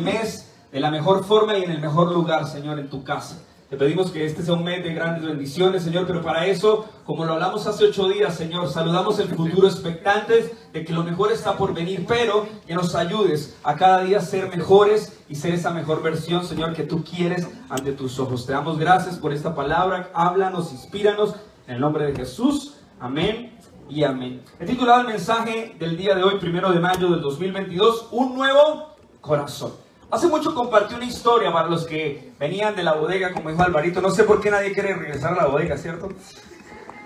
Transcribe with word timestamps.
mes 0.00 0.50
de 0.72 0.80
la 0.80 0.90
mejor 0.90 1.24
forma 1.24 1.56
y 1.56 1.64
en 1.64 1.70
el 1.70 1.80
mejor 1.80 2.12
lugar, 2.12 2.46
Señor, 2.48 2.78
en 2.78 2.88
tu 2.88 3.04
casa. 3.04 3.38
Te 3.70 3.76
pedimos 3.78 4.10
que 4.10 4.24
este 4.24 4.42
sea 4.42 4.54
un 4.54 4.62
mes 4.62 4.84
de 4.84 4.94
grandes 4.94 5.24
bendiciones, 5.24 5.82
Señor, 5.82 6.06
pero 6.06 6.22
para 6.22 6.46
eso, 6.46 6.84
como 7.04 7.24
lo 7.24 7.32
hablamos 7.32 7.66
hace 7.66 7.84
ocho 7.84 8.08
días, 8.08 8.36
Señor, 8.36 8.68
saludamos 8.68 9.18
el 9.18 9.28
futuro 9.28 9.66
expectantes 9.66 10.52
de 10.72 10.84
que 10.84 10.92
lo 10.92 11.02
mejor 11.02 11.32
está 11.32 11.56
por 11.56 11.74
venir, 11.74 12.04
pero 12.06 12.46
que 12.66 12.74
nos 12.74 12.94
ayudes 12.94 13.56
a 13.64 13.74
cada 13.74 14.02
día 14.02 14.20
ser 14.20 14.48
mejores 14.54 15.18
y 15.28 15.34
ser 15.34 15.54
esa 15.54 15.70
mejor 15.70 16.02
versión, 16.02 16.44
Señor, 16.44 16.74
que 16.74 16.84
tú 16.84 17.02
quieres 17.02 17.48
ante 17.68 17.92
tus 17.92 18.20
ojos. 18.20 18.46
Te 18.46 18.52
damos 18.52 18.78
gracias 18.78 19.16
por 19.16 19.32
esta 19.32 19.54
palabra, 19.54 20.10
háblanos, 20.14 20.70
inspíranos, 20.70 21.34
en 21.66 21.74
el 21.74 21.80
nombre 21.80 22.06
de 22.06 22.14
Jesús. 22.14 22.74
Amén 23.00 23.58
y 23.88 24.04
amén. 24.04 24.42
He 24.60 24.66
titulado 24.66 25.00
el 25.00 25.08
mensaje 25.08 25.74
del 25.78 25.96
día 25.96 26.14
de 26.14 26.22
hoy, 26.22 26.38
primero 26.38 26.70
de 26.70 26.80
mayo 26.80 27.10
del 27.10 27.22
2022, 27.22 28.08
un 28.12 28.34
nuevo 28.36 28.94
corazón. 29.20 29.83
Hace 30.10 30.28
mucho 30.28 30.54
compartí 30.54 30.94
una 30.94 31.04
historia 31.04 31.52
para 31.52 31.68
los 31.68 31.86
que 31.86 32.32
venían 32.38 32.76
de 32.76 32.82
la 32.82 32.94
bodega, 32.94 33.32
como 33.32 33.50
dijo 33.50 33.62
Alvarito. 33.62 34.00
No 34.00 34.10
sé 34.10 34.24
por 34.24 34.40
qué 34.40 34.50
nadie 34.50 34.72
quiere 34.72 34.94
regresar 34.94 35.32
a 35.32 35.36
la 35.36 35.46
bodega, 35.46 35.76
¿cierto? 35.76 36.08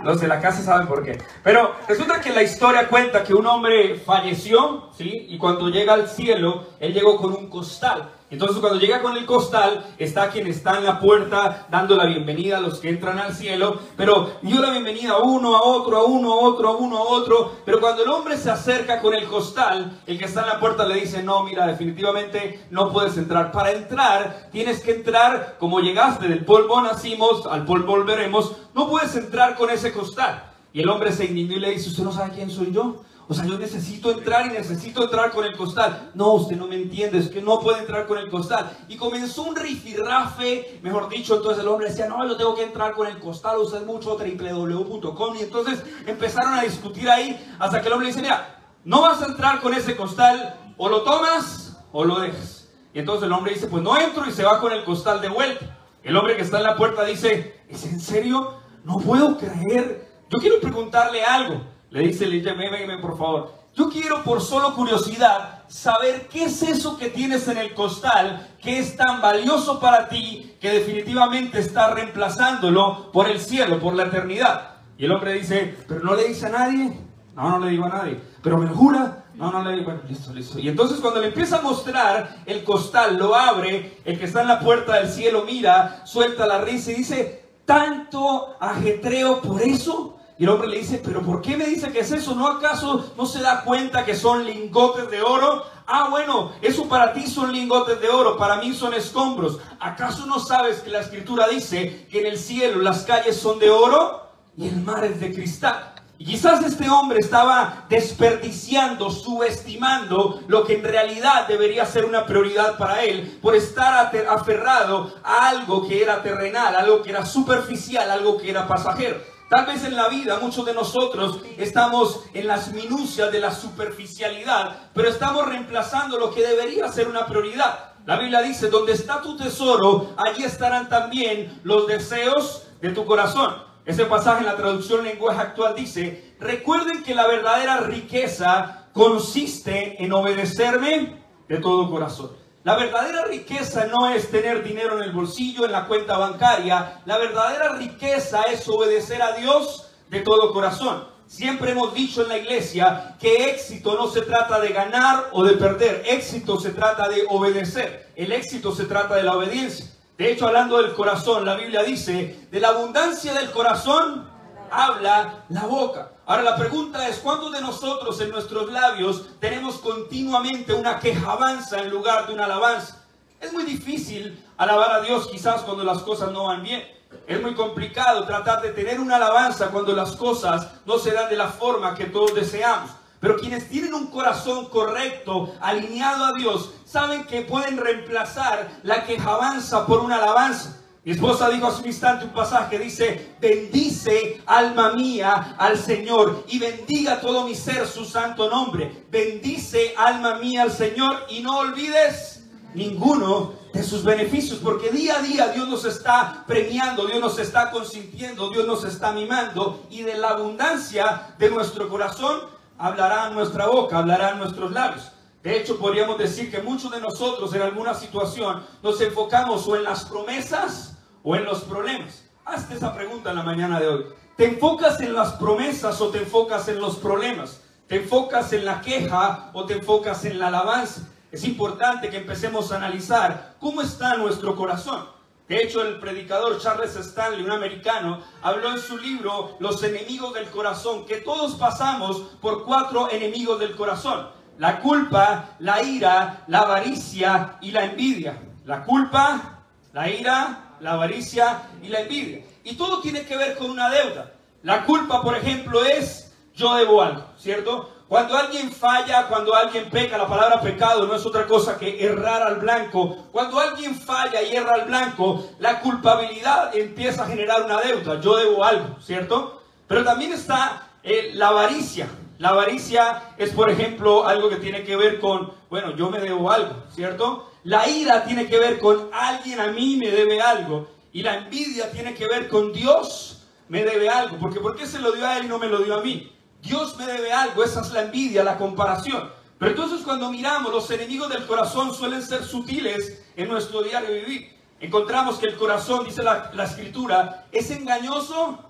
Los 0.02 0.20
de 0.20 0.28
la 0.28 0.40
casa 0.40 0.62
saben 0.62 0.86
por 0.86 1.02
qué. 1.02 1.18
Pero 1.42 1.74
resulta 1.88 2.20
que 2.20 2.30
la 2.30 2.42
historia 2.42 2.88
cuenta 2.88 3.24
que 3.24 3.34
un 3.34 3.46
hombre 3.46 3.96
falleció, 3.96 4.90
¿sí? 4.96 5.26
Y 5.28 5.38
cuando 5.38 5.68
llega 5.68 5.94
al 5.94 6.08
cielo, 6.08 6.66
él 6.78 6.92
llegó 6.92 7.16
con 7.16 7.34
un 7.34 7.48
costal. 7.48 8.10
Entonces 8.30 8.58
cuando 8.58 8.78
llega 8.78 9.00
con 9.00 9.16
el 9.16 9.24
costal, 9.24 9.86
está 9.96 10.28
quien 10.28 10.46
está 10.46 10.76
en 10.76 10.84
la 10.84 11.00
puerta 11.00 11.66
dando 11.70 11.96
la 11.96 12.04
bienvenida 12.04 12.58
a 12.58 12.60
los 12.60 12.78
que 12.78 12.90
entran 12.90 13.18
al 13.18 13.34
cielo, 13.34 13.80
pero 13.96 14.32
dio 14.42 14.60
la 14.60 14.70
bienvenida 14.70 15.12
a 15.12 15.18
uno, 15.18 15.56
a 15.56 15.62
otro, 15.62 15.96
a 15.96 16.04
uno, 16.04 16.32
a 16.34 16.36
otro, 16.36 16.68
a 16.68 16.76
uno, 16.76 16.98
a 16.98 17.02
otro, 17.02 17.52
pero 17.64 17.80
cuando 17.80 18.02
el 18.02 18.10
hombre 18.10 18.36
se 18.36 18.50
acerca 18.50 19.00
con 19.00 19.14
el 19.14 19.26
costal, 19.26 19.98
el 20.06 20.18
que 20.18 20.26
está 20.26 20.42
en 20.42 20.48
la 20.48 20.60
puerta 20.60 20.86
le 20.86 20.96
dice, 21.00 21.22
no, 21.22 21.42
mira, 21.42 21.66
definitivamente 21.66 22.66
no 22.70 22.92
puedes 22.92 23.16
entrar. 23.16 23.50
Para 23.50 23.72
entrar, 23.72 24.48
tienes 24.52 24.80
que 24.80 24.92
entrar 24.92 25.56
como 25.58 25.80
llegaste, 25.80 26.28
del 26.28 26.44
polvo 26.44 26.82
nacimos, 26.82 27.46
al 27.46 27.64
polvo 27.64 27.96
volveremos, 27.96 28.52
no 28.74 28.90
puedes 28.90 29.16
entrar 29.16 29.56
con 29.56 29.70
ese 29.70 29.90
costal. 29.92 30.44
Y 30.74 30.82
el 30.82 30.88
hombre 30.90 31.12
se 31.12 31.24
indignó 31.24 31.56
y 31.56 31.60
le 31.60 31.70
dice, 31.70 31.88
¿usted 31.88 32.04
no 32.04 32.12
sabe 32.12 32.34
quién 32.34 32.50
soy 32.50 32.72
yo? 32.72 33.02
O 33.30 33.34
sea, 33.34 33.44
yo 33.44 33.58
necesito 33.58 34.10
entrar 34.10 34.46
y 34.46 34.50
necesito 34.50 35.04
entrar 35.04 35.30
con 35.32 35.44
el 35.44 35.54
costal. 35.54 36.12
No, 36.14 36.32
usted 36.32 36.56
no 36.56 36.66
me 36.66 36.76
entiende, 36.76 37.18
es 37.18 37.28
que 37.28 37.42
no 37.42 37.60
puede 37.60 37.80
entrar 37.80 38.06
con 38.06 38.16
el 38.16 38.30
costal. 38.30 38.70
Y 38.88 38.96
comenzó 38.96 39.42
un 39.42 39.54
rifirrafe, 39.54 40.80
mejor 40.82 41.10
dicho, 41.10 41.36
entonces 41.36 41.62
el 41.62 41.68
hombre 41.68 41.90
decía, 41.90 42.08
no, 42.08 42.26
yo 42.26 42.38
tengo 42.38 42.54
que 42.54 42.62
entrar 42.62 42.94
con 42.94 43.06
el 43.06 43.18
costal, 43.18 43.58
usted 43.58 43.84
mucho 43.84 44.16
www.com. 44.16 45.36
Y 45.36 45.42
entonces 45.42 45.82
empezaron 46.06 46.54
a 46.54 46.62
discutir 46.62 47.10
ahí 47.10 47.38
hasta 47.58 47.82
que 47.82 47.88
el 47.88 47.92
hombre 47.92 48.08
dice, 48.08 48.22
mira, 48.22 48.60
no 48.84 49.02
vas 49.02 49.20
a 49.20 49.26
entrar 49.26 49.60
con 49.60 49.74
ese 49.74 49.94
costal, 49.94 50.58
o 50.78 50.88
lo 50.88 51.02
tomas 51.02 51.76
o 51.92 52.06
lo 52.06 52.20
dejas. 52.20 52.68
Y 52.94 53.00
entonces 53.00 53.26
el 53.26 53.32
hombre 53.32 53.52
dice, 53.52 53.66
pues 53.66 53.82
no 53.82 53.98
entro 53.98 54.26
y 54.26 54.32
se 54.32 54.44
va 54.44 54.58
con 54.58 54.72
el 54.72 54.84
costal 54.84 55.20
de 55.20 55.28
vuelta. 55.28 55.76
El 56.02 56.16
hombre 56.16 56.34
que 56.34 56.42
está 56.42 56.56
en 56.56 56.64
la 56.64 56.76
puerta 56.76 57.04
dice, 57.04 57.60
¿es 57.68 57.84
en 57.84 58.00
serio? 58.00 58.54
No 58.84 58.98
puedo 58.98 59.36
creer. 59.36 60.08
Yo 60.30 60.38
quiero 60.38 60.60
preguntarle 60.60 61.22
algo. 61.22 61.60
Le 61.90 62.02
dice 62.02 62.24
Elijah, 62.24 62.54
ven, 62.54 63.00
por 63.00 63.16
favor. 63.16 63.52
Yo 63.74 63.88
quiero 63.88 64.22
por 64.24 64.40
solo 64.40 64.74
curiosidad 64.74 65.62
saber 65.68 66.28
qué 66.28 66.44
es 66.44 66.62
eso 66.62 66.98
que 66.98 67.08
tienes 67.08 67.46
en 67.48 67.58
el 67.58 67.74
costal 67.74 68.48
que 68.60 68.78
es 68.78 68.96
tan 68.96 69.22
valioso 69.22 69.78
para 69.78 70.08
ti 70.08 70.56
que 70.60 70.70
definitivamente 70.70 71.60
está 71.60 71.94
reemplazándolo 71.94 73.12
por 73.12 73.28
el 73.28 73.40
cielo, 73.40 73.78
por 73.78 73.94
la 73.94 74.04
eternidad. 74.04 74.78
Y 74.98 75.04
el 75.04 75.12
hombre 75.12 75.34
dice, 75.34 75.76
pero 75.86 76.00
no 76.00 76.14
le 76.14 76.28
dice 76.28 76.46
a 76.46 76.50
nadie. 76.50 76.98
No, 77.34 77.50
no 77.50 77.64
le 77.64 77.70
digo 77.70 77.84
a 77.84 77.88
nadie. 77.88 78.20
Pero 78.42 78.58
me 78.58 78.68
jura. 78.68 79.24
No, 79.36 79.52
no 79.52 79.62
le 79.62 79.76
digo. 79.76 79.84
Bueno, 79.84 80.00
listo, 80.08 80.34
listo. 80.34 80.58
Y 80.58 80.68
entonces 80.68 80.98
cuando 80.98 81.20
le 81.20 81.28
empieza 81.28 81.58
a 81.58 81.62
mostrar 81.62 82.38
el 82.44 82.64
costal, 82.64 83.16
lo 83.16 83.34
abre, 83.34 83.98
el 84.04 84.18
que 84.18 84.24
está 84.24 84.42
en 84.42 84.48
la 84.48 84.58
puerta 84.58 84.96
del 84.96 85.08
cielo 85.08 85.44
mira, 85.46 86.04
suelta 86.04 86.46
la 86.46 86.60
risa 86.62 86.90
y 86.90 86.96
dice, 86.96 87.48
tanto 87.64 88.56
ajetreo 88.58 89.40
por 89.40 89.62
eso. 89.62 90.17
Y 90.38 90.44
el 90.44 90.50
hombre 90.50 90.68
le 90.68 90.78
dice, 90.78 91.00
pero 91.04 91.20
¿por 91.20 91.42
qué 91.42 91.56
me 91.56 91.66
dice 91.66 91.90
que 91.90 91.98
es 91.98 92.12
eso? 92.12 92.32
¿No 92.36 92.46
acaso 92.46 93.12
no 93.16 93.26
se 93.26 93.40
da 93.40 93.64
cuenta 93.64 94.04
que 94.04 94.14
son 94.14 94.46
lingotes 94.46 95.10
de 95.10 95.20
oro? 95.20 95.64
Ah, 95.84 96.06
bueno, 96.10 96.52
eso 96.62 96.88
para 96.88 97.12
ti 97.12 97.26
son 97.26 97.52
lingotes 97.52 98.00
de 98.00 98.08
oro, 98.08 98.36
para 98.36 98.56
mí 98.58 98.72
son 98.72 98.94
escombros. 98.94 99.58
¿Acaso 99.80 100.26
no 100.26 100.38
sabes 100.38 100.78
que 100.78 100.90
la 100.90 101.00
escritura 101.00 101.48
dice 101.48 102.06
que 102.08 102.20
en 102.20 102.26
el 102.26 102.38
cielo 102.38 102.80
las 102.80 103.02
calles 103.02 103.36
son 103.36 103.58
de 103.58 103.68
oro 103.68 104.28
y 104.56 104.68
el 104.68 104.76
mar 104.76 105.04
es 105.04 105.18
de 105.18 105.34
cristal? 105.34 105.94
Y 106.18 106.24
quizás 106.24 106.64
este 106.64 106.88
hombre 106.88 107.18
estaba 107.18 107.86
desperdiciando, 107.88 109.10
subestimando 109.10 110.42
lo 110.46 110.64
que 110.64 110.74
en 110.74 110.84
realidad 110.84 111.48
debería 111.48 111.84
ser 111.84 112.04
una 112.04 112.26
prioridad 112.26 112.78
para 112.78 113.02
él 113.02 113.38
por 113.42 113.56
estar 113.56 114.12
aferrado 114.28 115.14
a 115.24 115.48
algo 115.48 115.88
que 115.88 116.00
era 116.00 116.22
terrenal, 116.22 116.76
algo 116.76 117.02
que 117.02 117.10
era 117.10 117.26
superficial, 117.26 118.08
algo 118.08 118.38
que 118.38 118.50
era 118.50 118.68
pasajero. 118.68 119.37
Tal 119.48 119.64
vez 119.64 119.82
en 119.84 119.96
la 119.96 120.08
vida 120.08 120.38
muchos 120.40 120.66
de 120.66 120.74
nosotros 120.74 121.40
estamos 121.56 122.24
en 122.34 122.46
las 122.46 122.70
minucias 122.74 123.32
de 123.32 123.40
la 123.40 123.50
superficialidad, 123.50 124.90
pero 124.92 125.08
estamos 125.08 125.48
reemplazando 125.48 126.18
lo 126.18 126.30
que 126.30 126.46
debería 126.46 126.92
ser 126.92 127.08
una 127.08 127.26
prioridad. 127.26 127.94
La 128.04 128.18
Biblia 128.18 128.42
dice, 128.42 128.68
donde 128.68 128.92
está 128.92 129.22
tu 129.22 129.38
tesoro, 129.38 130.12
allí 130.18 130.44
estarán 130.44 130.90
también 130.90 131.60
los 131.64 131.86
deseos 131.86 132.66
de 132.82 132.90
tu 132.90 133.06
corazón. 133.06 133.54
Ese 133.86 134.04
pasaje 134.04 134.40
en 134.40 134.46
la 134.46 134.56
traducción 134.56 135.02
lenguaje 135.02 135.40
actual 135.40 135.74
dice, 135.74 136.34
recuerden 136.38 137.02
que 137.02 137.14
la 137.14 137.26
verdadera 137.26 137.78
riqueza 137.80 138.88
consiste 138.92 140.02
en 140.04 140.12
obedecerme 140.12 141.22
de 141.48 141.56
todo 141.56 141.90
corazón. 141.90 142.32
La 142.64 142.76
verdadera 142.76 143.24
riqueza 143.24 143.86
no 143.86 144.08
es 144.08 144.30
tener 144.30 144.64
dinero 144.64 144.96
en 144.98 145.04
el 145.04 145.12
bolsillo, 145.12 145.64
en 145.64 145.72
la 145.72 145.86
cuenta 145.86 146.18
bancaria. 146.18 147.00
La 147.04 147.16
verdadera 147.16 147.74
riqueza 147.74 148.42
es 148.42 148.68
obedecer 148.68 149.22
a 149.22 149.32
Dios 149.32 149.90
de 150.10 150.20
todo 150.20 150.52
corazón. 150.52 151.04
Siempre 151.28 151.72
hemos 151.72 151.94
dicho 151.94 152.22
en 152.22 152.28
la 152.28 152.38
iglesia 152.38 153.16
que 153.20 153.50
éxito 153.50 153.94
no 153.94 154.08
se 154.08 154.22
trata 154.22 154.58
de 154.60 154.70
ganar 154.70 155.28
o 155.32 155.44
de 155.44 155.54
perder. 155.54 156.02
Éxito 156.06 156.58
se 156.58 156.70
trata 156.70 157.08
de 157.08 157.24
obedecer. 157.28 158.10
El 158.16 158.32
éxito 158.32 158.74
se 158.74 158.86
trata 158.86 159.14
de 159.14 159.22
la 159.22 159.36
obediencia. 159.36 159.86
De 160.16 160.32
hecho, 160.32 160.48
hablando 160.48 160.82
del 160.82 160.94
corazón, 160.94 161.44
la 161.44 161.54
Biblia 161.54 161.84
dice, 161.84 162.48
de 162.50 162.60
la 162.60 162.68
abundancia 162.68 163.34
del 163.34 163.50
corazón 163.52 164.28
habla 164.70 165.44
la 165.48 165.66
boca. 165.66 166.10
Ahora 166.28 166.42
la 166.42 166.56
pregunta 166.56 167.08
es, 167.08 167.20
¿cuántos 167.20 167.50
de 167.52 167.62
nosotros 167.62 168.20
en 168.20 168.28
nuestros 168.28 168.70
labios 168.70 169.24
tenemos 169.40 169.78
continuamente 169.78 170.74
una 170.74 170.98
quejabanza 171.00 171.78
en 171.80 171.88
lugar 171.88 172.26
de 172.26 172.34
una 172.34 172.44
alabanza? 172.44 173.02
Es 173.40 173.50
muy 173.50 173.64
difícil 173.64 174.44
alabar 174.58 174.90
a 174.90 175.00
Dios 175.00 175.26
quizás 175.28 175.62
cuando 175.62 175.84
las 175.84 176.02
cosas 176.02 176.30
no 176.30 176.44
van 176.44 176.62
bien. 176.62 176.86
Es 177.26 177.40
muy 177.40 177.54
complicado 177.54 178.26
tratar 178.26 178.60
de 178.60 178.72
tener 178.72 179.00
una 179.00 179.16
alabanza 179.16 179.68
cuando 179.68 179.94
las 179.94 180.16
cosas 180.16 180.68
no 180.84 180.98
se 180.98 181.12
dan 181.12 181.30
de 181.30 181.36
la 181.38 181.48
forma 181.48 181.94
que 181.94 182.04
todos 182.04 182.34
deseamos. 182.34 182.90
Pero 183.20 183.38
quienes 183.38 183.70
tienen 183.70 183.94
un 183.94 184.08
corazón 184.08 184.66
correcto, 184.66 185.54
alineado 185.62 186.26
a 186.26 186.34
Dios, 186.34 186.74
saben 186.84 187.24
que 187.24 187.40
pueden 187.40 187.78
reemplazar 187.78 188.68
la 188.82 189.04
quejabanza 189.04 189.86
por 189.86 190.00
una 190.00 190.16
alabanza. 190.16 190.76
Mi 191.08 191.14
esposa 191.14 191.48
dijo 191.48 191.66
hace 191.66 191.80
un 191.80 191.86
instante 191.86 192.26
un 192.26 192.32
pasaje, 192.32 192.78
dice, 192.78 193.34
bendice 193.40 194.42
alma 194.44 194.92
mía 194.92 195.54
al 195.56 195.78
Señor 195.78 196.44
y 196.48 196.58
bendiga 196.58 197.18
todo 197.18 197.46
mi 197.46 197.54
ser 197.54 197.86
su 197.86 198.04
santo 198.04 198.50
nombre. 198.50 199.06
Bendice 199.10 199.94
alma 199.96 200.34
mía 200.34 200.64
al 200.64 200.70
Señor 200.70 201.24
y 201.30 201.40
no 201.40 201.60
olvides 201.60 202.44
ninguno 202.74 203.54
de 203.72 203.82
sus 203.84 204.04
beneficios, 204.04 204.58
porque 204.62 204.90
día 204.90 205.16
a 205.16 205.22
día 205.22 205.48
Dios 205.48 205.66
nos 205.66 205.86
está 205.86 206.44
premiando, 206.46 207.06
Dios 207.06 207.20
nos 207.20 207.38
está 207.38 207.70
consintiendo, 207.70 208.50
Dios 208.50 208.66
nos 208.66 208.84
está 208.84 209.10
mimando 209.12 209.86
y 209.88 210.02
de 210.02 210.18
la 210.18 210.28
abundancia 210.28 211.34
de 211.38 211.48
nuestro 211.48 211.88
corazón 211.88 212.40
hablará 212.76 213.30
nuestra 213.30 213.66
boca, 213.66 213.96
hablarán 213.96 214.38
nuestros 214.38 214.72
labios. 214.72 215.10
De 215.42 215.56
hecho, 215.56 215.78
podríamos 215.78 216.18
decir 216.18 216.50
que 216.50 216.60
muchos 216.60 216.90
de 216.90 217.00
nosotros 217.00 217.54
en 217.54 217.62
alguna 217.62 217.94
situación 217.94 218.62
nos 218.82 219.00
enfocamos 219.00 219.66
o 219.66 219.74
en 219.74 219.84
las 219.84 220.04
promesas 220.04 220.97
o 221.22 221.36
en 221.36 221.44
los 221.44 221.64
problemas? 221.64 222.24
Hazte 222.44 222.74
esa 222.74 222.94
pregunta 222.94 223.30
en 223.30 223.36
la 223.36 223.42
mañana 223.42 223.78
de 223.78 223.88
hoy. 223.88 224.04
¿Te 224.36 224.46
enfocas 224.46 225.00
en 225.00 225.14
las 225.14 225.32
promesas 225.32 226.00
o 226.00 226.08
te 226.10 226.18
enfocas 226.18 226.68
en 226.68 226.80
los 226.80 226.96
problemas? 226.96 227.60
¿Te 227.86 227.96
enfocas 227.96 228.52
en 228.52 228.64
la 228.64 228.80
queja 228.80 229.50
o 229.52 229.64
te 229.66 229.74
enfocas 229.74 230.24
en 230.24 230.38
la 230.38 230.48
alabanza? 230.48 231.08
Es 231.32 231.44
importante 231.44 232.08
que 232.08 232.18
empecemos 232.18 232.70
a 232.70 232.76
analizar 232.76 233.56
cómo 233.60 233.82
está 233.82 234.16
nuestro 234.16 234.54
corazón. 234.56 235.06
De 235.48 235.62
hecho, 235.62 235.82
el 235.82 235.98
predicador 235.98 236.60
Charles 236.60 236.94
Stanley, 236.94 237.42
un 237.42 237.50
americano, 237.50 238.20
habló 238.42 238.70
en 238.70 238.78
su 238.78 238.98
libro 238.98 239.56
Los 239.60 239.82
enemigos 239.82 240.34
del 240.34 240.46
corazón, 240.50 241.06
que 241.06 241.16
todos 241.16 241.54
pasamos 241.54 242.18
por 242.40 242.64
cuatro 242.64 243.10
enemigos 243.10 243.58
del 243.58 243.74
corazón. 243.74 244.28
La 244.58 244.80
culpa, 244.80 245.56
la 245.58 245.82
ira, 245.82 246.44
la 246.48 246.60
avaricia 246.60 247.56
y 247.62 247.70
la 247.70 247.84
envidia. 247.84 248.38
La 248.66 248.84
culpa, 248.84 249.60
la 249.94 250.10
ira, 250.10 250.67
la 250.80 250.92
avaricia 250.92 251.62
y 251.82 251.88
la 251.88 252.00
envidia. 252.00 252.44
Y 252.64 252.76
todo 252.76 253.00
tiene 253.00 253.24
que 253.24 253.36
ver 253.36 253.56
con 253.56 253.70
una 253.70 253.90
deuda. 253.90 254.32
La 254.62 254.84
culpa, 254.84 255.22
por 255.22 255.36
ejemplo, 255.36 255.84
es 255.84 256.32
yo 256.54 256.74
debo 256.74 257.00
algo, 257.02 257.24
¿cierto? 257.38 257.90
Cuando 258.08 258.36
alguien 258.36 258.72
falla, 258.72 259.28
cuando 259.28 259.54
alguien 259.54 259.90
peca, 259.90 260.16
la 260.16 260.26
palabra 260.26 260.60
pecado 260.60 261.06
no 261.06 261.14
es 261.14 261.24
otra 261.26 261.46
cosa 261.46 261.78
que 261.78 262.04
errar 262.04 262.42
al 262.42 262.56
blanco. 262.56 263.28
Cuando 263.30 263.60
alguien 263.60 263.94
falla 263.94 264.42
y 264.42 264.56
erra 264.56 264.74
al 264.74 264.86
blanco, 264.86 265.46
la 265.58 265.80
culpabilidad 265.80 266.74
empieza 266.74 267.24
a 267.24 267.26
generar 267.26 267.62
una 267.62 267.80
deuda. 267.80 268.18
Yo 268.20 268.36
debo 268.36 268.64
algo, 268.64 268.96
¿cierto? 269.00 269.62
Pero 269.86 270.04
también 270.04 270.32
está 270.32 270.88
eh, 271.02 271.32
la 271.34 271.48
avaricia. 271.48 272.08
La 272.38 272.50
avaricia 272.50 273.34
es, 273.36 273.50
por 273.50 273.68
ejemplo, 273.68 274.26
algo 274.26 274.48
que 274.48 274.56
tiene 274.56 274.84
que 274.84 274.96
ver 274.96 275.20
con, 275.20 275.52
bueno, 275.68 275.94
yo 275.94 276.08
me 276.08 276.18
debo 276.18 276.50
algo, 276.50 276.84
¿cierto? 276.90 277.50
La 277.68 277.86
ira 277.86 278.24
tiene 278.24 278.46
que 278.46 278.58
ver 278.58 278.78
con 278.78 279.10
alguien 279.12 279.60
a 279.60 279.66
mí 279.66 279.98
me 279.98 280.10
debe 280.10 280.40
algo. 280.40 280.88
Y 281.12 281.22
la 281.22 281.34
envidia 281.34 281.90
tiene 281.90 282.14
que 282.14 282.26
ver 282.26 282.48
con 282.48 282.72
Dios 282.72 283.46
me 283.68 283.84
debe 283.84 284.08
algo. 284.08 284.38
Porque 284.38 284.58
¿por 284.58 284.74
qué 284.74 284.86
se 284.86 284.98
lo 284.98 285.12
dio 285.12 285.26
a 285.26 285.36
él 285.36 285.44
y 285.44 285.48
no 285.48 285.58
me 285.58 285.68
lo 285.68 285.80
dio 285.80 285.96
a 285.96 286.00
mí? 286.00 286.32
Dios 286.62 286.96
me 286.96 287.04
debe 287.04 287.30
algo, 287.30 287.62
esa 287.62 287.82
es 287.82 287.90
la 287.92 288.04
envidia, 288.04 288.42
la 288.42 288.56
comparación. 288.56 289.30
Pero 289.58 289.72
entonces 289.72 290.00
cuando 290.02 290.30
miramos, 290.30 290.72
los 290.72 290.90
enemigos 290.90 291.28
del 291.28 291.46
corazón 291.46 291.92
suelen 291.92 292.22
ser 292.22 292.42
sutiles 292.42 293.22
en 293.36 293.48
nuestro 293.50 293.82
diario 293.82 294.14
vivir. 294.14 294.50
Encontramos 294.80 295.36
que 295.36 295.48
el 295.48 295.56
corazón, 295.56 296.06
dice 296.06 296.22
la, 296.22 296.50
la 296.54 296.64
escritura, 296.64 297.48
es 297.52 297.70
engañoso 297.70 298.60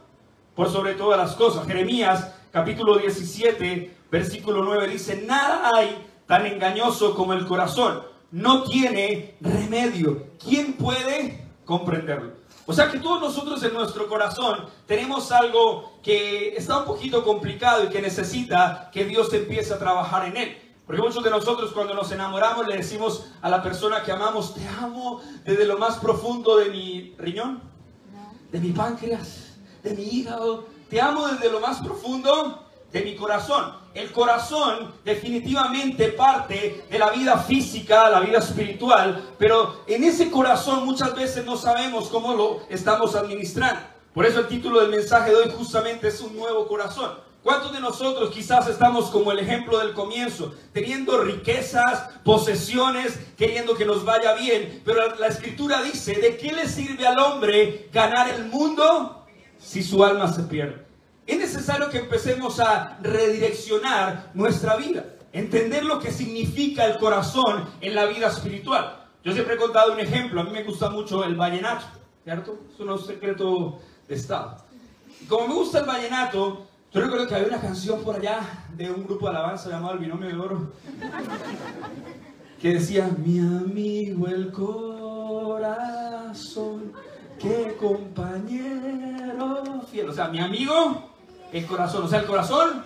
por 0.56 0.72
sobre 0.72 0.94
todas 0.94 1.20
las 1.20 1.36
cosas. 1.36 1.68
Jeremías 1.68 2.34
capítulo 2.50 2.98
17, 2.98 3.96
versículo 4.10 4.64
9 4.64 4.88
dice, 4.88 5.22
nada 5.24 5.70
hay 5.72 6.04
tan 6.26 6.46
engañoso 6.46 7.14
como 7.14 7.32
el 7.32 7.46
corazón. 7.46 8.17
No 8.30 8.64
tiene 8.64 9.36
remedio. 9.40 10.26
¿Quién 10.38 10.74
puede 10.74 11.46
comprenderlo? 11.64 12.32
O 12.66 12.74
sea 12.74 12.90
que 12.90 12.98
todos 12.98 13.20
nosotros 13.20 13.62
en 13.62 13.72
nuestro 13.72 14.06
corazón 14.08 14.66
tenemos 14.86 15.32
algo 15.32 15.98
que 16.02 16.54
está 16.54 16.80
un 16.80 16.84
poquito 16.84 17.24
complicado 17.24 17.84
y 17.84 17.88
que 17.88 18.02
necesita 18.02 18.90
que 18.92 19.06
Dios 19.06 19.32
empiece 19.32 19.72
a 19.72 19.78
trabajar 19.78 20.26
en 20.26 20.36
él. 20.36 20.58
Porque 20.86 21.00
muchos 21.00 21.24
de 21.24 21.30
nosotros 21.30 21.72
cuando 21.72 21.94
nos 21.94 22.12
enamoramos 22.12 22.66
le 22.66 22.76
decimos 22.76 23.26
a 23.40 23.48
la 23.48 23.62
persona 23.62 24.02
que 24.02 24.12
amamos, 24.12 24.54
te 24.54 24.66
amo 24.68 25.22
desde 25.44 25.64
lo 25.64 25.78
más 25.78 25.96
profundo 25.96 26.58
de 26.58 26.68
mi 26.68 27.14
riñón, 27.18 27.62
de 28.52 28.60
mi 28.60 28.72
páncreas, 28.72 29.58
de 29.82 29.94
mi 29.94 30.02
hígado, 30.02 30.66
te 30.90 31.00
amo 31.00 31.28
desde 31.28 31.50
lo 31.50 31.60
más 31.60 31.80
profundo 31.80 32.66
de 32.92 33.02
mi 33.02 33.16
corazón. 33.16 33.76
El 33.98 34.12
corazón 34.12 34.94
definitivamente 35.04 36.10
parte 36.10 36.84
de 36.88 36.98
la 37.00 37.10
vida 37.10 37.36
física, 37.36 38.08
la 38.08 38.20
vida 38.20 38.38
espiritual, 38.38 39.34
pero 39.36 39.82
en 39.88 40.04
ese 40.04 40.30
corazón 40.30 40.84
muchas 40.84 41.16
veces 41.16 41.44
no 41.44 41.56
sabemos 41.56 42.08
cómo 42.08 42.32
lo 42.34 42.60
estamos 42.68 43.16
administrando. 43.16 43.80
Por 44.14 44.24
eso 44.24 44.38
el 44.38 44.46
título 44.46 44.80
del 44.80 44.90
mensaje 44.90 45.30
de 45.30 45.36
hoy 45.38 45.50
justamente 45.50 46.06
es 46.06 46.20
un 46.20 46.36
nuevo 46.36 46.68
corazón. 46.68 47.10
¿Cuántos 47.42 47.72
de 47.72 47.80
nosotros 47.80 48.30
quizás 48.30 48.68
estamos 48.68 49.06
como 49.06 49.32
el 49.32 49.40
ejemplo 49.40 49.80
del 49.80 49.94
comienzo, 49.94 50.54
teniendo 50.72 51.20
riquezas, 51.24 52.20
posesiones, 52.22 53.18
queriendo 53.36 53.74
que 53.74 53.84
nos 53.84 54.04
vaya 54.04 54.34
bien? 54.34 54.80
Pero 54.84 55.12
la 55.16 55.26
escritura 55.26 55.82
dice, 55.82 56.14
¿de 56.14 56.36
qué 56.36 56.52
le 56.52 56.68
sirve 56.68 57.04
al 57.04 57.18
hombre 57.18 57.88
ganar 57.92 58.28
el 58.28 58.44
mundo 58.44 59.26
si 59.58 59.82
su 59.82 60.04
alma 60.04 60.32
se 60.32 60.44
pierde? 60.44 60.87
Es 61.28 61.38
necesario 61.38 61.88
que 61.90 61.98
empecemos 61.98 62.58
a 62.58 62.98
redireccionar 63.02 64.30
nuestra 64.32 64.76
vida, 64.76 65.04
entender 65.32 65.84
lo 65.84 66.00
que 66.00 66.10
significa 66.10 66.86
el 66.86 66.98
corazón 66.98 67.68
en 67.82 67.94
la 67.94 68.06
vida 68.06 68.28
espiritual. 68.28 69.04
Yo 69.22 69.34
siempre 69.34 69.56
he 69.56 69.58
contado 69.58 69.92
un 69.92 70.00
ejemplo, 70.00 70.40
a 70.40 70.44
mí 70.44 70.50
me 70.50 70.64
gusta 70.64 70.88
mucho 70.88 71.22
el 71.24 71.36
vallenato, 71.36 71.84
¿cierto? 72.24 72.58
Es 72.72 72.80
un 72.80 72.98
secreto 72.98 73.78
de 74.08 74.14
Estado. 74.14 74.56
Y 75.20 75.26
como 75.26 75.48
me 75.48 75.54
gusta 75.54 75.80
el 75.80 75.84
vallenato, 75.84 76.66
yo 76.90 77.00
recuerdo 77.02 77.28
que 77.28 77.34
había 77.34 77.48
una 77.48 77.60
canción 77.60 78.02
por 78.02 78.16
allá 78.16 78.64
de 78.74 78.90
un 78.90 79.04
grupo 79.04 79.28
de 79.28 79.36
alabanza 79.36 79.68
llamado 79.68 79.92
El 79.92 79.98
Binomio 79.98 80.28
de 80.28 80.34
Oro, 80.34 80.72
que 82.58 82.72
decía, 82.72 83.06
mi 83.18 83.38
amigo 83.38 84.28
el 84.28 84.50
corazón, 84.50 85.74
qué 87.38 87.76
compañero 87.78 89.82
fiel. 89.90 90.08
O 90.08 90.14
sea, 90.14 90.28
mi 90.28 90.40
amigo 90.40 91.17
el 91.52 91.66
corazón. 91.66 92.04
O 92.04 92.08
sea, 92.08 92.20
el 92.20 92.26
corazón 92.26 92.84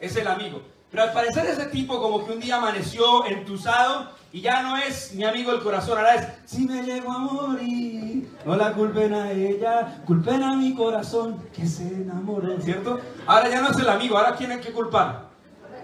es 0.00 0.16
el 0.16 0.26
amigo. 0.28 0.62
Pero 0.90 1.02
al 1.02 1.12
parecer 1.12 1.46
ese 1.46 1.66
tipo 1.66 2.00
como 2.00 2.24
que 2.24 2.32
un 2.32 2.40
día 2.40 2.56
amaneció 2.56 3.26
entusado 3.26 4.10
y 4.32 4.40
ya 4.40 4.62
no 4.62 4.76
es 4.76 5.12
mi 5.14 5.24
amigo 5.24 5.52
el 5.52 5.60
corazón, 5.60 5.98
ahora 5.98 6.14
es, 6.14 6.28
si 6.44 6.66
me 6.66 6.82
llego 6.82 7.10
a 7.10 7.18
morir, 7.18 8.30
no 8.44 8.54
la 8.54 8.72
culpen 8.72 9.12
a 9.12 9.32
ella, 9.32 10.02
culpen 10.06 10.42
a 10.44 10.54
mi 10.54 10.74
corazón 10.74 11.42
que 11.52 11.66
se 11.66 11.82
enamoró, 11.82 12.60
¿cierto? 12.60 13.00
Ahora 13.26 13.48
ya 13.48 13.60
no 13.60 13.70
es 13.70 13.78
el 13.78 13.88
amigo, 13.88 14.16
ahora 14.16 14.36
¿quién 14.36 14.52
hay 14.52 14.60
que 14.60 14.72
culpar? 14.72 15.30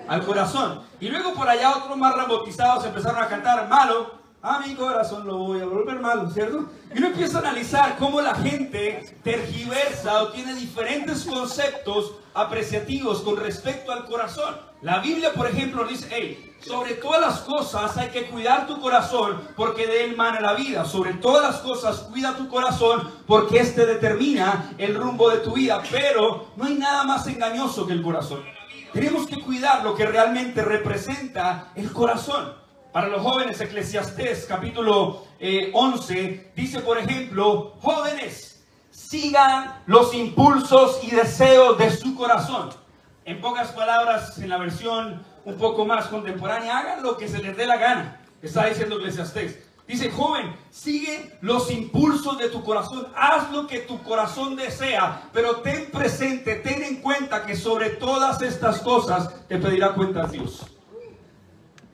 Al 0.07 0.25
corazón. 0.25 0.83
Y 1.01 1.09
luego 1.09 1.35
por 1.35 1.49
allá 1.49 1.77
otros 1.77 1.97
más 1.97 2.15
rebautizados 2.15 2.85
empezaron 2.85 3.21
a 3.21 3.27
cantar, 3.27 3.69
malo, 3.69 4.20
a 4.43 4.61
mi 4.61 4.75
corazón 4.75 5.27
lo 5.27 5.37
voy 5.37 5.61
a 5.61 5.67
volver 5.67 6.01
malo, 6.01 6.31
¿cierto? 6.31 6.71
Y 6.95 6.99
uno 6.99 7.09
empieza 7.09 7.39
a 7.39 7.41
analizar 7.43 7.97
cómo 7.99 8.21
la 8.21 8.35
gente 8.35 9.17
tergiversa 9.23 10.23
o 10.23 10.29
tiene 10.29 10.55
diferentes 10.55 11.25
conceptos 11.25 12.15
apreciativos 12.33 13.21
con 13.21 13.37
respecto 13.37 13.93
al 13.93 14.07
corazón. 14.07 14.57
La 14.81 15.01
Biblia, 15.01 15.35
por 15.35 15.47
ejemplo, 15.47 15.85
dice, 15.85 16.39
sobre 16.61 16.95
todas 16.95 17.21
las 17.21 17.41
cosas 17.41 17.95
hay 17.99 18.09
que 18.09 18.29
cuidar 18.29 18.67
tu 18.67 18.81
corazón 18.81 19.43
porque 19.57 19.87
de 19.87 20.05
él 20.05 20.17
mana 20.17 20.41
la 20.41 20.55
vida. 20.55 20.87
Sobre 20.87 21.15
todas 21.15 21.43
las 21.43 21.61
cosas 21.61 21.99
cuida 22.11 22.37
tu 22.37 22.49
corazón 22.49 23.11
porque 23.27 23.59
este 23.59 23.85
determina 23.85 24.73
el 24.79 24.95
rumbo 24.95 25.29
de 25.29 25.39
tu 25.39 25.53
vida. 25.53 25.83
Pero 25.91 26.47
no 26.57 26.65
hay 26.65 26.75
nada 26.75 27.05
más 27.05 27.27
engañoso 27.27 27.87
que 27.87 27.93
el 27.93 28.03
corazón. 28.03 28.43
Tenemos 28.95 29.27
que 29.27 29.41
cuidar 29.41 29.85
lo 29.85 29.95
que 29.95 30.07
realmente 30.07 30.63
representa 30.63 31.73
el 31.75 31.93
corazón. 31.93 32.55
Para 32.93 33.07
los 33.07 33.23
jóvenes, 33.23 33.61
Eclesiastés 33.61 34.47
capítulo 34.47 35.25
11 35.73 36.21
eh, 36.21 36.53
dice, 36.57 36.81
por 36.81 36.99
ejemplo, 36.99 37.77
jóvenes, 37.81 38.65
sigan 38.91 39.81
los 39.87 40.13
impulsos 40.13 40.99
y 41.05 41.13
deseos 41.13 41.79
de 41.79 41.91
su 41.93 42.17
corazón. 42.17 42.71
En 43.25 43.41
pocas 43.41 43.71
palabras, 43.71 44.37
en 44.39 44.49
la 44.49 44.59
versión 44.59 45.23
un 45.45 45.55
poco 45.57 45.85
más 45.85 46.07
contemporánea, 46.07 46.79
hagan 46.79 47.03
lo 47.05 47.17
que 47.17 47.29
se 47.29 47.41
les 47.41 47.57
dé 47.57 47.65
la 47.65 47.77
gana. 47.77 48.21
Está 48.43 48.67
diciendo 48.67 48.97
Eclesiastés. 48.97 49.61
Dice, 49.87 50.11
joven, 50.11 50.57
sigue 50.71 51.39
los 51.43 51.71
impulsos 51.71 52.39
de 52.39 52.49
tu 52.49 52.65
corazón, 52.65 53.07
haz 53.15 53.53
lo 53.53 53.69
que 53.69 53.81
tu 53.81 54.03
corazón 54.03 54.57
desea, 54.57 55.29
pero 55.33 55.57
ten 55.57 55.91
presente, 55.93 56.57
ten 56.57 56.83
en 56.83 56.97
cuenta 56.97 57.47
que 57.47 57.55
sobre 57.55 57.91
todas 57.91 58.43
estas 58.43 58.81
cosas 58.81 59.47
te 59.47 59.59
pedirá 59.59 59.95
cuentas 59.95 60.33
Dios. 60.33 60.70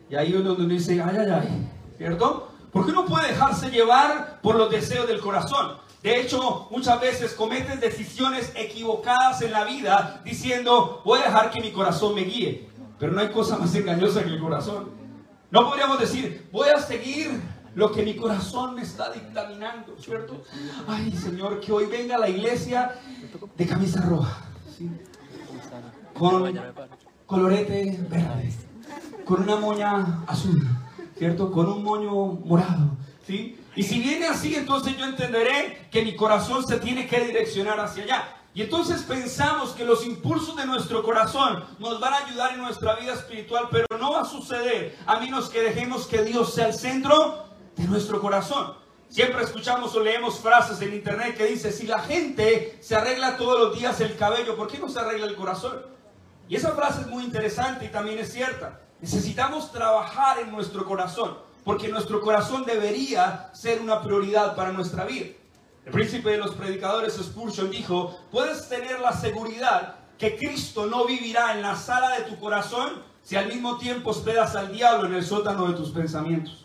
Y 0.09 0.15
ahí 0.15 0.35
uno 0.35 0.55
dice, 0.55 1.03
ay, 1.03 1.17
ay, 1.19 1.31
ay, 1.31 1.69
¿cierto? 1.97 2.53
Porque 2.73 2.93
uno 2.93 3.07
puede 3.07 3.29
dejarse 3.29 3.71
llevar 3.71 4.41
por 4.41 4.57
los 4.57 4.71
deseos 4.71 5.09
del 5.09 5.21
corazón. 5.21 5.77
De 6.03 6.21
hecho, 6.21 6.69
muchas 6.71 7.01
veces 7.01 7.33
cometen 7.33 7.81
decisiones 7.81 8.53
equivocadas 8.55 9.43
en 9.43 9.51
la 9.51 9.65
vida 9.65 10.21
diciendo, 10.25 11.03
voy 11.05 11.21
a 11.21 11.25
dejar 11.25 11.51
que 11.51 11.61
mi 11.61 11.73
corazón 11.73 12.15
me 12.15 12.23
guíe. 12.23 12.69
Pero 12.99 13.13
no 13.13 13.21
hay 13.21 13.29
cosa 13.29 13.59
más 13.59 13.75
engañosa 13.75 14.23
que 14.23 14.31
el 14.31 14.41
corazón. 14.41 14.91
No 15.51 15.69
podríamos 15.69 15.99
decir, 15.99 16.49
voy 16.53 16.69
a 16.69 16.79
seguir 16.81 17.41
lo 17.75 17.91
que 17.93 18.03
mi 18.03 18.15
corazón 18.15 18.75
me 18.75 18.83
está 18.83 19.11
dictaminando, 19.11 19.97
¿cierto? 19.99 20.43
Ay, 20.87 21.13
Señor, 21.13 21.61
que 21.61 21.73
hoy 21.73 21.87
venga 21.87 22.17
a 22.17 22.19
la 22.19 22.29
iglesia 22.29 22.95
de 23.57 23.67
camisa 23.67 24.01
roja, 24.03 24.45
con 26.15 26.59
colorete 27.27 27.99
verde 28.09 28.66
con 29.25 29.43
una 29.43 29.57
moña 29.57 30.25
azul, 30.27 30.67
¿cierto? 31.19 31.51
Con 31.51 31.69
un 31.69 31.83
moño 31.83 32.13
morado, 32.45 32.91
¿sí? 33.27 33.59
Y 33.75 33.83
si 33.83 34.01
viene 34.01 34.27
así, 34.27 34.55
entonces 34.55 34.97
yo 34.97 35.05
entenderé 35.05 35.89
que 35.91 36.03
mi 36.03 36.17
corazón 36.17 36.67
se 36.67 36.79
tiene 36.79 37.07
que 37.07 37.21
direccionar 37.21 37.79
hacia 37.79 38.05
allá. 38.05 38.37
Y 38.55 38.63
entonces 38.63 39.03
pensamos 39.03 39.73
que 39.73 39.85
los 39.85 40.07
impulsos 40.07 40.57
de 40.57 40.65
nuestro 40.65 41.03
corazón 41.03 41.63
nos 41.79 42.01
van 42.01 42.15
a 42.15 42.19
ayudar 42.25 42.55
en 42.55 42.63
nuestra 42.63 42.97
vida 42.97 43.13
espiritual, 43.13 43.69
pero 43.71 43.87
no 44.01 44.13
va 44.13 44.23
a 44.23 44.25
suceder 44.25 44.97
a 45.05 45.21
menos 45.21 45.51
que 45.51 45.61
dejemos 45.61 46.07
que 46.07 46.23
Dios 46.23 46.55
sea 46.55 46.69
el 46.69 46.75
centro 46.75 47.45
de 47.77 47.85
nuestro 47.85 48.19
corazón. 48.19 48.73
Siempre 49.11 49.43
escuchamos 49.43 49.95
o 49.95 50.01
leemos 50.01 50.39
frases 50.39 50.81
en 50.81 50.95
internet 50.95 51.37
que 51.37 51.45
dice, 51.45 51.71
si 51.71 51.87
la 51.87 51.99
gente 51.99 52.79
se 52.81 52.97
arregla 52.97 53.37
todos 53.37 53.61
los 53.61 53.79
días 53.79 54.01
el 54.01 54.17
cabello, 54.17 54.57
¿por 54.57 54.69
qué 54.69 54.79
no 54.79 54.89
se 54.89 55.01
arregla 55.01 55.27
el 55.27 55.37
corazón? 55.37 55.96
Y 56.49 56.57
esa 56.57 56.73
frase 56.73 57.03
es 57.03 57.07
muy 57.09 57.25
interesante 57.25 57.87
y 57.87 57.89
también 57.89 58.19
es 58.19 58.33
cierta. 58.33 58.81
Necesitamos 59.01 59.73
trabajar 59.73 60.39
en 60.39 60.51
nuestro 60.51 60.85
corazón, 60.85 61.37
porque 61.65 61.89
nuestro 61.89 62.21
corazón 62.21 62.65
debería 62.65 63.51
ser 63.53 63.81
una 63.81 64.01
prioridad 64.01 64.55
para 64.55 64.73
nuestra 64.73 65.05
vida. 65.05 65.27
El 65.85 65.93
príncipe 65.93 66.31
de 66.31 66.39
los 66.39 66.55
predicadores 66.55 67.15
Spurgeon 67.15 67.71
dijo, 67.71 68.19
puedes 68.31 68.69
tener 68.69 69.01
la 69.01 69.13
seguridad 69.13 69.97
que 70.19 70.37
Cristo 70.37 70.87
no 70.87 71.05
vivirá 71.05 71.53
en 71.55 71.63
la 71.63 71.77
sala 71.77 72.19
de 72.19 72.25
tu 72.25 72.39
corazón 72.39 73.03
si 73.23 73.37
al 73.37 73.49
mismo 73.49 73.77
tiempo 73.77 74.11
hospedas 74.11 74.57
al 74.57 74.73
diablo 74.73 75.09
en 75.09 75.15
el 75.15 75.25
sótano 75.25 75.67
de 75.69 75.75
tus 75.75 75.91
pensamientos. 75.91 76.65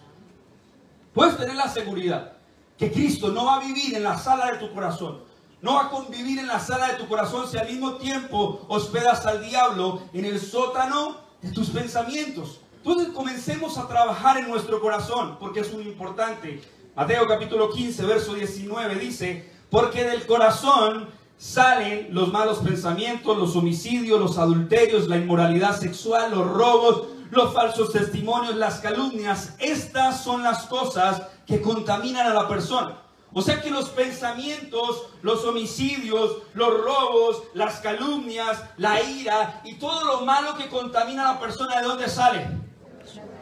Puedes 1.14 1.38
tener 1.38 1.56
la 1.56 1.68
seguridad 1.68 2.34
que 2.78 2.92
Cristo 2.92 3.30
no 3.30 3.46
va 3.46 3.56
a 3.56 3.60
vivir 3.60 3.96
en 3.96 4.04
la 4.04 4.18
sala 4.18 4.52
de 4.52 4.58
tu 4.58 4.74
corazón, 4.74 5.24
no 5.62 5.80
a 5.80 5.90
convivir 5.90 6.40
en 6.40 6.48
la 6.48 6.60
sala 6.60 6.88
de 6.88 6.94
tu 6.96 7.08
corazón 7.08 7.48
si 7.50 7.58
al 7.58 7.68
mismo 7.68 7.96
tiempo 7.96 8.66
hospedas 8.68 9.26
al 9.26 9.44
diablo 9.48 10.02
en 10.14 10.26
el 10.26 10.40
sótano 10.40 11.18
de 11.42 11.52
tus 11.52 11.70
pensamientos. 11.70 12.60
Entonces 12.78 13.10
comencemos 13.14 13.78
a 13.78 13.88
trabajar 13.88 14.38
en 14.38 14.50
nuestro 14.50 14.82
corazón, 14.82 15.38
porque 15.40 15.60
es 15.60 15.72
muy 15.72 15.84
importante. 15.84 16.62
Mateo 16.96 17.28
capítulo 17.28 17.70
15, 17.70 18.06
verso 18.06 18.34
19 18.34 18.96
dice, 18.96 19.52
porque 19.70 20.04
del 20.04 20.26
corazón 20.26 21.10
salen 21.38 22.08
los 22.12 22.32
malos 22.32 22.60
pensamientos, 22.60 23.38
los 23.38 23.56
homicidios, 23.56 24.20
los 24.20 24.38
adulterios, 24.38 25.08
la 25.08 25.18
inmoralidad 25.18 25.80
sexual, 25.80 26.32
los 26.32 26.48
robos, 26.48 27.08
los 27.30 27.54
falsos 27.54 27.92
testimonios, 27.92 28.56
las 28.56 28.80
calumnias. 28.80 29.56
Estas 29.60 30.24
son 30.24 30.44
las 30.44 30.66
cosas 30.66 31.24
que 31.46 31.62
contaminan 31.62 32.28
a 32.28 32.34
la 32.34 32.48
persona. 32.48 32.98
O 33.34 33.42
sea 33.42 33.62
que 33.62 33.70
los 33.70 33.90
pensamientos, 33.90 35.08
los 35.22 35.46
homicidios, 35.46 36.40
los 36.54 36.84
robos, 36.84 37.44
las 37.54 37.80
calumnias, 37.80 38.62
la 38.78 39.02
ira 39.02 39.62
y 39.64 39.76
todo 39.76 40.04
lo 40.04 40.26
malo 40.26 40.58
que 40.58 40.68
contamina 40.68 41.30
a 41.30 41.34
la 41.36 41.40
persona, 41.40 41.80
¿de 41.80 41.88
dónde 41.88 42.10
sale? 42.10 42.46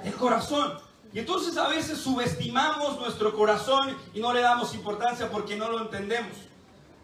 Del 0.03 0.13
corazón. 0.13 0.73
Y 1.11 1.19
entonces 1.19 1.57
a 1.57 1.67
veces 1.67 1.97
subestimamos 1.97 2.99
nuestro 2.99 3.33
corazón 3.33 3.97
y 4.13 4.19
no 4.19 4.31
le 4.31 4.41
damos 4.41 4.75
importancia 4.75 5.31
porque 5.31 5.55
no 5.55 5.69
lo 5.69 5.81
entendemos. 5.81 6.37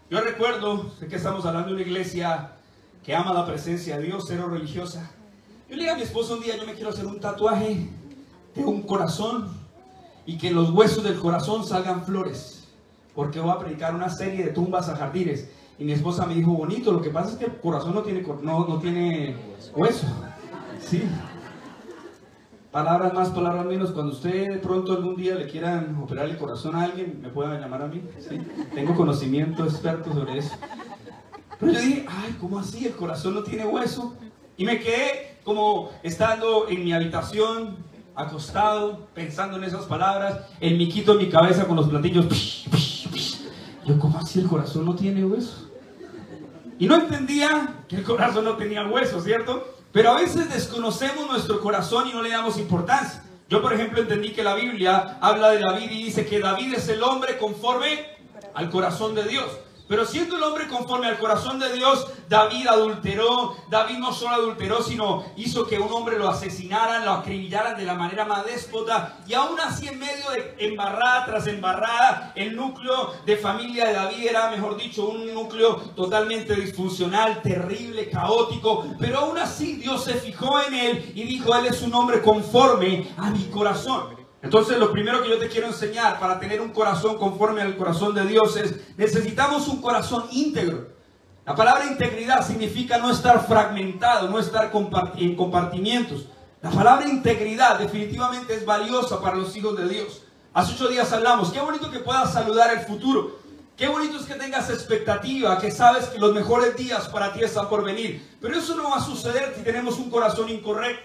Yo 0.08 0.20
recuerdo, 0.20 0.88
sé 1.00 1.08
que 1.08 1.16
estamos 1.16 1.44
hablando 1.44 1.70
de 1.70 1.74
una 1.74 1.82
iglesia 1.82 2.52
que 3.02 3.16
ama 3.16 3.34
la 3.34 3.44
presencia 3.44 3.96
de 3.96 4.04
Dios, 4.04 4.26
cero 4.28 4.48
religiosa. 4.48 5.10
Yo 5.68 5.74
le 5.74 5.82
dije 5.82 5.90
a 5.90 5.96
mi 5.96 6.02
esposo 6.02 6.34
un 6.34 6.40
día, 6.40 6.56
yo 6.56 6.64
me 6.64 6.74
quiero 6.74 6.90
hacer 6.90 7.06
un 7.06 7.18
tatuaje 7.18 7.88
de 8.54 8.64
un 8.64 8.82
corazón 8.82 9.50
y 10.24 10.38
que 10.38 10.52
los 10.52 10.70
huesos 10.70 11.02
del 11.02 11.18
corazón 11.18 11.66
salgan 11.66 12.04
flores 12.04 12.55
porque 13.16 13.40
voy 13.40 13.50
a 13.50 13.58
predicar 13.58 13.94
una 13.94 14.10
serie 14.10 14.44
de 14.44 14.50
tumbas 14.52 14.90
a 14.90 14.96
jardines. 14.96 15.48
Y 15.78 15.84
mi 15.84 15.92
esposa 15.92 16.26
me 16.26 16.34
dijo, 16.34 16.52
bonito, 16.52 16.92
lo 16.92 17.00
que 17.00 17.10
pasa 17.10 17.32
es 17.32 17.36
que 17.36 17.46
el 17.46 17.56
corazón 17.56 17.94
no 17.94 18.02
tiene, 18.02 18.22
no, 18.42 18.68
no 18.68 18.78
tiene 18.78 19.34
hueso. 19.74 20.06
Sí. 20.78 21.02
Palabras 22.70 23.14
más, 23.14 23.30
palabras 23.30 23.64
menos. 23.64 23.90
Cuando 23.92 24.12
usted 24.12 24.50
de 24.52 24.58
pronto 24.58 24.92
algún 24.92 25.16
día 25.16 25.34
le 25.34 25.48
quieran 25.48 25.96
operar 26.02 26.26
el 26.26 26.36
corazón 26.36 26.76
a 26.76 26.82
alguien, 26.82 27.18
me 27.22 27.30
puedan 27.30 27.58
llamar 27.58 27.82
a 27.82 27.88
mí. 27.88 28.02
Tengo 28.74 28.94
conocimiento 28.94 29.64
experto 29.64 30.12
sobre 30.12 30.38
eso. 30.38 30.54
Pero 31.58 31.72
yo 31.72 31.80
dije, 31.80 32.06
ay, 32.08 32.36
¿cómo 32.38 32.58
así? 32.58 32.86
El 32.86 32.96
corazón 32.96 33.34
no 33.34 33.42
tiene 33.42 33.64
hueso. 33.64 34.14
Y 34.58 34.66
me 34.66 34.78
quedé 34.78 35.38
como 35.42 35.90
estando 36.02 36.68
en 36.68 36.84
mi 36.84 36.92
habitación, 36.92 37.76
acostado, 38.14 39.06
pensando 39.14 39.56
en 39.56 39.64
esas 39.64 39.84
palabras, 39.84 40.40
el 40.60 40.76
miquito 40.76 41.12
en 41.12 41.18
mi 41.18 41.28
cabeza 41.28 41.66
con 41.66 41.76
los 41.76 41.88
platillos. 41.88 42.66
Yo, 43.86 43.98
¿cómo 44.00 44.18
así 44.18 44.40
el 44.40 44.48
corazón 44.48 44.84
no 44.84 44.96
tiene 44.96 45.24
hueso? 45.24 45.70
Y 46.78 46.86
no 46.86 46.96
entendía 46.96 47.84
que 47.88 47.96
el 47.96 48.02
corazón 48.02 48.44
no 48.44 48.56
tenía 48.56 48.84
hueso, 48.84 49.20
¿cierto? 49.20 49.64
Pero 49.92 50.10
a 50.10 50.20
veces 50.20 50.52
desconocemos 50.52 51.28
nuestro 51.28 51.60
corazón 51.60 52.08
y 52.08 52.12
no 52.12 52.20
le 52.20 52.30
damos 52.30 52.58
importancia. 52.58 53.22
Yo, 53.48 53.62
por 53.62 53.72
ejemplo, 53.72 54.00
entendí 54.00 54.32
que 54.32 54.42
la 54.42 54.56
Biblia 54.56 55.18
habla 55.20 55.50
de 55.50 55.60
David 55.60 55.88
y 55.90 56.02
dice 56.02 56.26
que 56.26 56.40
David 56.40 56.74
es 56.74 56.88
el 56.88 57.00
hombre 57.02 57.38
conforme 57.38 58.06
al 58.54 58.70
corazón 58.70 59.14
de 59.14 59.22
Dios. 59.22 59.46
Pero 59.88 60.04
siendo 60.04 60.36
el 60.36 60.42
hombre 60.42 60.66
conforme 60.66 61.06
al 61.06 61.18
corazón 61.18 61.58
de 61.60 61.72
Dios, 61.72 62.08
David 62.28 62.66
adulteró. 62.66 63.56
David 63.70 63.98
no 63.98 64.12
solo 64.12 64.34
adulteró, 64.34 64.82
sino 64.82 65.24
hizo 65.36 65.66
que 65.66 65.78
un 65.78 65.92
hombre 65.92 66.18
lo 66.18 66.28
asesinaran, 66.28 67.04
lo 67.04 67.12
acribillaran 67.12 67.76
de 67.76 67.84
la 67.84 67.94
manera 67.94 68.24
más 68.24 68.44
déspota. 68.44 69.18
Y 69.28 69.34
aún 69.34 69.58
así, 69.60 69.86
en 69.86 69.98
medio 69.98 70.30
de 70.30 70.56
embarrada 70.58 71.26
tras 71.26 71.46
embarrada, 71.46 72.32
el 72.34 72.56
núcleo 72.56 73.14
de 73.24 73.36
familia 73.36 73.86
de 73.86 73.92
David 73.94 74.26
era, 74.26 74.50
mejor 74.50 74.76
dicho, 74.76 75.06
un 75.06 75.32
núcleo 75.32 75.76
totalmente 75.94 76.54
disfuncional, 76.56 77.42
terrible, 77.42 78.10
caótico. 78.10 78.86
Pero 78.98 79.18
aún 79.18 79.38
así, 79.38 79.76
Dios 79.76 80.02
se 80.02 80.14
fijó 80.14 80.60
en 80.62 80.74
él 80.74 81.12
y 81.14 81.22
dijo: 81.22 81.54
Él 81.54 81.66
es 81.66 81.82
un 81.82 81.94
hombre 81.94 82.22
conforme 82.22 83.08
a 83.16 83.30
mi 83.30 83.44
corazón. 83.44 84.15
Entonces 84.46 84.78
lo 84.78 84.92
primero 84.92 85.24
que 85.24 85.28
yo 85.28 85.38
te 85.38 85.48
quiero 85.48 85.66
enseñar 85.66 86.20
para 86.20 86.38
tener 86.38 86.60
un 86.60 86.68
corazón 86.68 87.18
conforme 87.18 87.62
al 87.62 87.76
corazón 87.76 88.14
de 88.14 88.24
Dios 88.26 88.56
es, 88.56 88.76
necesitamos 88.96 89.66
un 89.66 89.82
corazón 89.82 90.26
íntegro. 90.30 90.86
La 91.44 91.56
palabra 91.56 91.84
integridad 91.84 92.46
significa 92.46 92.96
no 92.98 93.10
estar 93.10 93.44
fragmentado, 93.44 94.28
no 94.28 94.38
estar 94.38 94.70
en 95.16 95.34
compartimientos. 95.34 96.26
La 96.62 96.70
palabra 96.70 97.08
integridad 97.08 97.80
definitivamente 97.80 98.54
es 98.54 98.64
valiosa 98.64 99.20
para 99.20 99.34
los 99.34 99.56
hijos 99.56 99.76
de 99.76 99.88
Dios. 99.88 100.22
Hace 100.54 100.74
ocho 100.74 100.86
días 100.86 101.12
hablamos, 101.12 101.50
qué 101.50 101.58
bonito 101.58 101.90
que 101.90 101.98
puedas 101.98 102.32
saludar 102.32 102.72
el 102.72 102.86
futuro. 102.86 103.40
Qué 103.76 103.88
bonito 103.88 104.16
es 104.16 104.26
que 104.26 104.34
tengas 104.34 104.70
expectativa, 104.70 105.58
que 105.58 105.72
sabes 105.72 106.04
que 106.04 106.20
los 106.20 106.32
mejores 106.32 106.76
días 106.76 107.08
para 107.08 107.32
ti 107.32 107.42
están 107.42 107.68
por 107.68 107.82
venir. 107.82 108.24
Pero 108.40 108.56
eso 108.56 108.76
no 108.76 108.90
va 108.90 108.98
a 108.98 109.04
suceder 109.04 109.54
si 109.56 109.64
tenemos 109.64 109.98
un 109.98 110.08
corazón 110.08 110.48
incorrecto. 110.48 111.02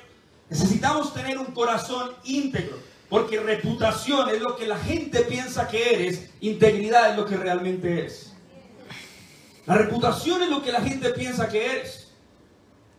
Necesitamos 0.48 1.12
tener 1.12 1.40
un 1.40 1.48
corazón 1.48 2.12
íntegro. 2.24 2.91
Porque 3.12 3.42
reputación 3.42 4.30
es 4.30 4.42
lo 4.42 4.56
que 4.56 4.66
la 4.66 4.78
gente 4.78 5.24
piensa 5.24 5.68
que 5.68 5.96
eres, 5.96 6.30
integridad 6.40 7.12
es 7.12 7.18
lo 7.18 7.26
que 7.26 7.36
realmente 7.36 7.92
eres. 7.92 8.32
La 9.66 9.76
reputación 9.76 10.42
es 10.42 10.50
lo 10.50 10.64
que 10.64 10.72
la 10.72 10.80
gente 10.80 11.10
piensa 11.10 11.50
que 11.50 11.74
eres. 11.74 12.14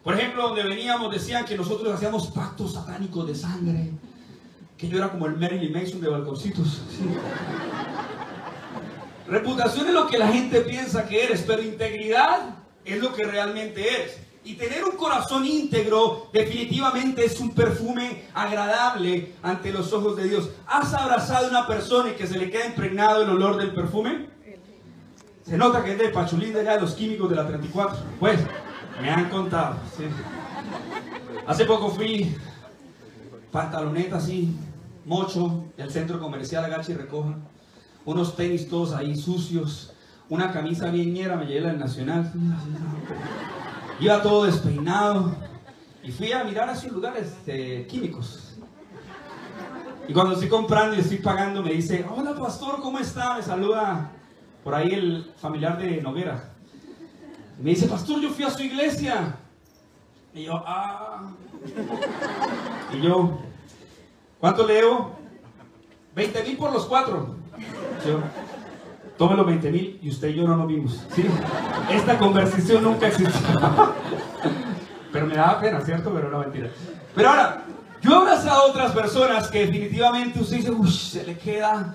Por 0.05 0.13
ejemplo, 0.13 0.49
donde 0.49 0.65
veníamos 0.65 1.11
decían 1.11 1.47
que 1.47 1.57
nosotros 1.57 1.95
hacíamos 1.95 2.27
pactos 2.27 2.75
satánicos 2.75 3.27
de 3.27 3.35
sangre, 3.35 3.91
que 4.77 4.87
yo 4.87 4.99
era 4.99 5.11
como 5.11 5.25
el 5.25 5.39
Marilyn 5.39 5.73
Mason 5.73 6.03
de 6.03 6.11
balconcitos. 6.11 6.83
Reputación 9.27 9.87
es 9.87 9.95
lo 9.95 10.09
que 10.09 10.19
la 10.19 10.29
gente 10.29 10.61
piensa 10.61 11.09
que 11.09 11.25
eres, 11.25 11.43
pero 11.47 11.63
integridad 11.63 12.55
es 12.85 13.01
lo 13.01 13.15
que 13.15 13.25
realmente 13.25 13.81
eres. 13.89 14.19
Y 14.45 14.55
tener 14.55 14.85
un 14.85 14.97
corazón 14.97 15.47
íntegro 15.47 16.29
definitivamente 16.33 17.25
es 17.25 17.39
un 17.39 17.51
perfume 17.51 18.25
agradable 18.35 19.35
ante 19.43 19.73
los 19.73 19.93
ojos 19.93 20.17
de 20.17 20.25
Dios. 20.25 20.51
¿Has 20.67 20.93
abrazado 20.95 21.47
a 21.47 21.51
una 21.51 21.67
persona 21.67 22.11
y 22.11 22.15
que 22.15 22.27
se 22.27 22.39
le 22.39 22.51
queda 22.51 22.67
impregnado 22.67 23.23
el 23.23 23.31
olor 23.31 23.57
del 23.57 23.73
perfume? 23.73 24.27
Se 25.45 25.57
nota 25.57 25.85
que 25.85 25.93
es 25.93 25.99
de 25.99 26.09
Pachulín 26.09 26.53
de 26.53 26.61
allá 26.61 26.75
de 26.75 26.81
los 26.81 26.95
químicos 26.95 27.31
de 27.31 27.37
la 27.37 27.47
34. 27.47 27.99
Pues, 28.19 28.41
me 29.01 29.11
han 29.11 29.29
contado. 29.29 29.77
Hace 31.47 31.65
poco 31.65 31.91
fui 31.91 32.37
pantaloneta 33.53 34.17
así, 34.17 34.57
mocho, 35.05 35.67
del 35.77 35.91
centro 35.91 36.19
comercial 36.19 36.65
Agacha 36.65 36.93
y 36.93 36.95
Recoja. 36.97 37.37
Unos 38.05 38.35
tenis 38.35 38.69
todos 38.69 38.93
ahí 38.93 39.17
sucios. 39.17 39.93
Una 40.29 40.53
camisa 40.53 40.91
bien 40.91 41.13
ñera, 41.13 41.37
me 41.37 41.47
llevé 41.47 41.61
la 41.61 41.69
del 41.69 41.79
Nacional. 41.79 42.33
Iba 44.01 44.23
todo 44.23 44.45
despeinado 44.45 45.35
y 46.03 46.11
fui 46.11 46.33
a 46.33 46.43
mirar 46.45 46.69
a 46.69 46.89
lugares 46.89 47.35
eh, 47.47 47.87
químicos. 47.89 48.57
Y 50.09 50.13
cuando 50.13 50.35
estoy 50.35 50.49
comprando 50.49 50.97
y 50.97 51.01
estoy 51.01 51.19
pagando, 51.19 51.63
me 51.63 51.73
dice, 51.73 52.05
hola 52.11 52.35
pastor, 52.35 52.81
¿cómo 52.81 52.99
está? 52.99 53.37
Me 53.37 53.43
saluda 53.43 54.11
por 54.65 54.75
ahí 54.75 54.93
el 54.93 55.33
familiar 55.37 55.79
de 55.79 56.01
Noguera. 56.03 56.51
me 57.59 57.71
dice, 57.71 57.87
pastor, 57.87 58.21
yo 58.21 58.31
fui 58.31 58.45
a 58.45 58.51
su 58.51 58.63
iglesia. 58.63 59.37
Y 60.35 60.45
yo, 60.45 60.63
ah. 60.67 61.31
Y 62.93 63.01
yo, 63.01 63.39
¿cuánto 64.41 64.67
leo? 64.67 65.13
20 66.15 66.43
mil 66.45 66.57
por 66.57 66.73
los 66.73 66.87
cuatro. 66.87 67.37
Yo, 68.05 68.21
tome 69.23 69.37
los 69.37 69.47
20 69.47 69.71
mil 69.71 70.01
y 70.03 70.09
usted 70.09 70.31
y 70.31 70.35
yo 70.35 70.49
no 70.49 70.57
nos 70.57 70.67
vimos. 70.67 71.01
¿sí? 71.15 71.25
Esta 71.93 72.19
conversación 72.19 72.83
nunca 72.83 73.07
existió. 73.07 73.61
Pero 75.13 75.27
me 75.29 75.37
daba 75.37 75.61
pena, 75.61 75.81
¿cierto? 75.81 76.13
Pero 76.13 76.29
no 76.29 76.41
mentira. 76.41 76.69
Pero 77.15 77.29
ahora, 77.29 77.63
yo 78.01 78.11
he 78.11 78.17
abrazado 78.17 78.63
a 78.63 78.67
otras 78.67 78.91
personas 78.91 79.47
que 79.47 79.67
definitivamente 79.67 80.41
usted 80.41 80.57
dice, 80.57 80.73
uy, 80.73 80.91
se 80.91 81.23
le 81.23 81.39
queda 81.39 81.95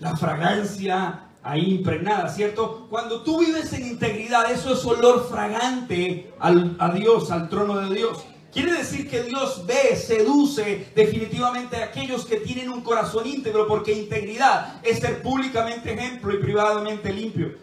la 0.00 0.16
fragancia 0.16 1.24
ahí 1.42 1.74
impregnada, 1.74 2.30
¿cierto? 2.30 2.86
Cuando 2.88 3.20
tú 3.20 3.40
vives 3.40 3.70
en 3.74 3.86
integridad, 3.86 4.50
eso 4.50 4.72
es 4.72 4.82
olor 4.86 5.28
fragante 5.28 6.32
a 6.40 6.88
Dios, 6.92 7.30
al 7.30 7.50
trono 7.50 7.76
de 7.76 7.94
Dios. 7.94 8.24
Quiere 8.54 8.72
decir 8.72 9.10
que 9.10 9.24
Dios 9.24 9.66
ve, 9.66 9.96
seduce 9.96 10.86
definitivamente 10.94 11.74
a 11.74 11.86
aquellos 11.86 12.24
que 12.24 12.36
tienen 12.36 12.70
un 12.70 12.82
corazón 12.82 13.26
íntegro, 13.26 13.66
porque 13.66 13.92
integridad 13.92 14.80
es 14.84 15.00
ser 15.00 15.22
públicamente 15.22 15.92
ejemplo 15.92 16.32
y 16.32 16.38
privadamente 16.38 17.12
limpio. 17.12 17.56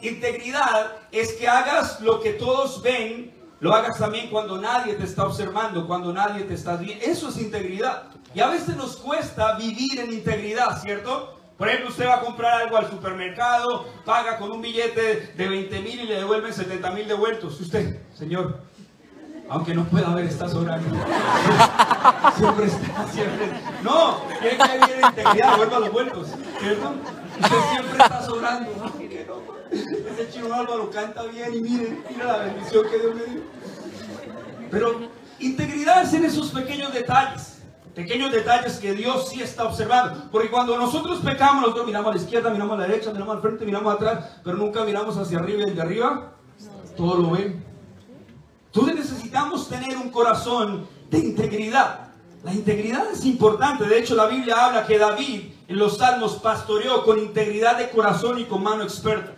Integridad 0.00 0.92
es 1.12 1.34
que 1.34 1.46
hagas 1.46 2.00
lo 2.00 2.20
que 2.20 2.32
todos 2.32 2.80
ven, 2.80 3.34
lo 3.60 3.74
hagas 3.74 3.98
también 3.98 4.30
cuando 4.30 4.58
nadie 4.58 4.94
te 4.94 5.04
está 5.04 5.26
observando, 5.26 5.86
cuando 5.86 6.10
nadie 6.10 6.44
te 6.44 6.54
está 6.54 6.76
viendo. 6.76 7.04
Eso 7.04 7.28
es 7.28 7.36
integridad. 7.36 8.04
Y 8.34 8.40
a 8.40 8.48
veces 8.48 8.76
nos 8.76 8.96
cuesta 8.96 9.58
vivir 9.58 10.00
en 10.00 10.10
integridad, 10.10 10.80
¿cierto? 10.80 11.38
Por 11.58 11.68
ejemplo, 11.68 11.90
usted 11.90 12.06
va 12.06 12.14
a 12.14 12.20
comprar 12.20 12.62
algo 12.62 12.78
al 12.78 12.88
supermercado, 12.88 13.86
paga 14.06 14.38
con 14.38 14.52
un 14.52 14.62
billete 14.62 15.32
de 15.36 15.48
20 15.48 15.80
mil 15.80 16.00
y 16.00 16.04
le 16.04 16.14
devuelven 16.14 16.54
70 16.54 16.90
mil 16.92 17.06
devueltos. 17.06 17.60
Usted, 17.60 18.00
señor, 18.14 18.62
aunque 19.48 19.74
no 19.74 19.84
pueda 19.84 20.14
ver, 20.14 20.26
está 20.26 20.48
sobrando. 20.48 20.88
siempre 22.36 22.66
está, 22.66 23.08
siempre. 23.08 23.52
No, 23.82 24.20
quiere 24.40 24.56
que 24.56 24.86
viene 24.86 25.06
integridad, 25.06 25.56
vuelva 25.56 25.78
los 25.80 25.92
vueltos, 25.92 26.28
¿cierto? 26.60 26.94
Usted 27.40 27.56
siempre 27.70 27.98
está 28.02 28.22
sobrando. 28.22 28.70
Ese 29.70 30.30
chino 30.30 30.54
Álvaro 30.54 30.90
canta 30.90 31.22
bien 31.24 31.54
y 31.54 31.60
miren, 31.60 32.04
mira 32.10 32.24
la 32.24 32.38
bendición 32.38 32.84
que 32.90 32.98
Dios 32.98 33.14
me 33.14 33.24
dio. 33.24 33.42
Pero 34.70 35.18
Integridad 35.40 36.02
es 36.02 36.12
en 36.14 36.24
esos 36.24 36.50
pequeños 36.50 36.92
detalles. 36.92 37.58
Pequeños 37.94 38.32
detalles 38.32 38.76
que 38.78 38.92
Dios 38.92 39.28
sí 39.28 39.40
está 39.40 39.64
observando. 39.64 40.28
Porque 40.30 40.50
cuando 40.50 40.76
nosotros 40.76 41.20
pecamos, 41.24 41.62
nosotros 41.62 41.86
miramos 41.86 42.10
a 42.10 42.14
la 42.16 42.20
izquierda, 42.20 42.50
miramos 42.50 42.76
a 42.76 42.80
la 42.80 42.88
derecha, 42.88 43.12
miramos 43.12 43.36
al 43.36 43.42
frente, 43.42 43.64
miramos 43.64 43.94
atrás, 43.94 44.40
pero 44.42 44.56
nunca 44.56 44.84
miramos 44.84 45.16
hacia 45.16 45.38
arriba 45.38 45.60
y 45.60 45.70
el 45.70 45.76
de 45.76 45.82
arriba 45.82 46.32
todo 46.96 47.16
lo 47.16 47.30
ven. 47.30 47.64
Entonces 48.72 48.94
necesitamos 48.94 49.68
tener 49.68 49.96
un 49.96 50.10
corazón 50.10 50.86
de 51.10 51.18
integridad. 51.18 52.08
La 52.44 52.52
integridad 52.52 53.10
es 53.10 53.24
importante. 53.24 53.84
De 53.84 53.98
hecho, 53.98 54.14
la 54.14 54.26
Biblia 54.26 54.66
habla 54.66 54.86
que 54.86 54.98
David 54.98 55.52
en 55.66 55.78
los 55.78 55.98
salmos 55.98 56.36
pastoreó 56.36 57.04
con 57.04 57.18
integridad 57.18 57.78
de 57.78 57.90
corazón 57.90 58.38
y 58.38 58.44
con 58.44 58.62
mano 58.62 58.82
experta. 58.82 59.32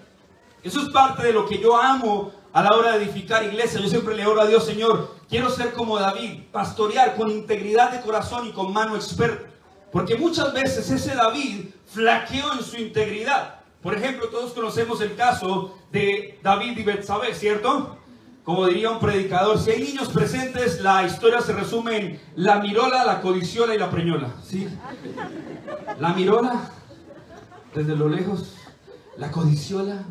Eso 0.63 0.81
es 0.83 0.91
parte 0.91 1.23
de 1.23 1.33
lo 1.33 1.47
que 1.47 1.59
yo 1.59 1.81
amo 1.81 2.33
a 2.53 2.63
la 2.63 2.77
hora 2.77 2.93
de 2.93 3.05
edificar 3.05 3.45
iglesia. 3.45 3.81
Yo 3.81 3.89
siempre 3.89 4.15
le 4.15 4.27
oro 4.27 4.41
a 4.43 4.47
Dios, 4.47 4.65
Señor, 4.65 5.15
quiero 5.29 5.49
ser 5.49 5.73
como 5.73 5.99
David, 5.99 6.43
pastorear 6.53 7.17
con 7.17 7.31
integridad 7.31 7.93
de 7.93 8.01
corazón 8.01 8.47
y 8.47 8.53
con 8.53 8.73
mano 8.73 8.97
experta. 8.97 9.49
Porque 9.93 10.17
muchas 10.17 10.53
veces 10.53 10.91
ese 10.91 11.15
David 11.15 11.67
flaqueó 11.87 12.53
en 12.53 12.63
su 12.63 12.77
integridad. 12.77 13.61
Por 13.83 13.95
ejemplo, 13.97 14.29
todos 14.29 14.53
conocemos 14.53 15.01
el 15.01 15.17
caso 15.17 15.79
de 15.91 16.39
David 16.43 16.79
y 16.79 16.83
Betsabé, 16.83 17.35
¿cierto? 17.35 17.97
Como 18.51 18.67
diría 18.67 18.91
un 18.91 18.99
predicador, 18.99 19.61
si 19.61 19.71
hay 19.71 19.81
niños 19.81 20.09
presentes, 20.09 20.81
la 20.81 21.07
historia 21.07 21.41
se 21.41 21.53
resume 21.53 21.97
en 21.97 22.21
la 22.35 22.59
mirola, 22.59 23.05
la 23.05 23.21
codiciola 23.21 23.77
y 23.77 23.79
la 23.79 23.89
preñola. 23.89 24.27
¿sí? 24.45 24.67
La 26.01 26.15
mirola, 26.15 26.69
desde 27.73 27.95
lo 27.95 28.09
lejos, 28.09 28.57
la 29.19 29.31
codiciola, 29.31 30.03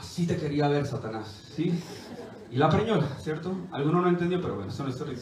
así 0.00 0.26
te 0.26 0.38
quería 0.38 0.66
ver 0.68 0.86
Satanás. 0.86 1.26
¿sí? 1.54 1.78
Y 2.50 2.56
la 2.56 2.70
preñola, 2.70 3.06
¿cierto? 3.22 3.54
Alguno 3.70 4.00
no 4.00 4.08
entendió, 4.08 4.40
pero 4.40 4.54
bueno, 4.54 4.72
eso 4.72 4.84
no 4.84 4.88
es 4.88 4.94
historia. 4.94 5.18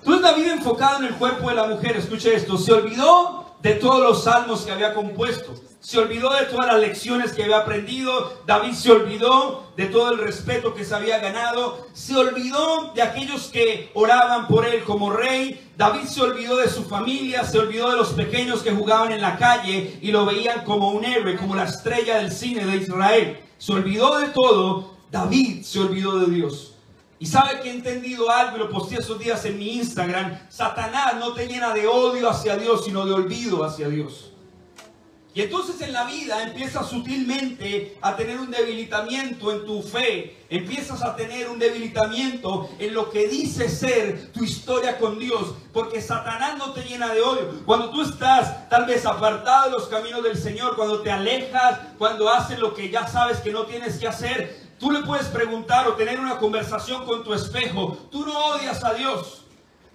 Entonces 0.00 0.22
David 0.22 0.48
enfocado 0.48 0.98
en 0.98 1.04
el 1.06 1.14
cuerpo 1.14 1.48
de 1.48 1.54
la 1.54 1.66
mujer, 1.66 1.96
escuche 1.96 2.36
esto, 2.36 2.58
se 2.58 2.74
olvidó 2.74 3.54
de 3.62 3.72
todos 3.76 4.02
los 4.02 4.24
salmos 4.24 4.66
que 4.66 4.72
había 4.72 4.92
compuesto 4.92 5.54
se 5.80 5.98
olvidó 5.98 6.32
de 6.34 6.46
todas 6.46 6.66
las 6.66 6.80
lecciones 6.80 7.32
que 7.32 7.44
había 7.44 7.58
aprendido, 7.58 8.42
David 8.46 8.72
se 8.72 8.90
olvidó 8.90 9.72
de 9.76 9.86
todo 9.86 10.10
el 10.10 10.18
respeto 10.18 10.74
que 10.74 10.84
se 10.84 10.94
había 10.94 11.18
ganado, 11.18 11.86
se 11.92 12.16
olvidó 12.16 12.92
de 12.94 13.02
aquellos 13.02 13.44
que 13.44 13.90
oraban 13.94 14.48
por 14.48 14.66
él 14.66 14.82
como 14.82 15.12
rey, 15.12 15.70
David 15.76 16.06
se 16.08 16.20
olvidó 16.20 16.56
de 16.56 16.68
su 16.68 16.82
familia, 16.84 17.44
se 17.44 17.60
olvidó 17.60 17.90
de 17.90 17.96
los 17.96 18.08
pequeños 18.08 18.62
que 18.62 18.72
jugaban 18.72 19.12
en 19.12 19.20
la 19.20 19.36
calle 19.36 19.98
y 20.02 20.10
lo 20.10 20.26
veían 20.26 20.64
como 20.64 20.90
un 20.90 21.04
héroe, 21.04 21.36
como 21.36 21.54
la 21.54 21.64
estrella 21.64 22.16
del 22.16 22.32
cine 22.32 22.66
de 22.66 22.78
Israel. 22.78 23.40
Se 23.58 23.72
olvidó 23.72 24.18
de 24.18 24.28
todo, 24.28 24.96
David 25.12 25.62
se 25.62 25.78
olvidó 25.78 26.18
de 26.18 26.34
Dios. 26.34 26.74
Y 27.20 27.26
sabe 27.26 27.60
que 27.60 27.70
he 27.70 27.72
entendido 27.72 28.30
algo 28.30 28.56
y 28.56 28.60
lo 28.60 28.70
posteé 28.70 28.98
esos 28.98 29.18
días 29.18 29.44
en 29.44 29.58
mi 29.58 29.76
Instagram. 29.76 30.38
Satanás 30.48 31.14
no 31.18 31.32
te 31.34 31.46
llena 31.46 31.72
de 31.72 31.86
odio 31.86 32.28
hacia 32.28 32.56
Dios, 32.56 32.84
sino 32.84 33.06
de 33.06 33.12
olvido 33.12 33.64
hacia 33.64 33.88
Dios. 33.88 34.27
Y 35.34 35.42
entonces 35.42 35.80
en 35.82 35.92
la 35.92 36.04
vida 36.04 36.42
empiezas 36.42 36.88
sutilmente 36.88 37.96
a 38.00 38.16
tener 38.16 38.38
un 38.38 38.50
debilitamiento 38.50 39.52
en 39.52 39.64
tu 39.64 39.82
fe, 39.82 40.36
empiezas 40.48 41.02
a 41.02 41.14
tener 41.14 41.48
un 41.48 41.58
debilitamiento 41.58 42.70
en 42.78 42.94
lo 42.94 43.10
que 43.10 43.28
dice 43.28 43.68
ser 43.68 44.32
tu 44.32 44.42
historia 44.42 44.98
con 44.98 45.18
Dios, 45.18 45.54
porque 45.72 46.00
Satanás 46.00 46.56
no 46.56 46.72
te 46.72 46.82
llena 46.82 47.12
de 47.12 47.20
odio. 47.20 47.62
Cuando 47.66 47.90
tú 47.90 48.02
estás 48.02 48.68
tal 48.68 48.86
vez 48.86 49.04
apartado 49.04 49.66
de 49.66 49.70
los 49.72 49.88
caminos 49.88 50.24
del 50.24 50.36
Señor, 50.36 50.74
cuando 50.74 51.02
te 51.02 51.12
alejas, 51.12 51.78
cuando 51.98 52.28
haces 52.28 52.58
lo 52.58 52.74
que 52.74 52.90
ya 52.90 53.06
sabes 53.06 53.38
que 53.38 53.52
no 53.52 53.64
tienes 53.66 53.98
que 53.98 54.08
hacer, 54.08 54.68
tú 54.80 54.90
le 54.90 55.02
puedes 55.02 55.26
preguntar 55.26 55.86
o 55.86 55.94
tener 55.94 56.18
una 56.18 56.38
conversación 56.38 57.04
con 57.04 57.22
tu 57.22 57.34
espejo. 57.34 57.96
Tú 58.10 58.24
no 58.24 58.36
odias 58.46 58.82
a 58.82 58.94
Dios. 58.94 59.44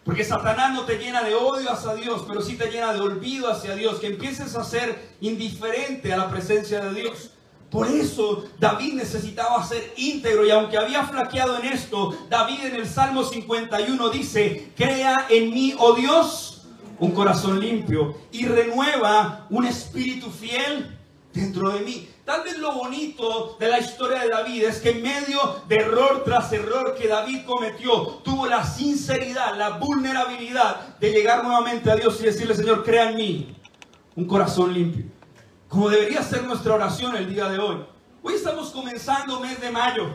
Porque 0.04 0.26
Satanás 0.26 0.74
no 0.74 0.84
te 0.84 0.98
llena 0.98 1.24
de 1.24 1.34
odio 1.34 1.72
hacia 1.72 1.94
Dios, 1.96 2.24
pero 2.28 2.42
sí 2.42 2.56
te 2.56 2.70
llena 2.70 2.94
de 2.94 3.00
olvido 3.00 3.50
hacia 3.50 3.76
Dios, 3.76 4.00
que 4.00 4.08
empieces 4.08 4.56
a 4.56 4.64
ser 4.64 5.16
indiferente 5.22 6.12
a 6.12 6.18
la 6.18 6.30
presencia 6.30 6.82
de 6.82 6.94
Dios. 6.94 7.32
Por 7.70 7.88
eso 7.88 8.44
David 8.60 8.94
necesitaba 8.94 9.66
ser 9.66 9.94
íntegro 9.98 10.46
y 10.46 10.52
aunque 10.52 10.78
había 10.78 11.06
flaqueado 11.06 11.58
en 11.58 11.66
esto, 11.66 12.16
David 12.30 12.66
en 12.66 12.76
el 12.76 12.88
Salmo 12.88 13.24
51 13.24 14.10
dice, 14.10 14.72
crea 14.76 15.26
en 15.30 15.50
mí, 15.50 15.74
oh 15.80 15.94
Dios, 15.94 16.66
un 17.00 17.12
corazón 17.12 17.60
limpio 17.60 18.16
y 18.32 18.46
renueva 18.46 19.48
un 19.50 19.66
espíritu 19.66 20.30
fiel 20.30 21.00
dentro 21.34 21.72
de 21.72 21.82
mí. 21.82 22.10
Tal 22.26 22.43
vez 22.43 22.58
lo 22.58 22.74
bonito 22.74 23.58
de 23.60 23.67
la 23.67 23.80
historia 23.80 24.19
de 24.19 24.30
David 24.30 24.63
es 24.63 24.80
que 24.80 24.91
en 24.91 25.02
medio 25.02 25.62
de 25.67 25.76
error 25.76 26.24
tras 26.24 26.54
error 26.54 26.96
que 26.96 27.08
David 27.08 27.41
cometió, 27.46 28.22
tuvo 28.24 28.46
la 28.46 28.63
sinceridad, 28.63 29.58
la 29.58 29.72
vulnerabilidad 29.72 30.98
de 31.00 31.12
llegar 31.12 31.43
nuevamente 31.43 31.91
a 31.91 31.96
Dios 31.96 32.19
y 32.22 32.26
decirle, 32.26 32.56
Señor, 32.56 32.84
crea 32.84 33.10
en 33.10 33.17
mí 33.17 33.58
un 34.15 34.26
corazón 34.26 34.74
limpio. 34.74 35.06
Como 35.67 35.89
debería 35.89 36.22
ser 36.22 36.43
nuestra 36.43 36.76
oración 36.76 37.15
el 37.15 37.34
día 37.34 37.50
de 37.50 37.60
hoy. 37.60 37.78
Hoy 38.22 38.36
estamos 38.36 38.69
comenzando 38.69 39.39
mes 39.39 39.60
de 39.60 39.72
mayo. 39.72 40.13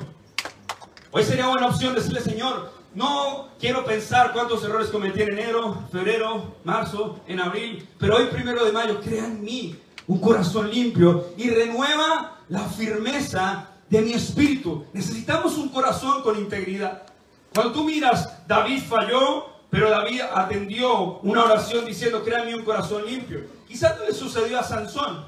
Hoy 1.10 1.24
sería 1.24 1.48
buena 1.48 1.66
opción 1.66 1.94
decirle, 1.94 2.20
Señor, 2.20 2.72
no 2.94 3.48
quiero 3.58 3.84
pensar 3.84 4.32
cuántos 4.32 4.64
errores 4.64 4.88
cometí 4.88 5.20
en 5.22 5.32
enero, 5.32 5.84
febrero, 5.92 6.54
marzo, 6.64 7.20
en 7.26 7.40
abril, 7.40 7.86
pero 7.98 8.16
hoy 8.16 8.26
primero 8.26 8.64
de 8.64 8.72
mayo, 8.72 9.00
crea 9.00 9.26
en 9.26 9.42
mí 9.42 9.76
un 10.08 10.18
corazón 10.18 10.70
limpio 10.70 11.32
y 11.36 11.50
renueva 11.50 12.38
la 12.48 12.60
firmeza 12.60 13.68
de 13.88 14.00
mi 14.00 14.14
espíritu. 14.14 14.86
Necesitamos 14.92 15.56
un 15.56 15.68
corazón 15.68 16.22
con 16.22 16.36
integridad. 16.38 17.02
Cuando 17.54 17.72
tú 17.72 17.84
miras, 17.84 18.46
David 18.46 18.82
falló, 18.88 19.46
pero 19.70 19.90
David 19.90 20.22
atendió 20.34 21.18
una 21.20 21.44
oración 21.44 21.84
diciendo, 21.84 22.24
créame 22.24 22.54
un 22.54 22.64
corazón 22.64 23.04
limpio. 23.06 23.44
Quizás 23.66 23.98
no 23.98 24.06
le 24.06 24.14
sucedió 24.14 24.58
a 24.58 24.62
Sansón. 24.62 25.26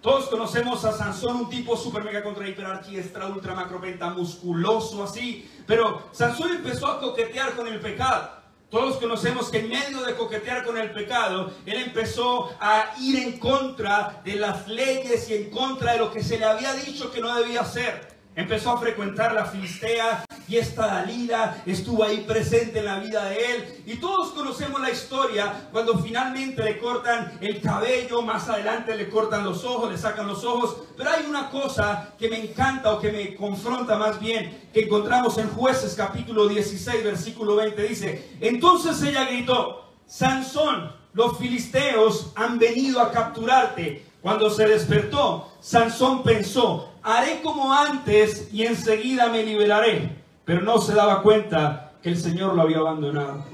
Todos 0.00 0.26
conocemos 0.26 0.84
a 0.84 0.92
Sansón, 0.92 1.36
un 1.36 1.50
tipo 1.50 1.76
super 1.76 2.02
mega 2.02 2.22
contra 2.22 2.48
extra 2.48 3.28
ultra 3.28 3.54
macropenta, 3.54 4.10
musculoso 4.10 5.04
así. 5.04 5.48
Pero 5.66 6.08
Sansón 6.10 6.50
empezó 6.52 6.86
a 6.86 7.00
coquetear 7.00 7.54
con 7.54 7.68
el 7.68 7.78
pecado. 7.80 8.39
Todos 8.70 8.98
conocemos 8.98 9.50
que 9.50 9.58
en 9.58 9.68
medio 9.68 10.02
de 10.02 10.14
coquetear 10.14 10.64
con 10.64 10.78
el 10.78 10.92
pecado, 10.92 11.52
él 11.66 11.82
empezó 11.82 12.50
a 12.60 12.94
ir 13.00 13.18
en 13.18 13.38
contra 13.38 14.20
de 14.24 14.36
las 14.36 14.68
leyes 14.68 15.28
y 15.28 15.34
en 15.34 15.50
contra 15.50 15.94
de 15.94 15.98
lo 15.98 16.12
que 16.12 16.22
se 16.22 16.38
le 16.38 16.44
había 16.44 16.72
dicho 16.74 17.10
que 17.10 17.20
no 17.20 17.34
debía 17.34 17.62
hacer. 17.62 18.19
Empezó 18.36 18.70
a 18.70 18.78
frecuentar 18.78 19.34
la 19.34 19.44
Filistea 19.44 20.24
y 20.46 20.56
esta 20.56 20.86
Dalila 20.86 21.62
estuvo 21.66 22.04
ahí 22.04 22.24
presente 22.26 22.78
en 22.78 22.84
la 22.84 23.00
vida 23.00 23.24
de 23.24 23.54
él. 23.54 23.82
Y 23.86 23.96
todos 23.96 24.30
conocemos 24.30 24.80
la 24.80 24.90
historia 24.90 25.68
cuando 25.72 25.98
finalmente 25.98 26.62
le 26.62 26.78
cortan 26.78 27.38
el 27.40 27.60
cabello, 27.60 28.22
más 28.22 28.48
adelante 28.48 28.94
le 28.94 29.08
cortan 29.08 29.44
los 29.44 29.64
ojos, 29.64 29.90
le 29.90 29.98
sacan 29.98 30.28
los 30.28 30.44
ojos. 30.44 30.76
Pero 30.96 31.10
hay 31.10 31.26
una 31.26 31.50
cosa 31.50 32.14
que 32.18 32.28
me 32.28 32.40
encanta 32.40 32.92
o 32.92 33.00
que 33.00 33.10
me 33.10 33.34
confronta 33.34 33.98
más 33.98 34.20
bien, 34.20 34.68
que 34.72 34.82
encontramos 34.82 35.36
en 35.38 35.48
jueces 35.50 35.94
capítulo 35.94 36.46
16, 36.46 37.02
versículo 37.04 37.56
20. 37.56 37.82
Dice, 37.82 38.36
entonces 38.40 39.02
ella 39.02 39.24
gritó, 39.24 39.92
Sansón, 40.06 40.92
los 41.14 41.36
filisteos 41.36 42.32
han 42.36 42.58
venido 42.58 43.00
a 43.00 43.10
capturarte. 43.10 44.06
Cuando 44.20 44.50
se 44.50 44.66
despertó, 44.66 45.50
Sansón 45.60 46.22
pensó, 46.22 46.89
haré 47.02 47.40
como 47.42 47.72
antes 47.72 48.48
y 48.52 48.64
enseguida 48.64 49.28
me 49.28 49.42
liberaré. 49.42 50.16
Pero 50.44 50.62
no 50.62 50.78
se 50.78 50.94
daba 50.94 51.22
cuenta 51.22 51.92
que 52.02 52.10
el 52.10 52.16
Señor 52.16 52.54
lo 52.54 52.62
había 52.62 52.78
abandonado. 52.78 53.44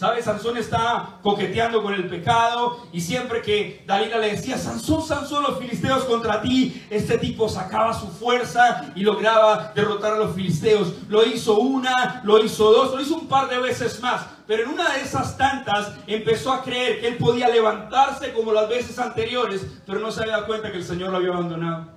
¿Sabes? 0.00 0.24
Sansón 0.24 0.56
está 0.56 1.18
coqueteando 1.22 1.82
con 1.82 1.92
el 1.92 2.08
pecado 2.08 2.86
y 2.90 3.02
siempre 3.02 3.42
que 3.42 3.84
Dalila 3.86 4.16
le 4.16 4.30
decía, 4.30 4.56
Sansón, 4.56 5.06
Sansón, 5.06 5.42
los 5.42 5.58
filisteos 5.58 6.04
contra 6.04 6.40
ti, 6.40 6.86
este 6.88 7.18
tipo 7.18 7.50
sacaba 7.50 7.92
su 7.92 8.08
fuerza 8.08 8.92
y 8.94 9.02
lograba 9.02 9.72
derrotar 9.74 10.14
a 10.14 10.16
los 10.16 10.34
filisteos. 10.34 10.94
Lo 11.10 11.22
hizo 11.26 11.58
una, 11.58 12.22
lo 12.24 12.42
hizo 12.42 12.72
dos, 12.72 12.94
lo 12.94 13.02
hizo 13.02 13.14
un 13.14 13.28
par 13.28 13.50
de 13.50 13.58
veces 13.58 14.00
más. 14.00 14.24
Pero 14.46 14.62
en 14.62 14.70
una 14.70 14.90
de 14.90 15.02
esas 15.02 15.36
tantas 15.36 15.92
empezó 16.06 16.50
a 16.50 16.62
creer 16.62 17.02
que 17.02 17.08
él 17.08 17.18
podía 17.18 17.50
levantarse 17.50 18.32
como 18.32 18.52
las 18.52 18.70
veces 18.70 18.98
anteriores, 18.98 19.66
pero 19.84 19.98
no 19.98 20.10
se 20.10 20.22
había 20.22 20.36
dado 20.36 20.46
cuenta 20.46 20.72
que 20.72 20.78
el 20.78 20.84
Señor 20.84 21.10
lo 21.10 21.18
había 21.18 21.32
abandonado. 21.32 21.88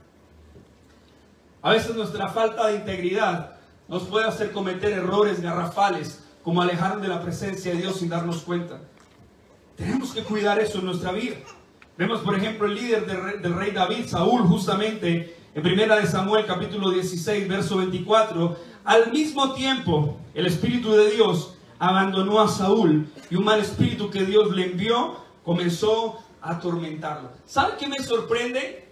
A 1.62 1.70
veces 1.72 1.96
nuestra 1.96 2.28
falta 2.28 2.68
de 2.68 2.76
integridad 2.76 3.52
nos 3.88 4.04
puede 4.04 4.28
hacer 4.28 4.52
cometer 4.52 4.92
errores 4.92 5.42
garrafales 5.42 6.23
como 6.44 6.62
alejaron 6.62 7.02
de 7.02 7.08
la 7.08 7.22
presencia 7.22 7.72
de 7.72 7.80
Dios 7.80 7.98
sin 7.98 8.10
darnos 8.10 8.42
cuenta. 8.44 8.82
Tenemos 9.76 10.12
que 10.14 10.24
cuidar 10.24 10.60
eso 10.60 10.80
en 10.80 10.86
nuestra 10.86 11.12
vida. 11.12 11.38
Vemos, 11.98 12.20
por 12.22 12.36
ejemplo, 12.36 12.68
el 12.68 12.76
líder 12.76 13.06
del 13.42 13.54
rey, 13.56 13.72
David, 13.72 14.06
Saúl, 14.08 14.42
justamente 14.44 15.36
en 15.56 15.64
primera 15.64 15.98
de 15.98 16.08
Samuel 16.08 16.46
capítulo 16.46 16.92
16, 16.92 17.48
verso 17.48 17.78
24. 17.78 18.58
Al 18.84 19.12
mismo 19.12 19.54
tiempo, 19.54 20.18
el 20.34 20.46
Espíritu 20.46 20.92
de 20.92 21.12
Dios 21.12 21.56
abandonó 21.80 22.42
a 22.42 22.48
Saúl 22.48 23.08
y 23.30 23.36
un 23.36 23.44
mal 23.44 23.60
espíritu 23.60 24.10
que 24.10 24.24
Dios 24.24 24.56
le 24.56 24.66
envió 24.72 25.18
comenzó 25.44 26.20
a 26.42 26.52
atormentarlo. 26.52 27.30
¿Sabe 27.46 27.74
qué 27.78 27.88
me 27.88 28.00
sorprende? 28.00 28.83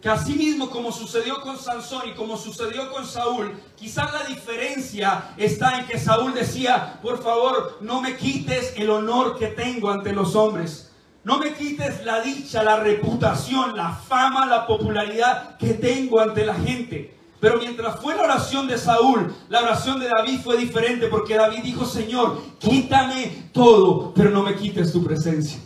Que 0.00 0.08
así 0.08 0.34
mismo 0.34 0.70
como 0.70 0.92
sucedió 0.92 1.40
con 1.40 1.58
Sansón 1.58 2.02
y 2.08 2.12
como 2.12 2.36
sucedió 2.36 2.90
con 2.92 3.04
Saúl, 3.04 3.52
quizás 3.76 4.12
la 4.12 4.24
diferencia 4.24 5.30
está 5.36 5.80
en 5.80 5.86
que 5.86 5.98
Saúl 5.98 6.34
decía, 6.34 7.00
por 7.02 7.20
favor, 7.20 7.78
no 7.80 8.00
me 8.00 8.16
quites 8.16 8.74
el 8.76 8.90
honor 8.90 9.36
que 9.36 9.48
tengo 9.48 9.90
ante 9.90 10.12
los 10.12 10.36
hombres. 10.36 10.92
No 11.24 11.38
me 11.38 11.52
quites 11.52 12.04
la 12.04 12.20
dicha, 12.20 12.62
la 12.62 12.76
reputación, 12.76 13.76
la 13.76 13.92
fama, 13.92 14.46
la 14.46 14.66
popularidad 14.66 15.56
que 15.58 15.74
tengo 15.74 16.20
ante 16.20 16.46
la 16.46 16.54
gente. 16.54 17.14
Pero 17.40 17.58
mientras 17.58 18.00
fue 18.00 18.16
la 18.16 18.22
oración 18.22 18.66
de 18.66 18.78
Saúl, 18.78 19.34
la 19.48 19.62
oración 19.62 20.00
de 20.00 20.08
David 20.08 20.40
fue 20.42 20.56
diferente 20.56 21.08
porque 21.08 21.34
David 21.36 21.60
dijo, 21.62 21.84
Señor, 21.84 22.40
quítame 22.58 23.50
todo, 23.52 24.12
pero 24.14 24.30
no 24.30 24.42
me 24.42 24.54
quites 24.54 24.92
tu 24.92 25.04
presencia. 25.04 25.60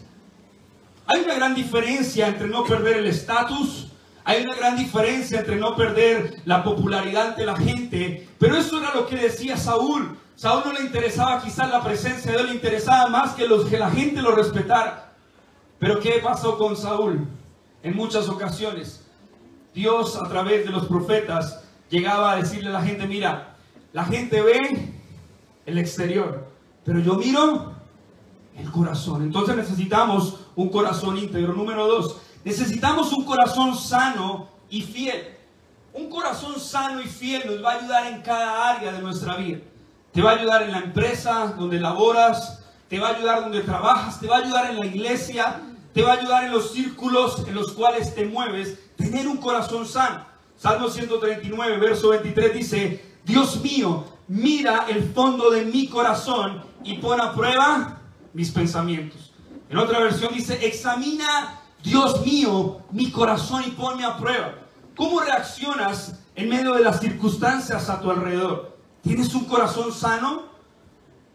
Hay 1.07 1.23
una 1.23 1.35
gran 1.35 1.55
diferencia 1.55 2.29
entre 2.29 2.49
no 2.49 2.65
perder 2.65 2.99
el 2.99 3.07
estatus, 3.07 3.92
hay 4.25 4.45
una 4.45 4.55
gran 4.55 4.77
diferencia 4.77 5.41
entre 5.41 5.57
no 5.57 5.75
perder 5.75 6.43
la 6.45 6.63
popularidad 6.63 7.29
ante 7.29 7.45
la 7.45 7.57
gente, 7.57 8.29
pero 8.39 8.57
eso 8.57 8.79
era 8.79 8.95
lo 8.95 9.07
que 9.07 9.17
decía 9.17 9.57
Saúl. 9.57 10.17
Saúl 10.37 10.63
no 10.65 10.73
le 10.73 10.83
interesaba 10.83 11.43
quizás 11.43 11.71
la 11.71 11.83
presencia 11.83 12.31
de 12.31 12.39
Dios, 12.39 12.49
le 12.49 12.55
interesaba 12.55 13.09
más 13.09 13.33
que, 13.33 13.47
los, 13.47 13.67
que 13.67 13.79
la 13.79 13.91
gente 13.91 14.23
lo 14.23 14.33
respetara. 14.33 15.13
Pero 15.79 15.99
¿qué 16.01 16.21
pasó 16.23 16.57
con 16.57 16.77
Saúl? 16.77 17.27
En 17.83 17.97
muchas 17.97 18.29
ocasiones, 18.29 19.05
Dios 19.75 20.17
a 20.17 20.29
través 20.29 20.65
de 20.65 20.71
los 20.71 20.87
profetas 20.87 21.65
llegaba 21.91 22.33
a 22.33 22.37
decirle 22.37 22.69
a 22.71 22.75
la 22.75 22.83
gente, 22.83 23.07
mira, 23.07 23.57
la 23.93 24.05
gente 24.05 24.41
ve 24.41 24.93
el 25.67 25.79
exterior, 25.79 26.47
pero 26.85 27.01
yo 27.01 27.15
miro 27.15 27.73
el 28.57 28.71
corazón. 28.71 29.23
Entonces 29.23 29.57
necesitamos 29.57 30.41
un 30.55 30.69
corazón 30.69 31.19
íntegro. 31.19 31.55
Número 31.55 31.87
dos, 31.87 32.19
necesitamos 32.45 33.13
un 33.13 33.25
corazón 33.25 33.77
sano 33.77 34.49
y 34.71 34.83
fiel. 34.83 35.37
Un 35.93 36.09
corazón 36.09 36.59
sano 36.59 37.01
y 37.03 37.07
fiel 37.07 37.43
nos 37.47 37.65
va 37.65 37.73
a 37.73 37.79
ayudar 37.79 38.07
en 38.07 38.23
cada 38.23 38.71
área 38.71 38.93
de 38.93 39.01
nuestra 39.01 39.37
vida. 39.37 39.59
Te 40.13 40.23
va 40.23 40.33
a 40.33 40.35
ayudar 40.35 40.63
en 40.63 40.73
la 40.73 40.79
empresa 40.79 41.55
donde 41.59 41.79
laboras, 41.81 42.65
te 42.89 42.99
va 42.99 43.09
a 43.09 43.17
ayudar 43.17 43.41
donde 43.41 43.61
trabajas, 43.61 44.21
te 44.21 44.27
va 44.27 44.37
a 44.37 44.41
ayudar 44.41 44.71
en 44.71 44.81
la 44.81 44.87
iglesia, 44.87 45.61
te 45.93 46.03
va 46.03 46.13
a 46.13 46.17
ayudar 46.17 46.45
en 46.45 46.53
los 46.53 46.73
círculos 46.73 47.47
en 47.47 47.55
los 47.55 47.73
cuales 47.73 48.15
te 48.15 48.25
mueves. 48.25 48.79
Tener 48.97 49.27
un 49.27 49.39
corazón 49.39 49.87
sano. 49.87 50.27
Salmo 50.57 50.89
139, 50.89 51.79
verso 51.79 52.11
23 52.11 52.55
dice, 52.55 53.05
Dios 53.25 53.61
mío, 53.63 54.05
mira 54.29 54.87
el 54.89 55.03
fondo 55.13 55.51
de 55.51 55.65
mi 55.65 55.89
corazón 55.89 56.63
y 56.85 56.99
pon 56.99 57.21
a 57.21 57.35
prueba 57.35 58.01
mis 58.33 58.51
pensamientos. 58.51 59.33
En 59.69 59.79
otra 59.79 60.01
versión 60.01 60.33
dice, 60.35 60.67
examina, 60.67 61.62
Dios 61.83 62.25
mío, 62.25 62.81
mi 62.91 63.11
corazón 63.11 63.65
y 63.67 63.71
ponme 63.71 64.05
a 64.05 64.17
prueba. 64.17 64.55
¿Cómo 64.97 65.21
reaccionas 65.21 66.21
en 66.35 66.49
medio 66.49 66.75
de 66.75 66.83
las 66.83 67.01
circunstancias 67.01 67.89
a 67.89 68.01
tu 68.01 68.11
alrededor? 68.11 68.77
¿Tienes 69.03 69.35
un 69.35 69.47
corazón 69.47 69.93
sano? 69.93 70.45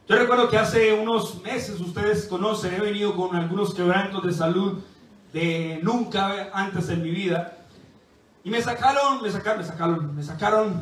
Yo 0.07 0.15
recuerdo 0.15 0.49
que 0.49 0.57
hace 0.57 0.93
unos 0.93 1.41
meses, 1.41 1.81
ustedes 1.81 2.27
conocen, 2.27 2.73
he 2.73 2.79
venido 2.79 3.13
con 3.13 3.35
algunos 3.35 3.73
quebrantos 3.73 4.23
de 4.23 4.31
salud 4.31 4.79
de 5.33 5.79
nunca 5.83 6.49
antes 6.53 6.87
en 6.89 7.03
mi 7.03 7.11
vida. 7.11 7.57
Y 8.43 8.49
me 8.49 8.61
sacaron, 8.61 9.21
me 9.21 9.29
sacaron, 9.29 9.59
me 9.59 9.65
sacaron, 9.65 10.15
me 10.15 10.23
sacaron, 10.23 10.81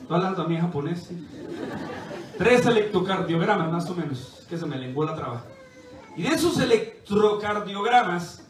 estoy 0.00 0.16
hablando 0.16 0.42
también 0.42 0.62
japonés, 0.62 1.10
tres 2.36 2.66
electrocardiogramas 2.66 3.70
más 3.70 3.88
o 3.88 3.94
menos, 3.94 4.44
que 4.48 4.58
se 4.58 4.66
me 4.66 4.76
lenguó 4.78 5.04
la 5.04 5.14
traba. 5.14 5.44
Y 6.16 6.22
de 6.22 6.30
esos 6.30 6.58
electrocardiogramas, 6.58 8.43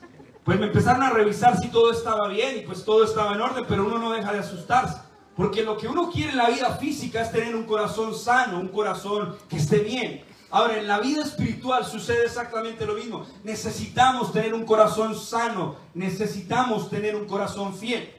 pues 0.45 0.61
me 0.61 0.67
empezaron 0.67 1.03
a 1.03 1.11
revisar 1.11 1.59
si 1.59 1.69
todo 1.69 1.91
estaba 1.91 2.29
bien 2.29 2.59
y 2.59 2.61
pues 2.61 2.85
todo 2.85 3.05
estaba 3.05 3.35
en 3.35 3.41
orden, 3.41 3.65
pero 3.67 3.87
uno 3.87 3.99
no 3.99 4.13
deja 4.13 4.33
de 4.33 4.41
asustarse. 4.41 4.99
Porque 5.35 5.63
lo 5.63 5.77
que 5.77 5.89
uno 5.89 6.11
quiere 6.11 6.31
en 6.33 6.37
la 6.37 6.51
vida 6.51 6.77
física 6.77 7.23
es 7.23 7.33
tener 7.33 7.57
un 7.57 7.65
corazón 7.65 8.15
sano, 8.15 8.61
un 8.61 8.69
corazón 8.69 9.37
que 9.49 9.57
esté 9.57 9.79
bien. 9.79 10.23
Ahora, 10.51 10.79
en 10.79 10.87
la 10.87 11.01
vida 11.01 11.23
espiritual 11.23 11.85
sucede 11.85 12.27
exactamente 12.27 12.87
lo 12.87 12.95
mismo. 12.95 13.27
Necesitamos 13.43 14.33
tener 14.33 14.55
un 14.55 14.65
corazón 14.65 15.19
sano, 15.19 15.77
necesitamos 15.95 16.91
tener 16.91 17.17
un 17.17 17.25
corazón 17.25 17.75
fiel. 17.75 18.13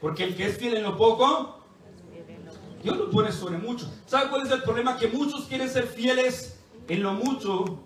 Porque 0.00 0.24
el 0.24 0.34
que 0.34 0.46
es 0.46 0.56
fiel 0.56 0.76
en 0.76 0.84
lo 0.84 0.96
poco, 0.96 1.58
Dios 2.82 2.96
lo 2.96 3.10
pone 3.10 3.30
sobre 3.32 3.58
mucho. 3.58 3.92
¿Sabe 4.06 4.30
cuál 4.30 4.46
es 4.46 4.52
el 4.52 4.62
problema? 4.62 4.96
Que 4.96 5.08
muchos 5.08 5.44
quieren 5.46 5.68
ser 5.68 5.86
fieles 5.86 6.58
en 6.88 7.02
lo 7.02 7.12
mucho, 7.12 7.80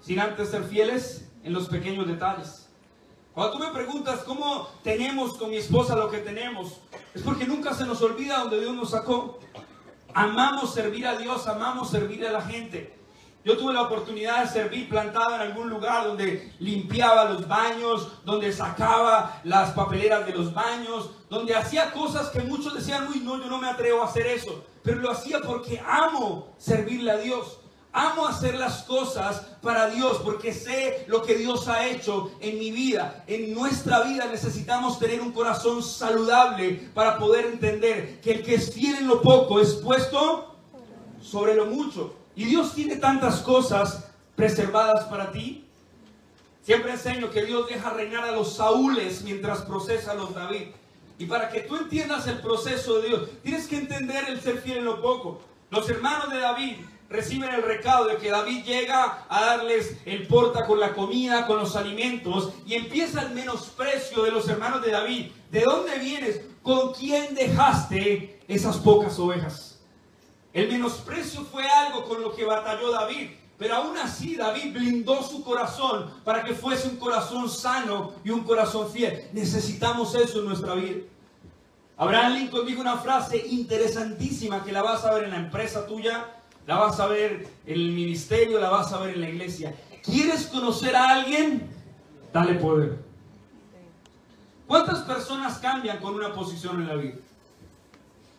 sin 0.00 0.20
antes 0.20 0.50
ser 0.50 0.62
fieles 0.64 1.28
en 1.42 1.52
los 1.52 1.68
pequeños 1.68 2.06
detalles. 2.06 2.63
Cuando 3.34 3.54
tú 3.54 3.58
me 3.58 3.70
preguntas 3.72 4.20
cómo 4.20 4.68
tenemos 4.84 5.36
con 5.36 5.50
mi 5.50 5.56
esposa 5.56 5.96
lo 5.96 6.08
que 6.08 6.18
tenemos, 6.18 6.74
es 7.12 7.20
porque 7.20 7.46
nunca 7.46 7.74
se 7.74 7.84
nos 7.84 8.00
olvida 8.00 8.38
donde 8.38 8.60
Dios 8.60 8.72
nos 8.72 8.90
sacó. 8.90 9.40
Amamos 10.14 10.72
servir 10.72 11.04
a 11.04 11.16
Dios, 11.16 11.48
amamos 11.48 11.90
servir 11.90 12.24
a 12.24 12.30
la 12.30 12.42
gente. 12.42 12.96
Yo 13.44 13.58
tuve 13.58 13.74
la 13.74 13.82
oportunidad 13.82 14.44
de 14.44 14.48
servir 14.48 14.88
plantado 14.88 15.34
en 15.34 15.40
algún 15.40 15.68
lugar 15.68 16.06
donde 16.06 16.54
limpiaba 16.60 17.24
los 17.24 17.48
baños, 17.48 18.24
donde 18.24 18.52
sacaba 18.52 19.40
las 19.42 19.72
papeleras 19.72 20.24
de 20.26 20.32
los 20.32 20.54
baños, 20.54 21.10
donde 21.28 21.56
hacía 21.56 21.90
cosas 21.90 22.28
que 22.28 22.40
muchos 22.40 22.72
decían, 22.72 23.08
uy, 23.08 23.18
no, 23.18 23.38
yo 23.38 23.46
no 23.46 23.58
me 23.58 23.68
atrevo 23.68 24.02
a 24.02 24.06
hacer 24.06 24.28
eso. 24.28 24.64
Pero 24.84 25.00
lo 25.00 25.10
hacía 25.10 25.40
porque 25.40 25.82
amo 25.84 26.54
servirle 26.56 27.10
a 27.10 27.16
Dios. 27.16 27.58
Amo 27.96 28.26
hacer 28.26 28.56
las 28.56 28.82
cosas 28.82 29.42
para 29.62 29.88
Dios 29.88 30.20
porque 30.24 30.52
sé 30.52 31.04
lo 31.06 31.22
que 31.22 31.36
Dios 31.36 31.68
ha 31.68 31.86
hecho 31.86 32.32
en 32.40 32.58
mi 32.58 32.72
vida. 32.72 33.22
En 33.28 33.54
nuestra 33.54 34.02
vida 34.02 34.26
necesitamos 34.26 34.98
tener 34.98 35.20
un 35.20 35.30
corazón 35.30 35.80
saludable 35.80 36.90
para 36.92 37.18
poder 37.18 37.46
entender 37.46 38.20
que 38.20 38.32
el 38.32 38.42
que 38.42 38.56
es 38.56 38.74
fiel 38.74 38.96
en 38.96 39.06
lo 39.06 39.22
poco 39.22 39.60
es 39.60 39.74
puesto 39.74 40.56
sobre 41.22 41.54
lo 41.54 41.66
mucho. 41.66 42.16
Y 42.34 42.46
Dios 42.46 42.74
tiene 42.74 42.96
tantas 42.96 43.36
cosas 43.42 44.08
preservadas 44.34 45.04
para 45.04 45.30
ti. 45.30 45.64
Siempre 46.64 46.90
enseño 46.90 47.30
que 47.30 47.44
Dios 47.44 47.68
deja 47.68 47.90
reinar 47.90 48.24
a 48.24 48.32
los 48.32 48.56
Saúles 48.56 49.22
mientras 49.22 49.62
procesa 49.62 50.10
a 50.10 50.14
los 50.14 50.34
David. 50.34 50.70
Y 51.16 51.26
para 51.26 51.48
que 51.48 51.60
tú 51.60 51.76
entiendas 51.76 52.26
el 52.26 52.40
proceso 52.40 52.98
de 52.98 53.08
Dios, 53.08 53.28
tienes 53.44 53.68
que 53.68 53.76
entender 53.76 54.24
el 54.28 54.40
ser 54.40 54.58
fiel 54.58 54.78
en 54.78 54.84
lo 54.84 55.00
poco. 55.00 55.40
Los 55.70 55.88
hermanos 55.88 56.32
de 56.32 56.40
David 56.40 56.76
reciben 57.14 57.54
el 57.54 57.62
recado 57.62 58.06
de 58.06 58.16
que 58.16 58.30
David 58.30 58.64
llega 58.64 59.24
a 59.28 59.40
darles 59.40 59.96
el 60.04 60.26
porta 60.26 60.66
con 60.66 60.80
la 60.80 60.94
comida, 60.94 61.46
con 61.46 61.58
los 61.58 61.76
alimentos, 61.76 62.52
y 62.66 62.74
empieza 62.74 63.22
el 63.22 63.30
menosprecio 63.30 64.24
de 64.24 64.32
los 64.32 64.48
hermanos 64.48 64.82
de 64.82 64.90
David. 64.90 65.30
¿De 65.50 65.60
dónde 65.60 65.98
vienes? 65.98 66.40
¿Con 66.62 66.92
quién 66.92 67.34
dejaste 67.34 68.40
esas 68.48 68.78
pocas 68.78 69.16
ovejas? 69.18 69.78
El 70.52 70.68
menosprecio 70.68 71.44
fue 71.44 71.64
algo 71.68 72.04
con 72.04 72.20
lo 72.20 72.34
que 72.34 72.44
batalló 72.44 72.90
David. 72.90 73.30
Pero 73.56 73.76
aún 73.76 73.96
así 73.96 74.34
David 74.34 74.72
blindó 74.72 75.22
su 75.22 75.44
corazón 75.44 76.10
para 76.24 76.42
que 76.42 76.54
fuese 76.54 76.88
un 76.88 76.96
corazón 76.96 77.48
sano 77.48 78.12
y 78.24 78.30
un 78.30 78.42
corazón 78.42 78.90
fiel. 78.90 79.28
Necesitamos 79.32 80.14
eso 80.16 80.40
en 80.40 80.46
nuestra 80.46 80.74
vida. 80.74 81.02
Abraham 81.96 82.34
Lincoln 82.34 82.66
dijo 82.66 82.80
una 82.80 82.96
frase 82.96 83.36
interesantísima 83.46 84.64
que 84.64 84.72
la 84.72 84.82
vas 84.82 85.04
a 85.04 85.14
ver 85.14 85.24
en 85.24 85.30
la 85.30 85.36
empresa 85.36 85.86
tuya, 85.86 86.26
la 86.66 86.76
vas 86.76 86.98
a 87.00 87.06
ver 87.06 87.46
en 87.66 87.74
el 87.74 87.92
ministerio, 87.92 88.58
la 88.58 88.70
vas 88.70 88.92
a 88.92 89.00
ver 89.00 89.14
en 89.14 89.20
la 89.20 89.28
iglesia. 89.28 89.74
¿Quieres 90.02 90.46
conocer 90.46 90.96
a 90.96 91.10
alguien? 91.10 91.68
Dale 92.32 92.54
poder. 92.54 92.98
¿Cuántas 94.66 95.00
personas 95.00 95.58
cambian 95.58 95.98
con 95.98 96.14
una 96.14 96.32
posición 96.32 96.80
en 96.80 96.88
la 96.88 96.94
vida? 96.94 97.16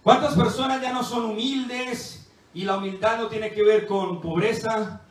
¿Cuántas 0.03 0.35
personas 0.35 0.81
ya 0.81 0.93
no 0.93 1.03
son 1.03 1.25
humildes 1.25 2.27
y 2.53 2.63
la 2.63 2.77
humildad 2.77 3.19
no 3.19 3.27
tiene 3.27 3.51
que 3.51 3.63
ver 3.63 3.87
con 3.87 4.21
pobreza? 4.21 5.01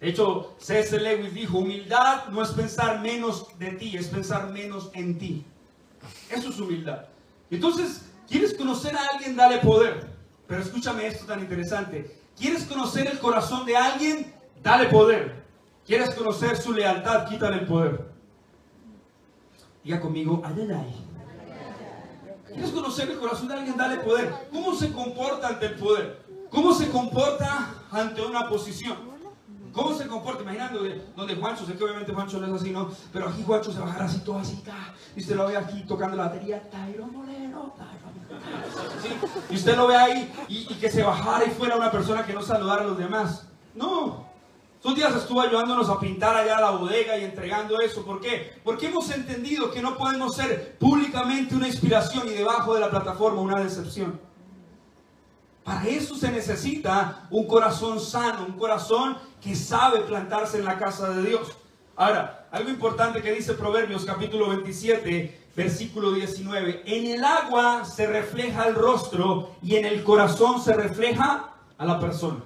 De 0.00 0.10
hecho, 0.10 0.54
C.S. 0.58 0.98
Lewis 1.00 1.32
dijo, 1.32 1.58
humildad 1.58 2.26
no 2.28 2.42
es 2.42 2.50
pensar 2.50 3.00
menos 3.00 3.58
de 3.58 3.70
ti, 3.72 3.96
es 3.96 4.08
pensar 4.08 4.50
menos 4.50 4.90
en 4.94 5.18
ti. 5.18 5.44
Eso 6.30 6.50
es 6.50 6.60
humildad. 6.60 7.06
Entonces, 7.50 8.02
¿quieres 8.28 8.54
conocer 8.54 8.96
a 8.96 9.06
alguien? 9.12 9.36
Dale 9.36 9.58
poder. 9.58 10.06
Pero 10.46 10.60
escúchame 10.60 11.06
esto 11.06 11.24
tan 11.24 11.40
interesante. 11.40 12.23
¿Quieres 12.36 12.64
conocer 12.64 13.06
el 13.06 13.18
corazón 13.18 13.64
de 13.64 13.76
alguien? 13.76 14.34
Dale 14.62 14.86
poder. 14.86 15.44
¿Quieres 15.86 16.14
conocer 16.14 16.56
su 16.56 16.72
lealtad? 16.72 17.28
Quítale 17.28 17.58
el 17.58 17.66
poder. 17.66 18.06
Diga 19.82 20.00
conmigo, 20.00 20.42
Adonai. 20.44 20.94
¿Quieres 22.46 22.70
conocer 22.70 23.10
el 23.10 23.18
corazón 23.18 23.48
de 23.48 23.54
alguien? 23.54 23.76
Dale 23.76 23.96
poder. 23.96 24.32
¿Cómo 24.50 24.74
se 24.74 24.92
comporta 24.92 25.48
ante 25.48 25.66
el 25.66 25.74
poder? 25.74 26.24
¿Cómo 26.50 26.72
se 26.72 26.88
comporta 26.88 27.74
ante 27.90 28.22
una 28.22 28.48
posición? 28.48 28.96
¿Cómo 29.72 29.92
se 29.92 30.06
comporta? 30.06 30.42
Imaginando 30.42 30.80
donde 31.16 31.34
Juancho, 31.34 31.66
sé 31.66 31.74
que 31.74 31.82
obviamente 31.82 32.12
Juancho 32.12 32.38
no 32.38 32.46
es 32.46 32.62
así, 32.62 32.70
¿no? 32.70 32.90
Pero 33.12 33.28
aquí 33.28 33.42
Juancho 33.44 33.72
se 33.72 33.80
bajará 33.80 34.04
así, 34.04 34.20
todo 34.20 34.38
así, 34.38 34.62
y 35.16 35.20
usted 35.20 35.34
lo 35.34 35.48
ve 35.48 35.56
aquí 35.56 35.82
tocando 35.82 36.16
la 36.16 36.26
batería, 36.26 36.62
Tairo 36.70 37.06
Moreno, 37.06 37.74
Y 39.50 39.56
usted 39.56 39.76
lo 39.76 39.86
ve 39.86 39.96
ahí 39.96 40.32
y, 40.48 40.66
y 40.70 40.74
que 40.76 40.90
se 40.90 41.02
bajara 41.02 41.44
y 41.44 41.50
fuera 41.50 41.76
una 41.76 41.90
persona 41.90 42.24
que 42.24 42.32
no 42.32 42.42
saludara 42.42 42.82
a 42.82 42.86
los 42.86 42.98
demás. 42.98 43.46
No, 43.74 44.26
Estos 44.76 44.94
días 44.96 45.16
estuvo 45.16 45.40
ayudándonos 45.40 45.88
a 45.88 45.98
pintar 45.98 46.36
allá 46.36 46.60
la 46.60 46.70
bodega 46.72 47.16
y 47.16 47.24
entregando 47.24 47.80
eso. 47.80 48.04
¿Por 48.04 48.20
qué? 48.20 48.52
Porque 48.62 48.86
hemos 48.86 49.10
entendido 49.10 49.70
que 49.70 49.80
no 49.80 49.96
podemos 49.96 50.36
ser 50.36 50.76
públicamente 50.78 51.54
una 51.54 51.66
inspiración 51.66 52.28
y 52.28 52.32
debajo 52.32 52.74
de 52.74 52.80
la 52.80 52.90
plataforma 52.90 53.40
una 53.40 53.62
decepción. 53.62 54.20
Para 55.64 55.88
eso 55.88 56.14
se 56.14 56.30
necesita 56.30 57.26
un 57.30 57.46
corazón 57.46 57.98
sano, 57.98 58.44
un 58.46 58.58
corazón 58.58 59.16
que 59.40 59.56
sabe 59.56 60.00
plantarse 60.00 60.58
en 60.58 60.66
la 60.66 60.78
casa 60.78 61.08
de 61.08 61.30
Dios. 61.30 61.48
Ahora, 61.96 62.46
algo 62.52 62.68
importante 62.68 63.22
que 63.22 63.32
dice 63.32 63.54
Proverbios 63.54 64.04
capítulo 64.04 64.50
27, 64.50 65.43
versículo 65.56 66.12
19. 66.12 66.82
En 66.86 67.06
el 67.06 67.24
agua 67.24 67.84
se 67.84 68.06
refleja 68.06 68.66
el 68.66 68.74
rostro 68.74 69.50
y 69.62 69.76
en 69.76 69.84
el 69.84 70.02
corazón 70.02 70.60
se 70.60 70.72
refleja 70.74 71.50
a 71.78 71.84
la 71.84 72.00
persona. 72.00 72.42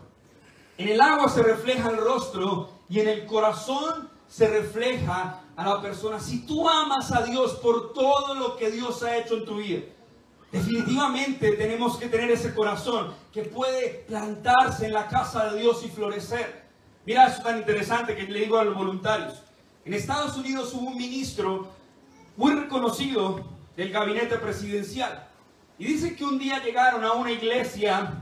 En 0.76 0.88
el 0.88 1.00
agua 1.00 1.28
se 1.28 1.42
refleja 1.42 1.90
el 1.90 1.96
rostro 1.96 2.70
y 2.88 3.00
en 3.00 3.08
el 3.08 3.26
corazón 3.26 4.08
se 4.28 4.48
refleja 4.48 5.40
a 5.56 5.66
la 5.66 5.80
persona. 5.80 6.20
Si 6.20 6.46
tú 6.46 6.68
amas 6.68 7.10
a 7.12 7.22
Dios 7.22 7.54
por 7.56 7.92
todo 7.92 8.34
lo 8.34 8.56
que 8.56 8.70
Dios 8.70 9.02
ha 9.02 9.16
hecho 9.16 9.36
en 9.36 9.44
tu 9.44 9.56
vida, 9.56 9.82
definitivamente 10.52 11.52
tenemos 11.52 11.96
que 11.96 12.08
tener 12.08 12.30
ese 12.30 12.54
corazón 12.54 13.12
que 13.32 13.42
puede 13.42 14.04
plantarse 14.06 14.86
en 14.86 14.92
la 14.92 15.08
casa 15.08 15.50
de 15.50 15.60
Dios 15.60 15.82
y 15.84 15.88
florecer. 15.88 16.68
Mira, 17.04 17.26
eso 17.26 17.42
tan 17.42 17.58
interesante 17.58 18.14
que 18.14 18.24
le 18.24 18.40
digo 18.40 18.58
a 18.58 18.64
los 18.64 18.76
voluntarios. 18.76 19.42
En 19.84 19.94
Estados 19.94 20.36
Unidos 20.36 20.72
hubo 20.74 20.88
un 20.88 20.96
ministro 20.96 21.68
muy 22.38 22.52
reconocido 22.52 23.44
del 23.76 23.90
gabinete 23.90 24.36
presidencial. 24.38 25.26
Y 25.76 25.86
dice 25.86 26.14
que 26.14 26.24
un 26.24 26.38
día 26.38 26.62
llegaron 26.62 27.04
a 27.04 27.12
una 27.12 27.32
iglesia 27.32 28.14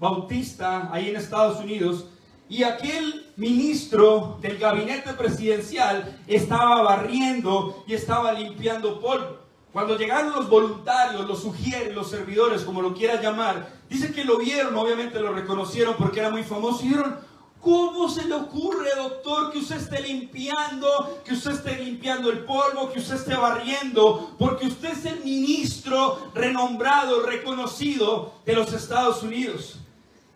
bautista 0.00 0.88
ahí 0.92 1.08
en 1.08 1.16
Estados 1.16 1.60
Unidos 1.60 2.08
y 2.48 2.64
aquel 2.64 3.32
ministro 3.36 4.38
del 4.40 4.58
gabinete 4.58 5.12
presidencial 5.14 6.20
estaba 6.26 6.82
barriendo 6.82 7.84
y 7.86 7.94
estaba 7.94 8.32
limpiando 8.32 9.00
polvo. 9.00 9.38
Cuando 9.72 9.96
llegaron 9.96 10.32
los 10.32 10.48
voluntarios, 10.50 11.24
los 11.26 11.40
sugieres, 11.40 11.94
los 11.94 12.10
servidores, 12.10 12.62
como 12.62 12.82
lo 12.82 12.92
quieras 12.92 13.22
llamar, 13.22 13.68
dice 13.88 14.12
que 14.12 14.24
lo 14.24 14.38
vieron, 14.38 14.76
obviamente 14.76 15.20
lo 15.20 15.32
reconocieron 15.32 15.94
porque 15.96 16.20
era 16.20 16.30
muy 16.30 16.42
famoso 16.42 16.84
y 16.84 16.88
dijeron, 16.88 17.18
¿Cómo 17.64 18.10
se 18.10 18.26
le 18.26 18.34
ocurre, 18.34 18.90
doctor, 18.94 19.50
que 19.50 19.60
usted 19.60 19.76
esté 19.76 20.02
limpiando, 20.02 21.22
que 21.24 21.32
usted 21.32 21.52
esté 21.52 21.82
limpiando 21.82 22.30
el 22.30 22.44
polvo, 22.44 22.92
que 22.92 22.98
usted 22.98 23.14
esté 23.14 23.34
barriendo? 23.34 24.36
Porque 24.38 24.66
usted 24.66 24.90
es 24.90 25.06
el 25.06 25.24
ministro 25.24 26.30
renombrado, 26.34 27.22
reconocido 27.22 28.34
de 28.44 28.52
los 28.52 28.70
Estados 28.74 29.22
Unidos. 29.22 29.78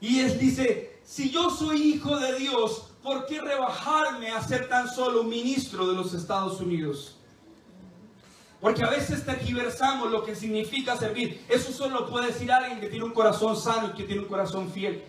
Y 0.01 0.21
él 0.21 0.39
dice, 0.39 1.01
si 1.05 1.29
yo 1.29 1.51
soy 1.51 1.83
hijo 1.83 2.17
de 2.17 2.39
Dios, 2.39 2.93
¿por 3.03 3.27
qué 3.27 3.43
rebajarme 3.43 4.31
a 4.31 4.43
ser 4.43 4.67
tan 4.71 4.89
solo 4.89 5.21
un 5.21 5.29
ministro 5.29 5.87
de 5.87 5.97
los 5.97 6.15
Estados 6.15 6.63
Unidos? 6.63 7.15
Porque 8.59 8.83
a 8.83 8.89
veces 8.89 9.27
tergiversamos 9.27 10.11
lo 10.11 10.25
que 10.25 10.35
significa 10.35 10.97
servir. 10.97 11.45
Eso 11.51 11.73
solo 11.73 12.09
puede 12.09 12.29
decir 12.29 12.51
alguien 12.51 12.81
que 12.81 12.89
tiene 12.89 13.05
un 13.05 13.13
corazón 13.13 13.55
sano 13.55 13.89
y 13.89 13.97
que 13.99 14.05
tiene 14.05 14.23
un 14.23 14.29
corazón 14.29 14.71
fiel. 14.71 15.05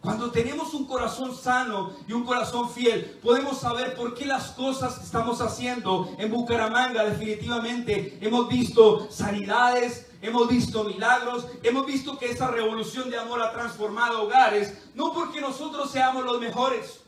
Cuando 0.00 0.30
tenemos 0.30 0.74
un 0.74 0.86
corazón 0.86 1.34
sano 1.34 1.92
y 2.06 2.12
un 2.12 2.24
corazón 2.24 2.70
fiel, 2.70 3.18
podemos 3.22 3.58
saber 3.58 3.94
por 3.96 4.14
qué 4.14 4.26
las 4.26 4.52
cosas 4.52 4.98
que 4.98 5.04
estamos 5.04 5.40
haciendo 5.40 6.14
en 6.18 6.30
Bucaramanga 6.30 7.04
definitivamente 7.04 8.16
hemos 8.20 8.48
visto 8.48 9.10
sanidades, 9.10 10.08
hemos 10.22 10.48
visto 10.48 10.84
milagros, 10.84 11.46
hemos 11.64 11.84
visto 11.84 12.16
que 12.16 12.30
esa 12.30 12.48
revolución 12.48 13.10
de 13.10 13.18
amor 13.18 13.42
ha 13.42 13.52
transformado 13.52 14.22
hogares, 14.22 14.88
no 14.94 15.12
porque 15.12 15.40
nosotros 15.40 15.90
seamos 15.90 16.24
los 16.24 16.38
mejores. 16.40 17.00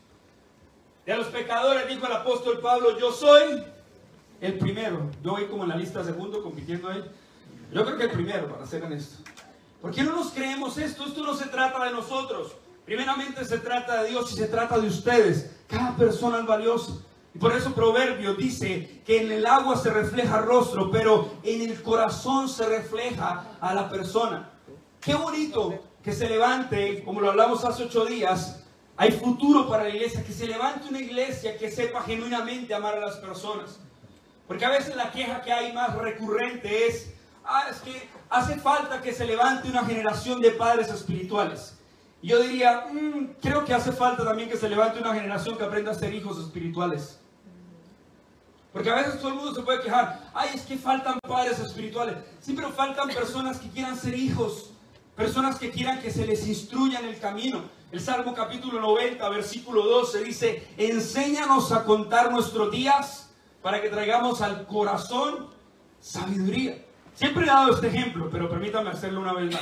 De 1.05 1.15
los 1.15 1.27
pecadores 1.27 1.87
dijo 1.87 2.05
el 2.05 2.13
apóstol 2.13 2.59
Pablo, 2.59 2.99
yo 2.99 3.11
soy 3.13 3.63
el 4.41 4.57
primero. 4.57 5.09
Yo 5.23 5.31
voy 5.31 5.45
como 5.45 5.63
en 5.63 5.69
la 5.69 5.77
lista 5.77 6.03
segundo 6.03 6.43
compitiendo 6.43 6.89
ahí. 6.89 7.03
Yo 7.71 7.85
creo 7.85 7.97
que 7.97 8.03
el 8.03 8.11
primero, 8.11 8.49
para 8.49 8.65
ser 8.65 8.83
honesto. 8.83 9.23
¿Por 9.81 9.91
qué 9.91 10.03
no 10.03 10.15
nos 10.15 10.31
creemos 10.31 10.77
esto? 10.77 11.05
Esto 11.05 11.23
no 11.23 11.33
se 11.33 11.47
trata 11.47 11.85
de 11.85 11.91
nosotros. 11.91 12.51
Primeramente 12.91 13.45
se 13.45 13.57
trata 13.59 14.03
de 14.03 14.09
Dios 14.09 14.33
y 14.33 14.35
se 14.35 14.47
trata 14.47 14.77
de 14.77 14.89
ustedes. 14.89 15.49
Cada 15.65 15.95
persona 15.95 16.39
es 16.39 16.45
valiosa. 16.45 16.91
Y 17.33 17.39
por 17.39 17.55
eso 17.55 17.73
Proverbio 17.73 18.33
dice 18.33 19.01
que 19.05 19.21
en 19.21 19.31
el 19.31 19.45
agua 19.45 19.77
se 19.77 19.89
refleja 19.91 20.39
el 20.39 20.43
rostro, 20.43 20.91
pero 20.91 21.35
en 21.41 21.61
el 21.61 21.81
corazón 21.81 22.49
se 22.49 22.67
refleja 22.67 23.45
a 23.61 23.73
la 23.73 23.89
persona. 23.89 24.49
Qué 24.99 25.15
bonito 25.15 25.81
que 26.03 26.11
se 26.11 26.27
levante, 26.27 27.01
como 27.05 27.21
lo 27.21 27.29
hablamos 27.29 27.63
hace 27.63 27.83
ocho 27.83 28.03
días, 28.03 28.61
hay 28.97 29.13
futuro 29.13 29.69
para 29.69 29.83
la 29.83 29.89
iglesia, 29.91 30.25
que 30.25 30.33
se 30.33 30.45
levante 30.45 30.89
una 30.89 30.99
iglesia 30.99 31.57
que 31.57 31.71
sepa 31.71 32.03
genuinamente 32.03 32.73
amar 32.73 32.97
a 32.97 32.99
las 32.99 33.15
personas. 33.15 33.79
Porque 34.49 34.65
a 34.65 34.69
veces 34.69 34.97
la 34.97 35.13
queja 35.13 35.41
que 35.41 35.53
hay 35.53 35.71
más 35.71 35.95
recurrente 35.95 36.87
es, 36.87 37.13
ah, 37.45 37.67
es 37.71 37.77
que 37.77 38.09
hace 38.29 38.57
falta 38.57 39.01
que 39.01 39.13
se 39.13 39.23
levante 39.23 39.69
una 39.69 39.85
generación 39.85 40.41
de 40.41 40.51
padres 40.51 40.89
espirituales. 40.89 41.77
Yo 42.23 42.41
diría, 42.41 42.87
mm, 42.91 43.35
creo 43.41 43.65
que 43.65 43.73
hace 43.73 43.91
falta 43.91 44.23
también 44.23 44.49
que 44.49 44.57
se 44.57 44.69
levante 44.69 44.99
una 44.99 45.13
generación 45.13 45.57
que 45.57 45.63
aprenda 45.63 45.91
a 45.91 45.95
ser 45.95 46.13
hijos 46.13 46.37
espirituales. 46.37 47.19
Porque 48.71 48.89
a 48.89 48.95
veces 48.95 49.17
todo 49.17 49.29
el 49.29 49.35
mundo 49.35 49.53
se 49.53 49.61
puede 49.63 49.81
quejar, 49.81 50.29
ay, 50.33 50.51
es 50.53 50.61
que 50.61 50.77
faltan 50.77 51.19
padres 51.27 51.59
espirituales. 51.59 52.17
Sí, 52.39 52.53
pero 52.53 52.69
faltan 52.69 53.09
personas 53.09 53.59
que 53.59 53.69
quieran 53.69 53.97
ser 53.97 54.13
hijos, 54.13 54.71
personas 55.15 55.57
que 55.57 55.71
quieran 55.71 55.99
que 55.99 56.11
se 56.11 56.25
les 56.25 56.47
instruya 56.47 56.99
en 56.99 57.05
el 57.07 57.19
camino. 57.19 57.63
El 57.91 57.99
Salmo 57.99 58.33
capítulo 58.33 58.79
90, 58.79 59.27
versículo 59.29 59.83
12 59.83 60.23
dice, 60.23 60.67
enséñanos 60.77 61.73
a 61.73 61.83
contar 61.83 62.31
nuestros 62.31 62.71
días 62.71 63.29
para 63.61 63.81
que 63.81 63.89
traigamos 63.89 64.41
al 64.41 64.65
corazón 64.67 65.47
sabiduría. 65.99 66.77
Siempre 67.13 67.43
he 67.43 67.47
dado 67.47 67.73
este 67.73 67.87
ejemplo, 67.87 68.29
pero 68.31 68.49
permítame 68.49 68.91
hacerlo 68.91 69.19
una 69.19 69.33
vez 69.33 69.51
más. 69.51 69.61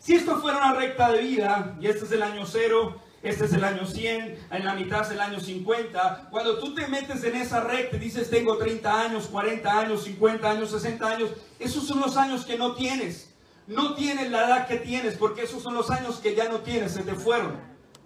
Si 0.00 0.14
esto 0.14 0.40
fuera 0.40 0.56
una 0.56 0.72
recta 0.72 1.12
de 1.12 1.20
vida, 1.20 1.76
y 1.78 1.86
este 1.86 2.06
es 2.06 2.12
el 2.12 2.22
año 2.22 2.46
cero, 2.46 2.96
este 3.22 3.44
es 3.44 3.52
el 3.52 3.62
año 3.62 3.84
100, 3.84 4.46
en 4.50 4.64
la 4.64 4.72
mitad 4.72 5.02
es 5.02 5.10
el 5.10 5.20
año 5.20 5.38
50, 5.38 6.28
cuando 6.30 6.58
tú 6.58 6.74
te 6.74 6.86
metes 6.88 7.22
en 7.22 7.36
esa 7.36 7.60
recta 7.60 7.96
y 7.96 8.00
dices 8.00 8.30
tengo 8.30 8.56
30 8.56 9.02
años, 9.02 9.26
40 9.26 9.78
años, 9.78 10.04
50 10.04 10.50
años, 10.50 10.70
60 10.70 11.06
años, 11.06 11.30
esos 11.58 11.86
son 11.86 12.00
los 12.00 12.16
años 12.16 12.46
que 12.46 12.56
no 12.56 12.74
tienes. 12.74 13.34
No 13.66 13.94
tienes 13.94 14.30
la 14.30 14.46
edad 14.46 14.66
que 14.66 14.78
tienes, 14.78 15.18
porque 15.18 15.42
esos 15.42 15.62
son 15.62 15.74
los 15.74 15.90
años 15.90 16.16
que 16.16 16.34
ya 16.34 16.48
no 16.48 16.60
tienes, 16.60 16.92
se 16.92 17.02
te 17.02 17.14
fueron 17.14 17.60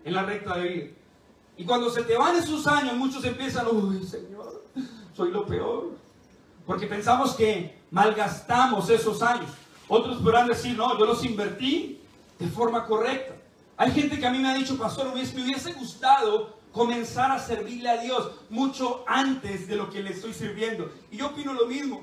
en 0.04 0.14
la 0.14 0.24
recta 0.24 0.57
de 0.57 0.68
vida. 0.68 0.87
Y 1.57 1.64
cuando 1.64 1.90
se 1.90 2.02
te 2.02 2.16
van 2.16 2.35
esos 2.35 2.66
años, 2.66 2.94
muchos 2.96 3.24
empiezan, 3.24 3.68
uy, 3.68 4.02
Señor, 4.04 4.64
soy 5.16 5.30
lo 5.30 5.46
peor. 5.46 5.92
Porque 6.66 6.88
pensamos 6.88 7.35
que 7.35 7.78
malgastamos 7.92 8.90
esos 8.90 9.22
años. 9.22 9.50
Otros 9.88 10.18
podrán 10.23 10.49
decir, 10.49 10.77
no, 10.77 10.99
yo 10.99 11.05
los 11.05 11.25
invertí 11.25 12.01
de 12.38 12.49
forma 12.49 12.87
correcta. 12.87 13.35
Hay 13.77 13.90
gente 13.92 14.18
que 14.18 14.27
a 14.27 14.31
mí 14.31 14.38
me 14.38 14.49
ha 14.49 14.55
dicho, 14.55 14.79
pastor, 14.79 15.07
me 15.07 15.23
hubiese 15.23 15.73
gustado 15.73 16.57
comenzar 16.73 17.31
a 17.31 17.38
servirle 17.38 17.88
a 17.88 17.99
Dios 17.99 18.33
mucho 18.51 19.05
antes 19.07 19.68
de 19.68 19.77
lo 19.77 19.90
que 19.90 20.03
le 20.03 20.11
estoy 20.11 20.33
sirviendo. 20.33 20.90
Y 21.11 21.18
yo 21.18 21.29
opino 21.29 21.53
lo 21.53 21.66
mismo. 21.66 22.03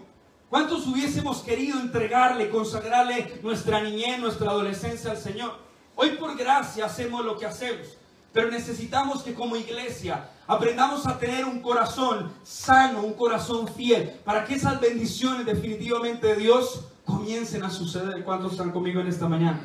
¿Cuántos 0.50 0.86
hubiésemos 0.86 1.41
querido 1.44 1.80
entregarle, 1.80 2.50
consagrarle 2.50 3.39
nuestra 3.41 3.82
niñez, 3.82 4.20
nuestra 4.20 4.52
adolescencia 4.52 5.12
al 5.12 5.17
Señor? 5.17 5.54
Hoy 5.96 6.12
por 6.12 6.36
gracia 6.36 6.86
hacemos 6.86 7.24
lo 7.24 7.38
que 7.38 7.46
hacemos, 7.46 7.88
pero 8.34 8.50
necesitamos 8.50 9.24
que 9.24 9.34
como 9.34 9.56
iglesia 9.56 10.30
aprendamos 10.48 11.06
a 11.08 11.17
tener 11.17 11.46
un 11.46 11.62
corazón 11.62 12.34
sano, 12.44 13.02
un 13.02 13.13
corazón 13.13 13.67
fiel, 13.67 14.20
para 14.26 14.44
que 14.44 14.56
esas 14.56 14.80
bendiciones 14.82 15.46
definitivamente 15.46 16.28
de 16.28 16.36
Dios 16.36 16.82
comiencen 17.12 17.63
a 17.63 17.69
suceder. 17.69 18.24
¿Cuántos 18.24 18.54
están 18.54 18.71
conmigo 18.71 19.02
en 19.02 19.08
esta 19.08 19.28
mañana? 19.28 19.62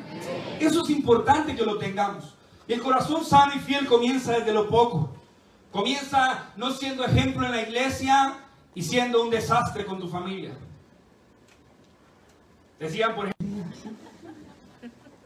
Eso 0.59 0.83
es 0.83 0.89
importante 0.89 1.55
que 1.55 1.63
lo 1.63 1.77
tengamos. 1.77 2.35
El 2.67 2.81
corazón 2.81 3.23
sano 3.23 3.53
y 3.55 3.59
fiel 3.59 3.87
comienza 3.87 4.33
desde 4.33 4.53
lo 4.53 4.67
poco. 4.67 5.09
Comienza 5.71 6.51
no 6.57 6.71
siendo 6.71 7.05
ejemplo 7.05 7.45
en 7.45 7.51
la 7.51 7.61
iglesia 7.61 8.35
y 8.75 8.81
siendo 8.81 9.23
un 9.23 9.29
desastre 9.29 9.85
con 9.85 9.99
tu 9.99 10.07
familia. 10.07 10.57
Decían, 12.79 13.15
por 13.15 13.27
ejemplo. 13.27 13.47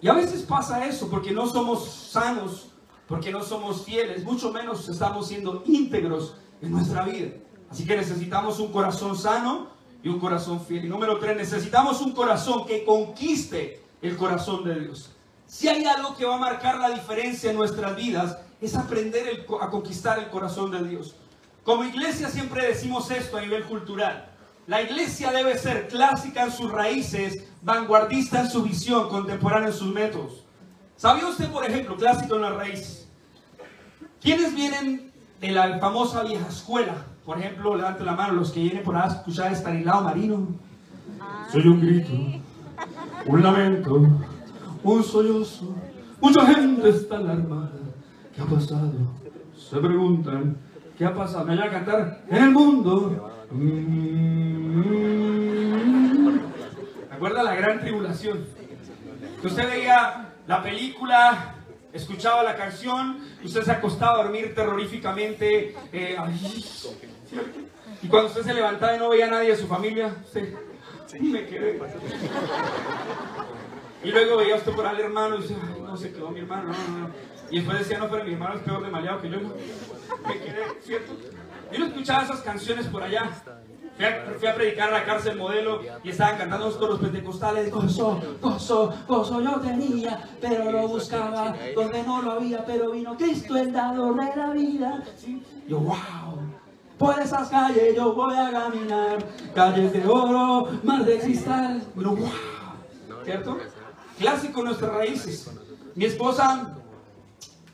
Y 0.01 0.07
a 0.07 0.13
veces 0.13 0.41
pasa 0.43 0.85
eso 0.85 1.09
porque 1.09 1.31
no 1.31 1.47
somos 1.47 1.89
sanos, 2.11 2.69
porque 3.07 3.31
no 3.31 3.43
somos 3.43 3.83
fieles, 3.83 4.23
mucho 4.23 4.51
menos 4.51 4.89
estamos 4.89 5.27
siendo 5.27 5.63
íntegros 5.67 6.35
en 6.61 6.71
nuestra 6.71 7.03
vida. 7.03 7.33
Así 7.69 7.85
que 7.85 7.95
necesitamos 7.95 8.59
un 8.59 8.71
corazón 8.71 9.17
sano 9.17 9.67
y 10.03 10.09
un 10.09 10.19
corazón 10.19 10.63
fiel. 10.65 10.85
Y 10.85 10.89
número 10.89 11.19
tres, 11.19 11.35
necesitamos 11.35 12.01
un 12.01 12.13
corazón 12.13 12.65
que 12.65 12.83
conquiste 12.83 13.81
el 14.01 14.17
corazón 14.17 14.63
de 14.63 14.79
Dios. 14.79 15.11
Si 15.47 15.67
hay 15.67 15.85
algo 15.85 16.15
que 16.15 16.25
va 16.25 16.35
a 16.35 16.39
marcar 16.39 16.79
la 16.79 16.89
diferencia 16.89 17.51
en 17.51 17.57
nuestras 17.57 17.95
vidas, 17.95 18.37
es 18.61 18.75
aprender 18.75 19.45
a 19.61 19.69
conquistar 19.69 20.19
el 20.19 20.29
corazón 20.29 20.71
de 20.71 20.87
Dios. 20.87 21.15
Como 21.63 21.83
iglesia 21.83 22.29
siempre 22.29 22.65
decimos 22.65 23.11
esto 23.11 23.37
a 23.37 23.41
nivel 23.41 23.63
cultural. 23.65 24.29
La 24.67 24.81
iglesia 24.81 25.31
debe 25.31 25.57
ser 25.57 25.87
clásica 25.87 26.43
en 26.43 26.51
sus 26.51 26.71
raíces, 26.71 27.43
vanguardista 27.61 28.41
en 28.41 28.49
su 28.49 28.63
visión, 28.63 29.09
contemporánea 29.09 29.69
en 29.69 29.75
sus 29.75 29.93
métodos. 29.93 30.43
¿Sabía 30.95 31.27
usted, 31.27 31.51
por 31.51 31.65
ejemplo, 31.65 31.95
clásico 31.97 32.35
en 32.35 32.41
las 32.43 32.55
raíces? 32.55 33.07
¿Quiénes 34.21 34.53
vienen 34.53 35.11
de 35.41 35.51
la 35.51 35.79
famosa 35.79 36.23
vieja 36.23 36.47
escuela. 36.47 36.93
Por 37.25 37.37
ejemplo, 37.37 37.75
levante 37.75 38.03
la 38.03 38.15
mano 38.15 38.33
los 38.33 38.51
que 38.51 38.61
vienen 38.61 38.83
por 38.83 38.97
escuchar 38.97 39.51
Estanislao 39.51 40.01
Marino. 40.01 40.47
Soy 41.51 41.67
un 41.67 41.79
grito, 41.79 42.11
un 43.27 43.43
lamento, 43.43 44.07
un 44.83 45.03
sollozo. 45.03 45.75
Mucha 46.19 46.45
gente 46.47 46.89
está 46.89 47.17
alarmada. 47.17 47.73
¿Qué 48.35 48.41
ha 48.41 48.45
pasado? 48.45 48.91
Se 49.55 49.77
preguntan, 49.77 50.57
¿qué 50.97 51.05
ha 51.05 51.13
pasado? 51.13 51.45
Me 51.45 51.55
voy 51.55 51.63
a 51.63 51.69
cantar 51.69 52.23
en 52.27 52.43
el 52.43 52.51
mundo. 52.51 53.29
¿Me 53.51 53.85
acuerda 57.11 57.43
la 57.43 57.53
gran 57.53 57.81
tribulación? 57.81 58.39
Que 59.41 59.47
usted 59.47 59.69
veía 59.69 60.33
la 60.47 60.63
película, 60.63 61.53
escuchaba 61.93 62.43
la 62.43 62.55
canción, 62.55 63.19
usted 63.43 63.63
se 63.63 63.71
acostaba 63.71 64.19
a 64.19 64.23
dormir 64.23 64.53
terroríficamente. 64.55 65.75
eh, 65.91 66.17
y 68.01 68.07
cuando 68.07 68.29
usted 68.29 68.43
se 68.43 68.53
levantaba 68.53 68.95
y 68.95 68.99
no 68.99 69.09
veía 69.09 69.27
a 69.27 69.31
nadie 69.31 69.49
de 69.49 69.57
su 69.57 69.67
familia, 69.67 70.15
usted, 70.23 70.53
me 71.19 71.45
quedé. 71.45 71.79
Y 74.03 74.11
luego 74.11 74.37
veía 74.37 74.55
usted 74.55 74.71
por 74.71 74.85
al 74.85 74.99
hermano 74.99 75.37
y 75.37 75.41
decía, 75.41 75.57
ay, 75.61 75.81
no 75.81 75.95
se 75.95 76.11
quedó 76.11 76.31
mi 76.31 76.39
hermano, 76.39 76.71
no, 76.71 76.87
no, 76.87 77.07
no. 77.07 77.13
Y 77.51 77.57
después 77.57 77.79
decía, 77.79 77.99
no, 77.99 78.09
pero 78.09 78.23
mi 78.23 78.33
hermano 78.33 78.55
es 78.55 78.61
peor 78.61 78.83
de 78.83 78.89
maleado 78.89 79.21
que 79.21 79.29
yo. 79.29 79.39
Me 79.39 80.39
quedé, 80.39 80.63
¿cierto? 80.81 81.13
Yo 81.71 81.79
no 81.79 81.85
escuchaba 81.85 82.23
esas 82.23 82.41
canciones 82.41 82.87
por 82.87 83.03
allá. 83.03 83.29
Fui 83.97 84.47
a, 84.47 84.55
predicar 84.55 84.89
a 84.89 84.99
la 84.99 85.05
cárcel 85.05 85.37
modelo 85.37 85.81
y 86.03 86.09
estaban 86.09 86.37
cantando 86.37 86.67
los 86.67 86.75
coros 86.75 86.99
pentecostales. 86.99 87.71
Gozo, 87.71 88.19
gozo, 88.41 88.93
gozo 89.07 89.41
yo 89.41 89.59
tenía, 89.59 90.27
pero 90.39 90.71
lo 90.71 90.87
buscaba 90.87 91.55
donde 91.75 92.01
no 92.03 92.21
lo 92.21 92.31
había. 92.31 92.65
Pero 92.65 92.91
vino 92.91 93.15
Cristo, 93.17 93.57
el 93.57 93.71
dador 93.71 94.15
de 94.15 94.35
la 94.35 94.49
vida. 94.51 95.03
Yo, 95.67 95.79
wow. 95.79 95.97
Por 96.97 97.19
esas 97.19 97.49
calles 97.49 97.95
yo 97.95 98.13
voy 98.13 98.35
a 98.35 98.51
caminar, 98.51 99.25
calles 99.55 99.91
de 99.93 100.05
oro, 100.05 100.69
mar 100.83 101.03
de 101.03 101.19
cristal. 101.19 101.83
Pero 101.95 102.15
wow. 102.15 102.29
¿Cierto? 103.23 103.57
Clásico 104.17 104.63
nuestras 104.63 104.93
raíces. 104.93 105.51
Mi 105.95 106.05
esposa 106.05 106.77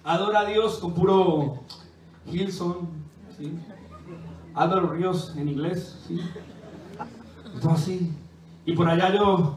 adora 0.04 0.42
a 0.42 0.46
Dios 0.46 0.80
con 0.80 0.94
puro 0.94 1.60
Hilson, 2.26 2.90
¿sí? 3.38 3.58
Álvaro 4.58 4.88
Ríos 4.88 5.34
en 5.38 5.50
inglés, 5.50 5.96
¿sí? 6.08 6.20
Todo 7.62 7.74
así. 7.74 8.12
Y 8.66 8.74
por 8.74 8.90
allá 8.90 9.14
yo, 9.14 9.56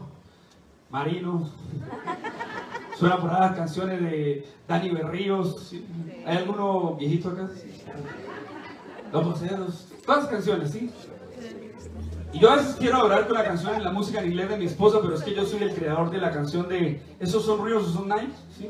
Marino. 0.91 1.49
Suena 2.97 3.17
por 3.17 3.31
allá 3.31 3.55
canciones 3.55 3.99
de 3.99 4.47
Dani 4.67 4.91
Berríos. 4.91 5.69
¿sí? 5.69 5.83
¿Hay 6.25 6.37
alguno 6.37 6.95
viejito 6.95 7.29
acá? 7.29 7.49
Los 9.11 9.25
Boceros. 9.25 9.87
Todas 10.05 10.23
las 10.23 10.31
canciones, 10.31 10.71
¿sí? 10.71 10.91
Y 12.33 12.39
yo 12.39 12.51
a 12.51 12.57
veces 12.57 12.75
quiero 12.75 12.97
hablar 12.97 13.27
con 13.27 13.37
la 13.37 13.43
canción 13.43 13.83
la 13.83 13.91
música 13.91 14.21
en 14.21 14.27
inglés 14.27 14.49
de 14.49 14.57
mi 14.57 14.65
esposa, 14.65 14.99
pero 15.01 15.15
es 15.15 15.23
que 15.23 15.33
yo 15.33 15.45
soy 15.45 15.63
el 15.63 15.73
creador 15.73 16.11
de 16.11 16.19
la 16.19 16.31
canción 16.31 16.69
de 16.69 17.01
¿Esos 17.19 17.43
son 17.43 17.65
ríos 17.65 17.87
o 17.87 17.91
son 17.91 18.07
nights? 18.07 18.35
¿Sí? 18.55 18.67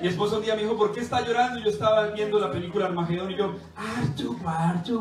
Mi 0.00 0.08
esposa 0.08 0.36
un 0.36 0.42
día 0.42 0.54
me 0.54 0.62
dijo, 0.62 0.76
¿por 0.76 0.92
qué 0.92 1.00
está 1.00 1.22
llorando? 1.26 1.58
Yo 1.60 1.70
estaba 1.70 2.08
viendo 2.08 2.38
la 2.38 2.50
película 2.50 2.86
Armagedón 2.86 3.30
y 3.30 3.36
yo, 3.36 3.54
Artu, 3.74 4.36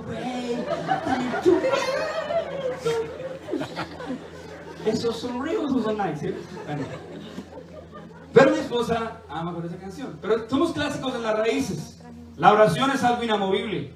wey, 0.07 0.65
Artu, 0.87 1.59
Esos 4.85 5.17
son 5.17 5.43
ríos 5.43 5.71
o 5.71 5.83
son 5.83 5.97
nights, 5.97 6.19
¿sí? 6.21 6.33
Bueno. 6.65 6.83
Pero 8.31 8.51
mi 8.51 8.59
esposa 8.59 9.21
ama 9.29 9.53
con 9.53 9.65
esa 9.65 9.77
canción. 9.77 10.17
Pero 10.21 10.49
somos 10.49 10.71
clásicos 10.71 11.13
en 11.15 11.23
las 11.23 11.37
raíces. 11.37 12.01
La 12.37 12.53
oración 12.53 12.91
es 12.91 13.03
algo 13.03 13.23
inamovible. 13.23 13.93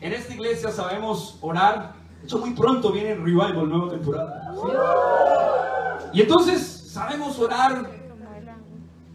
En 0.00 0.12
esta 0.12 0.34
iglesia 0.34 0.70
sabemos 0.70 1.38
orar. 1.40 1.94
De 2.20 2.24
hecho, 2.24 2.38
muy 2.38 2.54
pronto 2.54 2.92
viene 2.92 3.12
el 3.12 3.22
revival, 3.22 3.68
nueva 3.68 3.90
temporada. 3.90 4.54
Y 6.12 6.22
entonces 6.22 6.62
sabemos 6.92 7.38
orar, 7.38 7.90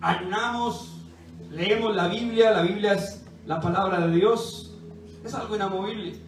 ayunamos, 0.01 0.91
leemos 1.51 1.95
la 1.95 2.07
Biblia. 2.07 2.51
La 2.51 2.63
Biblia 2.63 2.93
es 2.93 3.23
la 3.45 3.61
palabra 3.61 4.07
de 4.07 4.15
Dios. 4.15 4.75
Es 5.23 5.33
algo 5.33 5.55
inamovible. 5.55 6.19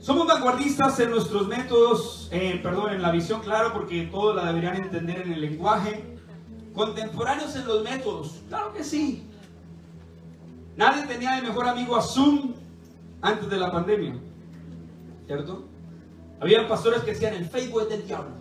Somos 0.00 0.26
vanguardistas 0.26 1.00
en 1.00 1.12
nuestros 1.12 1.48
métodos, 1.48 2.28
eh, 2.30 2.60
perdón, 2.62 2.92
en 2.92 3.00
la 3.00 3.10
visión, 3.10 3.40
claro, 3.40 3.72
porque 3.72 4.02
todos 4.02 4.36
la 4.36 4.44
deberían 4.44 4.76
entender 4.76 5.22
en 5.22 5.32
el 5.32 5.40
lenguaje. 5.40 6.18
Contemporáneos 6.74 7.56
en 7.56 7.66
los 7.66 7.82
métodos, 7.84 8.42
claro 8.48 8.74
que 8.74 8.84
sí. 8.84 9.26
Nadie 10.76 11.06
tenía 11.06 11.36
de 11.36 11.42
mejor 11.42 11.68
amigo 11.68 11.96
a 11.96 12.02
Zoom 12.02 12.52
antes 13.22 13.48
de 13.48 13.56
la 13.56 13.70
pandemia, 13.70 14.16
¿cierto? 15.26 15.64
Había 16.40 16.68
pastores 16.68 17.02
que 17.02 17.12
decían 17.12 17.32
el 17.34 17.46
Facebook 17.46 17.82
es 17.82 17.88
del 17.88 18.06
diablo. 18.06 18.34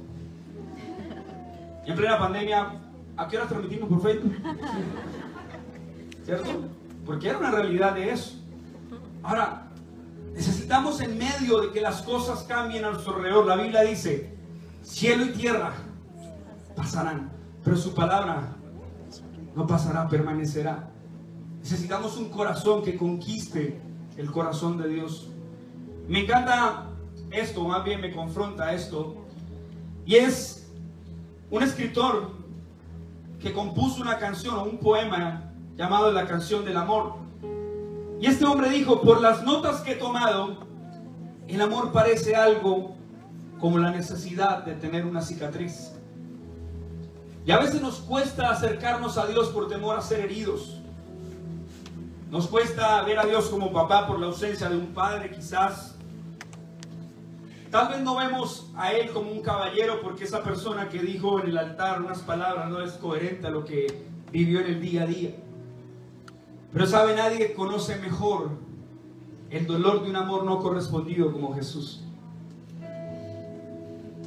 Y 1.86 1.92
en 1.92 1.96
plena 1.96 2.18
pandemia, 2.18 2.83
¿a 3.18 3.28
qué 3.28 3.38
hora 3.38 3.48
transmitimos 3.48 3.90
por 3.90 4.02
Facebook? 4.02 4.36
¿Cierto? 6.26 6.50
Porque 7.06 7.30
era 7.30 7.38
una 7.38 7.52
realidad 7.52 7.94
de 7.94 8.12
eso. 8.12 8.40
Ahora, 9.22 9.68
necesitamos 10.34 11.02
en 11.02 11.18
medio 11.18 11.62
de 11.62 11.72
que 11.72 11.82
las 11.82 12.02
cosas 12.02 12.44
cambien 12.44 12.86
a 12.86 12.92
nuestro 12.92 13.16
alrededor. 13.16 13.46
La 13.46 13.56
Biblia 13.56 13.82
dice, 13.82 14.34
cielo 14.82 15.26
y 15.26 15.30
tierra 15.30 15.74
pasarán, 16.76 17.32
pero 17.64 17.78
su 17.78 17.94
palabra 17.94 18.56
no 19.56 19.68
pasará, 19.68 20.08
permanecerá. 20.08 20.90
Necesitamos 21.60 22.18
un 22.18 22.30
corazón 22.30 22.84
que 22.84 22.98
conquiste 22.98 23.80
el 24.18 24.32
corazón 24.32 24.78
de 24.78 24.90
Dios. 24.90 25.30
Me 26.08 26.22
encanta 26.22 26.90
esto, 27.32 27.64
más 27.66 27.84
bien 27.84 28.02
me 28.02 28.12
confronta 28.12 28.74
esto. 28.74 29.16
Y 30.06 30.16
es 30.16 30.68
un 31.50 31.64
escritor 31.64 32.43
que 33.44 33.52
compuso 33.52 34.02
una 34.02 34.18
canción 34.18 34.56
o 34.56 34.64
un 34.64 34.78
poema 34.78 35.52
llamado 35.76 36.14
La 36.14 36.26
canción 36.26 36.64
del 36.64 36.78
amor. 36.78 37.16
Y 38.22 38.28
este 38.28 38.46
hombre 38.46 38.70
dijo, 38.70 39.02
por 39.02 39.20
las 39.20 39.44
notas 39.44 39.82
que 39.82 39.92
he 39.92 39.96
tomado, 39.96 40.66
el 41.50 41.60
amor 41.60 41.92
parece 41.92 42.38
algo 42.38 42.96
como 43.60 43.80
la 43.80 43.92
necesidad 43.92 44.64
de 44.64 44.76
tener 44.76 45.06
una 45.06 45.22
cicatriz. 45.22 45.92
Y 47.46 47.52
a 47.52 47.60
veces 47.60 47.82
nos 47.82 47.96
cuesta 47.96 48.50
acercarnos 48.50 49.18
a 49.18 49.28
Dios 49.28 49.50
por 49.50 49.68
temor 49.68 49.98
a 49.98 50.02
ser 50.02 50.22
heridos. 50.22 50.80
Nos 52.32 52.48
cuesta 52.48 53.04
ver 53.04 53.20
a 53.20 53.26
Dios 53.26 53.50
como 53.50 53.74
papá 53.74 54.08
por 54.08 54.20
la 54.20 54.28
ausencia 54.28 54.70
de 54.70 54.78
un 54.78 54.94
padre 54.94 55.30
quizás. 55.30 55.93
Tal 57.74 57.88
vez 57.88 58.02
no 58.02 58.16
vemos 58.16 58.70
a 58.76 58.94
Él 58.94 59.10
como 59.10 59.32
un 59.32 59.42
caballero 59.42 60.00
porque 60.00 60.26
esa 60.26 60.44
persona 60.44 60.90
que 60.90 61.00
dijo 61.00 61.40
en 61.40 61.48
el 61.48 61.58
altar 61.58 62.04
unas 62.04 62.20
palabras 62.20 62.70
no 62.70 62.80
es 62.84 62.92
coherente 62.92 63.48
a 63.48 63.50
lo 63.50 63.66
que 63.66 63.88
vivió 64.32 64.60
en 64.60 64.68
el 64.68 64.80
día 64.80 65.02
a 65.02 65.06
día. 65.08 65.32
Pero 66.72 66.86
sabe, 66.86 67.16
nadie 67.16 67.56
conoce 67.56 67.96
mejor 67.96 68.52
el 69.50 69.66
dolor 69.66 70.04
de 70.04 70.12
un 70.12 70.16
amor 70.18 70.44
no 70.44 70.60
correspondido 70.60 71.32
como 71.32 71.56
Jesús. 71.56 72.04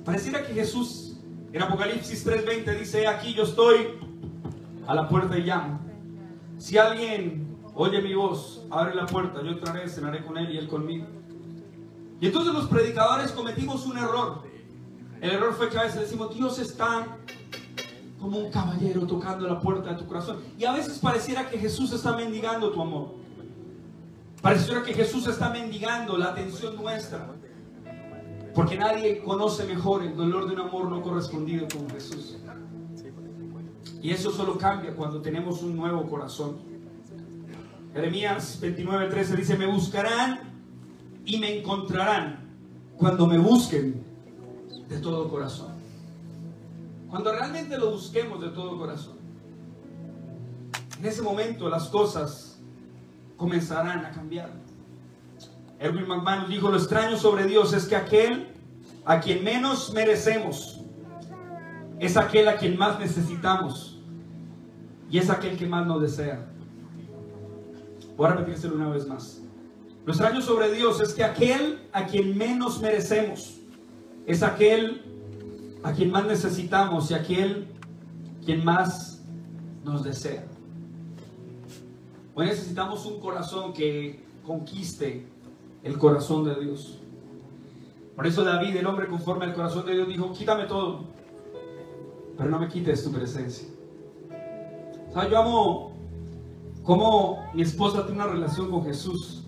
Pareciera 0.05 0.45
que 0.45 0.53
Jesús 0.53 1.17
en 1.53 1.63
Apocalipsis 1.63 2.27
3:20 2.27 2.77
dice, 2.81 3.07
aquí 3.07 3.33
yo 3.33 3.45
estoy 3.45 3.97
a 4.89 4.95
la 4.97 5.09
puerta 5.09 5.39
y 5.39 5.43
llamo. 5.43 5.79
Si 6.59 6.79
alguien 6.79 7.47
oye 7.77 8.03
mi 8.03 8.13
voz, 8.13 8.67
abre 8.71 8.97
la 8.97 9.07
puerta, 9.07 9.41
yo 9.41 9.53
entraré, 9.53 9.89
cenaré 9.89 10.25
con 10.25 10.37
él 10.37 10.53
y 10.53 10.59
él 10.59 10.67
conmigo. 10.67 11.16
Y 12.21 12.27
entonces 12.27 12.55
los 12.55 12.67
predicadores 12.69 13.33
cometimos 13.33 13.87
un 13.87 13.99
error. 13.99 14.43
El 15.21 15.31
error 15.31 15.55
fue 15.55 15.69
que 15.69 15.79
a 15.79 15.83
veces 15.83 16.01
decimos, 16.01 16.35
Dios 16.35 16.59
está 16.59 17.19
como 18.19 18.39
un 18.39 18.51
caballero 18.51 19.07
tocando 19.07 19.47
la 19.47 19.61
puerta 19.61 19.91
de 19.91 19.97
tu 19.97 20.07
corazón. 20.07 20.39
Y 20.59 20.65
a 20.65 20.73
veces 20.73 20.99
pareciera 20.99 21.49
que 21.49 21.59
Jesús 21.59 21.93
está 21.93 22.17
mendigando 22.17 22.71
tu 22.71 22.81
amor. 22.81 23.15
Pareciera 24.41 24.83
que 24.83 24.95
Jesús 24.95 25.27
está 25.27 25.51
mendigando 25.51 26.17
la 26.17 26.27
atención 26.27 26.77
nuestra. 26.77 27.29
Porque 28.55 28.77
nadie 28.77 29.23
conoce 29.23 29.65
mejor 29.65 30.03
el 30.03 30.17
dolor 30.17 30.47
de 30.47 30.55
un 30.55 30.61
amor 30.61 30.89
no 30.89 31.03
correspondido 31.03 31.67
como 31.71 31.91
Jesús. 31.91 32.39
Y 34.03 34.11
eso 34.11 34.31
solo 34.31 34.57
cambia 34.57 34.95
cuando 34.95 35.21
tenemos 35.21 35.63
un 35.63 35.77
nuevo 35.77 36.09
corazón. 36.09 36.59
Jeremías 37.93 38.59
29:13 38.63 39.37
dice, 39.37 39.57
me 39.57 39.67
buscarán 39.67 40.56
y 41.27 41.39
me 41.39 41.59
encontrarán 41.59 42.47
cuando 42.97 43.27
me 43.27 43.37
busquen 43.37 44.03
de 44.89 44.99
todo 44.99 45.29
corazón. 45.29 45.75
Cuando 47.11 47.33
realmente 47.33 47.77
lo 47.77 47.91
busquemos 47.91 48.41
de 48.41 48.49
todo 48.51 48.79
corazón. 48.79 49.17
En 50.99 51.05
ese 51.05 51.21
momento 51.21 51.69
las 51.69 51.89
cosas 51.89 52.59
comenzarán 53.37 54.05
a 54.07 54.13
cambiar. 54.13 54.51
Erwin 55.79 56.07
McManus 56.07 56.49
dijo, 56.49 56.71
lo 56.71 56.79
extraño 56.79 57.19
sobre 57.19 57.45
Dios 57.45 57.73
es 57.75 57.87
que 57.87 57.97
aquel 57.97 58.55
a 59.05 59.21
quien 59.21 59.45
menos 59.45 59.93
merecemos 59.93 60.81
es 61.99 62.17
aquel 62.17 62.49
a 62.49 62.57
quien 62.57 62.79
más 62.79 62.99
necesitamos 62.99 64.01
y 65.11 65.19
es 65.19 65.29
aquel 65.29 65.59
que 65.59 65.67
más 65.67 65.87
nos 65.87 66.01
desea. 66.01 66.47
Voy 68.17 68.27
a 68.27 68.31
repetírselo 68.31 68.77
una 68.77 68.89
vez 68.89 69.07
más. 69.07 69.46
Lo 70.07 70.13
extraño 70.13 70.41
sobre 70.41 70.73
Dios 70.73 71.01
es 71.01 71.13
que 71.15 71.25
aquel 71.25 71.81
a 71.93 72.07
quien 72.07 72.39
menos 72.39 72.81
merecemos 72.81 73.59
es 74.25 74.45
aquel 74.45 75.03
a 75.83 75.93
quien 75.93 76.13
más 76.13 76.25
necesitamos 76.27 77.11
y 77.11 77.15
aquel 77.15 77.67
quien 78.45 78.65
más 78.65 79.21
nos 79.85 80.05
desea. 80.05 80.47
Hoy 82.37 82.47
necesitamos 82.47 83.05
un 83.05 83.19
corazón 83.19 83.73
que 83.73 84.25
conquiste 84.45 85.27
el 85.83 85.99
corazón 85.99 86.45
de 86.45 86.55
Dios. 86.55 87.01
Por 88.15 88.29
eso 88.29 88.45
David, 88.45 88.77
el 88.77 88.87
hombre 88.87 89.09
conforme 89.09 89.47
al 89.47 89.55
corazón 89.55 89.87
de 89.87 89.95
Dios, 89.95 90.07
dijo, 90.07 90.33
quítame 90.33 90.67
todo, 90.67 91.01
pero 92.39 92.49
no 92.49 92.61
me 92.61 92.69
quites 92.69 93.03
tu 93.03 93.11
presencia. 93.11 93.67
O 95.13 95.29
yo 95.29 95.39
amo 95.39 95.93
cómo 96.85 97.51
mi 97.55 97.63
esposa 97.63 98.07
tiene 98.07 98.23
una 98.23 98.33
relación 98.33 98.71
con 98.71 98.85
Jesús. 98.85 99.46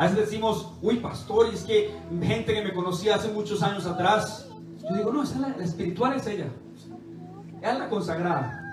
A 0.00 0.04
veces 0.04 0.30
decimos, 0.30 0.72
uy, 0.80 0.96
pastor, 0.96 1.48
y 1.52 1.54
es 1.54 1.64
que 1.64 1.94
gente 2.22 2.54
que 2.54 2.62
me 2.62 2.72
conocía 2.72 3.16
hace 3.16 3.30
muchos 3.30 3.62
años 3.62 3.84
atrás. 3.84 4.48
Yo 4.80 4.96
digo, 4.96 5.12
no, 5.12 5.22
esa 5.22 5.38
la, 5.40 5.48
espiritual 5.62 6.14
es 6.14 6.26
ella. 6.26 6.46
Ella 7.58 7.72
es 7.74 7.78
la 7.80 7.88
consagrada. 7.90 8.64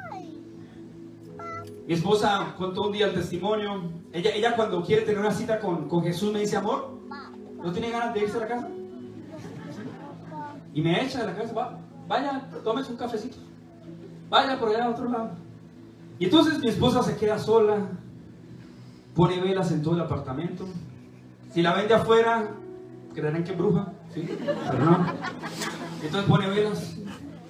Mi 1.86 1.94
esposa 1.94 2.56
contó 2.58 2.84
un 2.84 2.94
día 2.94 3.08
el 3.08 3.14
testimonio. 3.14 3.92
Ella, 4.14 4.30
ella 4.34 4.56
cuando 4.56 4.82
quiere 4.82 5.02
tener 5.02 5.20
una 5.20 5.34
cita 5.34 5.60
con, 5.60 5.90
con 5.90 6.02
Jesús 6.02 6.32
me 6.32 6.40
dice, 6.40 6.56
amor, 6.56 6.98
¿no 7.62 7.74
tiene 7.74 7.90
ganas 7.90 8.14
de 8.14 8.22
irse 8.22 8.38
a 8.38 8.40
la 8.40 8.48
casa? 8.48 8.70
Y 10.74 10.82
me 10.82 11.04
echa 11.04 11.20
de 11.20 11.26
la 11.26 11.36
casa, 11.36 11.54
va, 11.54 11.78
vaya, 12.08 12.50
tómese 12.64 12.94
un 12.94 12.98
cafecito. 12.98 13.36
Vaya 14.30 14.58
por 14.58 14.70
allá 14.70 14.86
a 14.86 14.90
otro 14.92 15.10
lado. 15.10 15.32
Y 16.20 16.24
entonces 16.24 16.58
mi 16.60 16.70
esposa 16.70 17.04
se 17.04 17.18
queda 17.18 17.38
sola, 17.38 17.86
pone 19.14 19.42
velas 19.42 19.74
en 19.74 19.84
todo 19.84 19.96
el 19.96 20.02
apartamento. 20.04 20.66
Si 21.58 21.64
la 21.64 21.74
ven 21.74 21.88
de 21.88 21.96
afuera, 21.96 22.52
creerán 23.16 23.44
que 23.44 23.54
es 23.54 23.58
bruja, 23.58 23.92
¿sí? 24.14 24.30
No. 24.78 25.08
Entonces 26.04 26.30
pone 26.30 26.48
velas, 26.52 26.98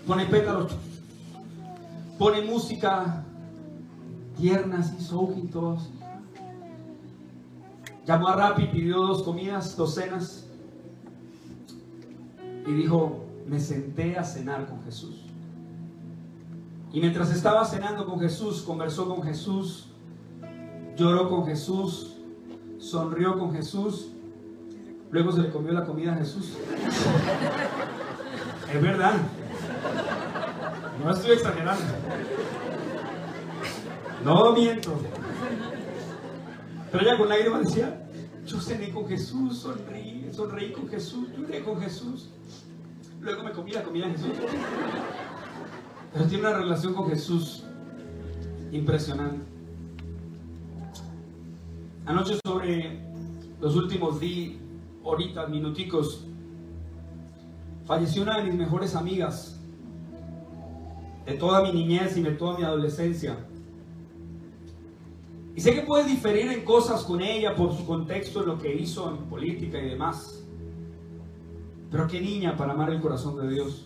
pone 0.07 0.25
pétalos, 0.27 0.77
pone 2.17 2.41
música 2.43 3.25
tierna, 4.37 4.79
así, 4.79 5.03
soaking 5.03 5.49
todos. 5.49 5.89
Llamó 8.05 8.29
a 8.29 8.37
Rappi, 8.37 8.67
pidió 8.67 9.01
dos 9.01 9.23
comidas, 9.23 9.75
dos 9.75 9.95
cenas. 9.95 10.47
Y 12.65 12.71
dijo, 12.71 13.25
me 13.45 13.59
senté 13.59 14.17
a 14.17 14.23
cenar 14.23 14.67
con 14.67 14.81
Jesús. 14.83 15.25
Y 16.93 17.01
mientras 17.01 17.29
estaba 17.35 17.65
cenando 17.65 18.05
con 18.05 18.21
Jesús, 18.21 18.61
conversó 18.61 19.13
con 19.13 19.21
Jesús, 19.21 19.89
lloró 20.95 21.29
con 21.29 21.45
Jesús, 21.45 22.16
sonrió 22.89 23.37
con 23.37 23.53
Jesús, 23.53 24.07
luego 25.11 25.31
se 25.31 25.41
le 25.41 25.49
comió 25.49 25.73
la 25.73 25.83
comida 25.83 26.13
a 26.13 26.17
Jesús. 26.17 26.53
Es 28.73 28.81
verdad. 28.81 29.13
No 31.03 31.11
estoy 31.11 31.31
exagerando. 31.31 31.83
No 34.23 34.53
miento. 34.53 34.99
Pero 36.91 37.03
ella 37.03 37.17
con 37.17 37.29
lágrimas 37.29 37.65
decía, 37.65 38.07
yo 38.45 38.59
cené 38.61 38.91
con 38.91 39.07
Jesús, 39.07 39.59
sonreí, 39.59 40.29
sonreí 40.33 40.71
con 40.71 40.87
Jesús, 40.87 41.27
lloré 41.37 41.63
con 41.63 41.81
Jesús. 41.81 42.29
Luego 43.19 43.43
me 43.43 43.51
comí 43.51 43.71
la 43.71 43.83
comida 43.83 44.07
de 44.07 44.13
Jesús. 44.13 44.31
Pero 46.13 46.25
tiene 46.25 46.47
una 46.47 46.57
relación 46.57 46.93
con 46.93 47.09
Jesús 47.09 47.65
impresionante. 48.71 49.56
Anoche 52.07 52.39
sobre 52.45 53.01
los 53.59 53.75
últimos 53.75 54.17
días, 54.21 54.55
horitas, 55.03 55.49
minuticos, 55.49 56.25
falleció 57.85 58.23
una 58.23 58.37
de 58.37 58.45
mis 58.45 58.55
mejores 58.55 58.95
amigas 58.95 59.59
de 61.25 61.33
toda 61.33 61.61
mi 61.63 61.73
niñez 61.73 62.15
y 62.15 62.21
de 62.21 62.31
toda 62.31 62.57
mi 62.57 62.63
adolescencia. 62.63 63.45
Y 65.53 65.59
sé 65.59 65.75
que 65.75 65.81
puedes 65.81 66.07
diferir 66.07 66.49
en 66.49 66.63
cosas 66.63 67.03
con 67.03 67.21
ella 67.21 67.53
por 67.57 67.75
su 67.75 67.85
contexto, 67.85 68.39
en 68.39 68.47
lo 68.47 68.57
que 68.57 68.73
hizo 68.73 69.09
en 69.09 69.17
política 69.25 69.77
y 69.77 69.89
demás. 69.89 70.45
Pero 71.91 72.07
qué 72.07 72.21
niña 72.21 72.55
para 72.55 72.71
amar 72.71 72.89
el 72.89 73.01
corazón 73.01 73.35
de 73.37 73.53
Dios. 73.53 73.85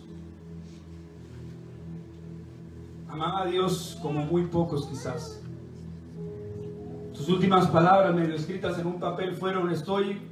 Amaba 3.08 3.42
a 3.42 3.46
Dios 3.46 3.98
como 4.00 4.24
muy 4.24 4.44
pocos 4.44 4.86
quizás. 4.86 5.41
Sus 7.12 7.28
últimas 7.28 7.68
palabras 7.68 8.14
medio 8.14 8.34
escritas 8.34 8.78
en 8.78 8.86
un 8.86 8.98
papel 8.98 9.34
fueron, 9.34 9.70
estoy 9.70 10.22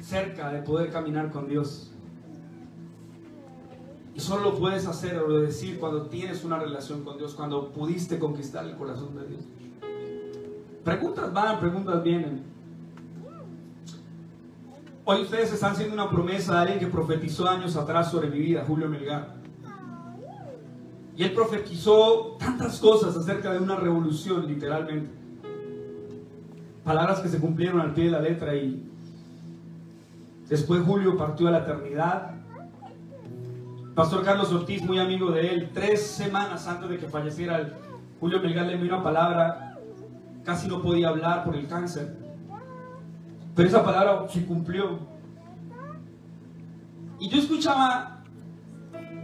cerca 0.00 0.50
de 0.50 0.62
poder 0.62 0.90
caminar 0.90 1.30
con 1.30 1.48
Dios. 1.48 1.92
Y 4.14 4.20
solo 4.20 4.50
lo 4.50 4.58
puedes 4.58 4.86
hacer 4.86 5.18
o 5.18 5.40
decir 5.40 5.78
cuando 5.78 6.06
tienes 6.06 6.42
una 6.44 6.58
relación 6.58 7.04
con 7.04 7.18
Dios, 7.18 7.34
cuando 7.34 7.70
pudiste 7.70 8.18
conquistar 8.18 8.64
el 8.64 8.74
corazón 8.74 9.14
de 9.16 9.26
Dios. 9.26 9.44
Preguntas 10.82 11.32
van, 11.32 11.60
preguntas 11.60 12.02
vienen. 12.02 12.42
Hoy 15.04 15.22
ustedes 15.22 15.52
están 15.52 15.72
haciendo 15.72 15.94
una 15.94 16.08
promesa 16.08 16.54
de 16.54 16.58
alguien 16.60 16.78
que 16.78 16.86
profetizó 16.86 17.46
años 17.48 17.76
atrás 17.76 18.10
sobre 18.10 18.30
mi 18.30 18.38
vida, 18.38 18.64
Julio 18.66 18.88
Melgar. 18.88 19.36
Y 21.14 21.22
él 21.22 21.32
profetizó 21.32 22.36
tantas 22.38 22.78
cosas 22.78 23.16
acerca 23.16 23.52
de 23.52 23.58
una 23.58 23.76
revolución, 23.76 24.46
literalmente. 24.46 25.25
Palabras 26.86 27.18
que 27.18 27.28
se 27.28 27.40
cumplieron 27.40 27.80
al 27.80 27.94
pie 27.94 28.04
de 28.04 28.10
la 28.12 28.20
letra 28.20 28.54
y 28.54 28.80
después 30.48 30.84
Julio 30.84 31.16
partió 31.16 31.48
a 31.48 31.50
la 31.50 31.58
eternidad. 31.58 32.30
Pastor 33.96 34.24
Carlos 34.24 34.52
Ortiz, 34.52 34.84
muy 34.84 35.00
amigo 35.00 35.32
de 35.32 35.52
él, 35.52 35.70
tres 35.74 36.06
semanas 36.06 36.68
antes 36.68 36.88
de 36.88 36.98
que 36.98 37.08
falleciera, 37.08 37.70
Julio 38.20 38.40
Melgar 38.40 38.66
le 38.66 38.74
envió 38.74 38.94
una 38.94 39.02
palabra, 39.02 39.78
casi 40.44 40.68
no 40.68 40.80
podía 40.80 41.08
hablar 41.08 41.42
por 41.42 41.56
el 41.56 41.66
cáncer. 41.66 42.16
Pero 43.56 43.68
esa 43.68 43.82
palabra 43.82 44.28
se 44.28 44.46
cumplió. 44.46 45.00
Y 47.18 47.28
yo 47.28 47.38
escuchaba 47.40 48.22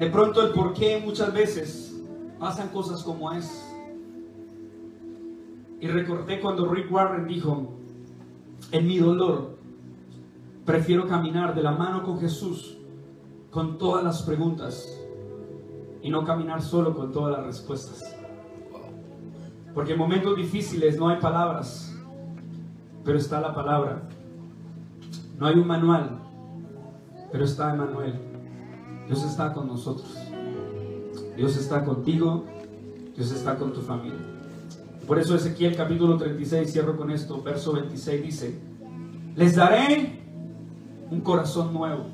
de 0.00 0.10
pronto 0.10 0.42
el 0.42 0.52
por 0.52 0.74
qué 0.74 1.00
muchas 1.04 1.32
veces 1.32 2.02
pasan 2.40 2.70
cosas 2.70 3.04
como 3.04 3.32
es. 3.32 3.71
Y 5.82 5.88
recordé 5.88 6.38
cuando 6.38 6.72
Rick 6.72 6.92
Warren 6.92 7.26
dijo, 7.26 7.72
en 8.70 8.86
mi 8.86 8.98
dolor, 8.98 9.58
prefiero 10.64 11.08
caminar 11.08 11.56
de 11.56 11.62
la 11.64 11.72
mano 11.72 12.04
con 12.04 12.20
Jesús 12.20 12.78
con 13.50 13.78
todas 13.78 14.04
las 14.04 14.22
preguntas 14.22 14.96
y 16.00 16.08
no 16.08 16.24
caminar 16.24 16.62
solo 16.62 16.94
con 16.94 17.10
todas 17.10 17.36
las 17.36 17.46
respuestas. 17.46 18.16
Porque 19.74 19.94
en 19.94 19.98
momentos 19.98 20.36
difíciles 20.36 20.96
no 20.96 21.08
hay 21.08 21.18
palabras, 21.18 21.92
pero 23.04 23.18
está 23.18 23.40
la 23.40 23.52
palabra. 23.52 24.08
No 25.36 25.48
hay 25.48 25.56
un 25.56 25.66
manual, 25.66 26.20
pero 27.32 27.42
está 27.42 27.74
Emanuel. 27.74 28.20
Dios 29.08 29.24
está 29.24 29.52
con 29.52 29.66
nosotros. 29.66 30.16
Dios 31.36 31.56
está 31.56 31.84
contigo. 31.84 32.44
Dios 33.16 33.32
está 33.32 33.56
con 33.58 33.72
tu 33.72 33.80
familia. 33.80 34.31
Por 35.06 35.18
eso 35.18 35.34
Ezequiel 35.34 35.76
capítulo 35.76 36.16
36, 36.16 36.72
cierro 36.72 36.96
con 36.96 37.10
esto, 37.10 37.42
verso 37.42 37.72
26 37.72 38.22
dice, 38.22 38.58
les 39.34 39.56
daré 39.56 40.20
un 41.10 41.20
corazón 41.20 41.72
nuevo 41.72 42.06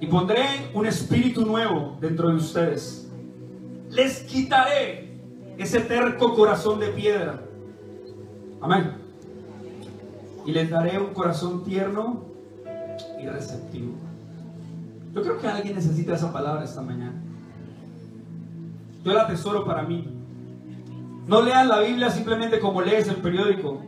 y 0.00 0.06
pondré 0.06 0.44
un 0.74 0.86
espíritu 0.86 1.46
nuevo 1.46 1.96
dentro 2.00 2.28
de 2.28 2.36
ustedes. 2.36 3.08
Les 3.90 4.20
quitaré 4.20 5.16
ese 5.56 5.80
terco 5.80 6.34
corazón 6.34 6.80
de 6.80 6.88
piedra. 6.88 7.40
Amén. 8.60 8.92
Y 10.44 10.52
les 10.52 10.68
daré 10.68 10.98
un 10.98 11.14
corazón 11.14 11.64
tierno 11.64 12.24
y 13.20 13.26
receptivo. 13.26 13.94
Yo 15.14 15.22
creo 15.22 15.38
que 15.38 15.46
alguien 15.46 15.76
necesita 15.76 16.14
esa 16.14 16.32
palabra 16.32 16.64
esta 16.64 16.82
mañana. 16.82 17.14
Yo 19.02 19.12
la 19.14 19.22
atesoro 19.22 19.64
para 19.64 19.82
mí. 19.82 20.15
No 21.26 21.42
lean 21.42 21.66
la 21.66 21.80
Biblia 21.80 22.08
simplemente 22.10 22.60
como 22.60 22.80
lees 22.82 23.08
el 23.08 23.16
periódico. 23.16 23.82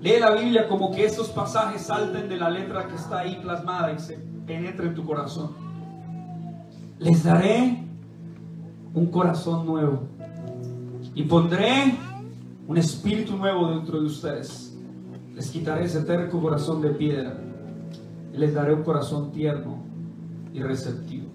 Lee 0.00 0.18
la 0.18 0.30
Biblia 0.30 0.66
como 0.66 0.90
que 0.90 1.04
esos 1.04 1.28
pasajes 1.28 1.82
salten 1.82 2.26
de 2.30 2.38
la 2.38 2.48
letra 2.48 2.88
que 2.88 2.94
está 2.94 3.18
ahí 3.18 3.38
plasmada 3.42 3.92
y 3.92 3.98
se 3.98 4.16
penetre 4.46 4.86
en 4.86 4.94
tu 4.94 5.04
corazón. 5.04 5.50
Les 6.98 7.22
daré 7.22 7.84
un 8.94 9.06
corazón 9.10 9.66
nuevo 9.66 10.04
y 11.14 11.22
pondré 11.24 11.98
un 12.66 12.78
espíritu 12.78 13.36
nuevo 13.36 13.68
dentro 13.68 14.00
de 14.00 14.06
ustedes. 14.06 14.74
Les 15.34 15.50
quitaré 15.50 15.84
ese 15.84 16.00
terco 16.00 16.40
corazón 16.40 16.80
de 16.80 16.90
piedra 16.90 17.38
y 18.32 18.38
les 18.38 18.54
daré 18.54 18.72
un 18.72 18.84
corazón 18.84 19.32
tierno 19.32 19.84
y 20.54 20.62
receptivo. 20.62 21.28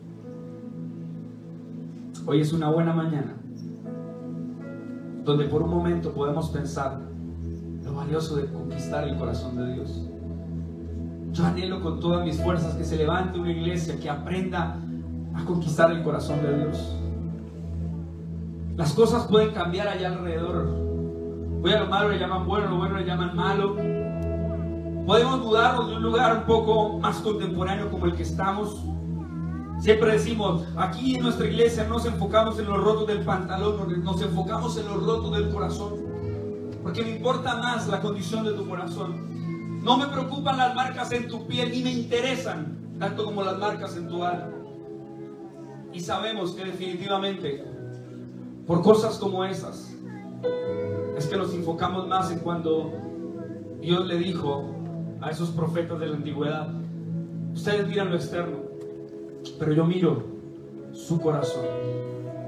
Hoy 2.26 2.42
es 2.42 2.52
una 2.52 2.70
buena 2.70 2.94
mañana 2.94 3.45
donde 5.26 5.46
por 5.46 5.64
un 5.64 5.72
momento 5.72 6.14
podemos 6.14 6.50
pensar 6.50 7.02
lo 7.84 7.94
valioso 7.96 8.36
de 8.36 8.46
conquistar 8.46 9.08
el 9.08 9.18
corazón 9.18 9.58
de 9.58 9.74
Dios. 9.74 10.08
Yo 11.32 11.46
anhelo 11.46 11.82
con 11.82 12.00
todas 12.00 12.24
mis 12.24 12.40
fuerzas 12.40 12.76
que 12.76 12.84
se 12.84 12.96
levante 12.96 13.40
una 13.40 13.52
iglesia 13.52 14.00
que 14.00 14.10
aprenda 14.10 14.80
a 15.34 15.44
conquistar 15.44 15.92
el 15.92 16.04
corazón 16.04 16.42
de 16.44 16.58
Dios. 16.60 16.96
Las 18.78 18.94
cosas 18.94 19.26
pueden 19.28 19.52
cambiar 19.52 19.88
allá 19.88 20.10
alrededor. 20.10 20.68
Voy 21.62 21.74
a 21.74 21.80
lo 21.80 21.88
malo 21.88 22.10
le 22.10 22.20
llaman 22.20 22.46
bueno, 22.46 22.70
lo 22.70 22.78
bueno 22.78 22.98
le 22.98 23.06
llaman 23.06 23.36
malo. 23.36 23.76
Podemos 25.06 25.44
dudarnos 25.44 25.90
de 25.90 25.98
un 25.98 26.04
lugar 26.04 26.38
un 26.38 26.44
poco 26.44 27.00
más 27.00 27.18
contemporáneo 27.18 27.90
como 27.90 28.06
el 28.06 28.16
que 28.16 28.24
estamos. 28.24 28.84
Siempre 29.80 30.14
decimos, 30.14 30.64
aquí 30.78 31.16
en 31.16 31.24
nuestra 31.24 31.48
iglesia 31.48 31.84
no 31.84 31.96
nos 31.96 32.06
enfocamos 32.06 32.58
en 32.60 32.66
los 32.66 32.82
rotos 32.82 33.08
del 33.08 33.24
pantalón, 33.24 34.04
nos 34.04 34.22
enfocamos 34.22 34.78
en 34.78 34.88
los 34.88 35.04
rotos 35.04 35.36
del 35.36 35.50
corazón. 35.50 35.94
Porque 36.82 37.04
me 37.04 37.16
importa 37.16 37.56
más 37.58 37.88
la 37.88 38.00
condición 38.00 38.46
de 38.46 38.54
tu 38.54 38.68
corazón. 38.68 39.84
No 39.84 39.98
me 39.98 40.08
preocupan 40.08 40.58
las 40.58 40.74
marcas 40.74 41.12
en 41.12 41.28
tu 41.28 41.46
piel 41.46 41.72
ni 41.72 41.84
me 41.84 41.92
interesan 41.92 42.78
tanto 43.00 43.26
como 43.26 43.44
las 43.44 43.58
marcas 43.58 43.96
en 43.98 44.08
tu 44.08 44.24
alma. 44.24 44.52
Y 45.94 46.00
sabemos 46.00 46.52
que 46.52 46.66
definitivamente 46.66 47.64
por 48.66 48.82
cosas 48.82 49.18
como 49.18 49.46
esas 49.46 49.96
es 51.18 51.28
que 51.28 51.38
nos 51.38 51.54
enfocamos 51.54 52.08
más 52.08 52.32
en 52.32 52.40
cuando 52.40 52.92
Dios 53.80 54.06
le 54.06 54.18
dijo 54.18 54.66
a 55.22 55.30
esos 55.30 55.52
profetas 55.52 56.00
de 56.00 56.08
la 56.08 56.16
antigüedad, 56.16 56.68
ustedes 57.54 57.88
miran 57.88 58.10
lo 58.10 58.16
externo, 58.16 58.58
pero 59.58 59.74
yo 59.74 59.86
miro 59.86 60.24
su 60.94 61.20
corazón. 61.20 61.66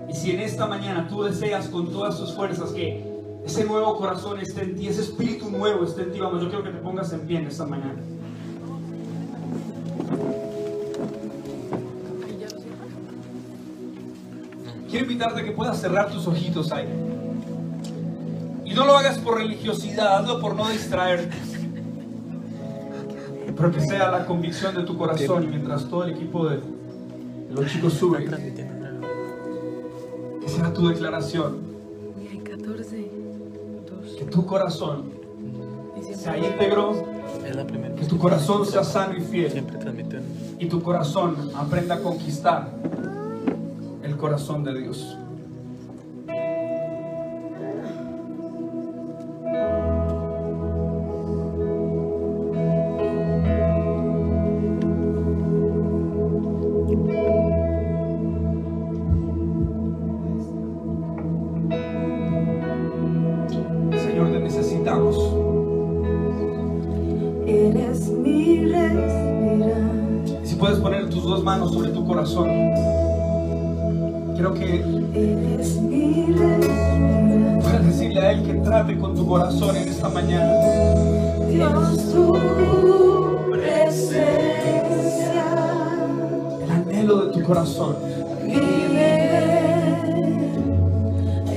Y 0.10 0.14
si 0.14 0.32
en 0.32 0.40
esta 0.40 0.68
mañana 0.68 1.08
tú 1.08 1.24
deseas 1.24 1.68
con 1.68 1.92
todas 1.92 2.18
tus 2.18 2.34
fuerzas 2.34 2.72
que 2.72 3.06
ese 3.46 3.66
nuevo 3.66 3.98
corazón 3.98 4.40
esté 4.40 4.64
en 4.64 4.76
ti, 4.76 4.88
ese 4.88 5.02
espíritu 5.02 5.50
nuevo 5.50 5.84
esté 5.84 6.04
en 6.04 6.12
ti, 6.12 6.20
vamos, 6.20 6.42
yo 6.42 6.50
quiero 6.50 6.64
que 6.64 6.72
te 6.72 6.80
pongas 6.80 7.12
en 7.14 7.22
pie 7.22 7.40
en 7.40 7.48
esta 7.48 7.66
mañana. 7.66 8.02
Quiero 14.90 15.06
invitarte 15.06 15.42
a 15.42 15.44
que 15.44 15.52
puedas 15.52 15.80
cerrar 15.80 16.10
tus 16.10 16.26
ojitos 16.28 16.72
ahí. 16.72 16.88
Y 18.66 18.74
no 18.74 18.86
lo 18.86 18.98
hagas 18.98 19.20
por 19.20 19.38
religiosidad, 19.38 20.20
hazlo 20.20 20.40
por 20.40 20.56
no 20.56 20.70
distraerte. 20.70 21.36
Pero 23.56 23.72
que 23.72 23.82
sea 23.82 24.12
la 24.12 24.26
convicción 24.26 24.76
de 24.76 24.84
tu 24.84 24.98
corazón 24.98 25.44
y 25.44 25.48
mientras 25.48 25.86
todo 25.90 26.04
el 26.04 26.12
equipo 26.12 26.48
de, 26.48 26.60
los 27.62 27.72
chicos 27.72 27.94
sube, 27.94 28.26
que 30.42 30.50
sea 30.50 30.74
tu 30.74 30.88
declaración. 30.88 31.58
Que 34.18 34.26
tu 34.26 34.46
corazón 34.46 35.12
sea 36.16 36.38
íntegro, 36.38 36.94
que 37.98 38.06
tu 38.06 38.18
corazón 38.18 38.66
sea 38.66 38.84
sano 38.84 39.18
y 39.18 39.22
fiel. 39.22 39.66
Y 40.60 40.68
tu 40.68 40.82
corazón 40.82 41.52
aprenda 41.56 41.96
a 41.96 42.00
conquistar 42.00 42.72
el 44.04 44.18
corazón 44.18 44.64
de 44.64 44.80
Dios. 44.80 45.18
Manos 71.48 71.72
sobre 71.72 71.92
tu 71.92 72.06
corazón, 72.06 72.50
quiero 74.36 74.54
que 74.54 74.84
puedas 77.62 77.86
decirle 77.86 78.20
a 78.20 78.32
Él 78.34 78.44
que 78.44 78.54
trate 78.56 78.98
con 78.98 79.16
tu 79.16 79.26
corazón 79.26 79.78
en 79.78 79.88
esta 79.88 80.10
mañana. 80.10 80.52
Dios, 81.50 82.12
tu 82.12 82.34
presencia 83.50 85.46
El 86.66 86.70
anhelo 86.70 87.28
de 87.28 87.32
tu 87.32 87.42
corazón. 87.44 87.96
vive 88.44 89.38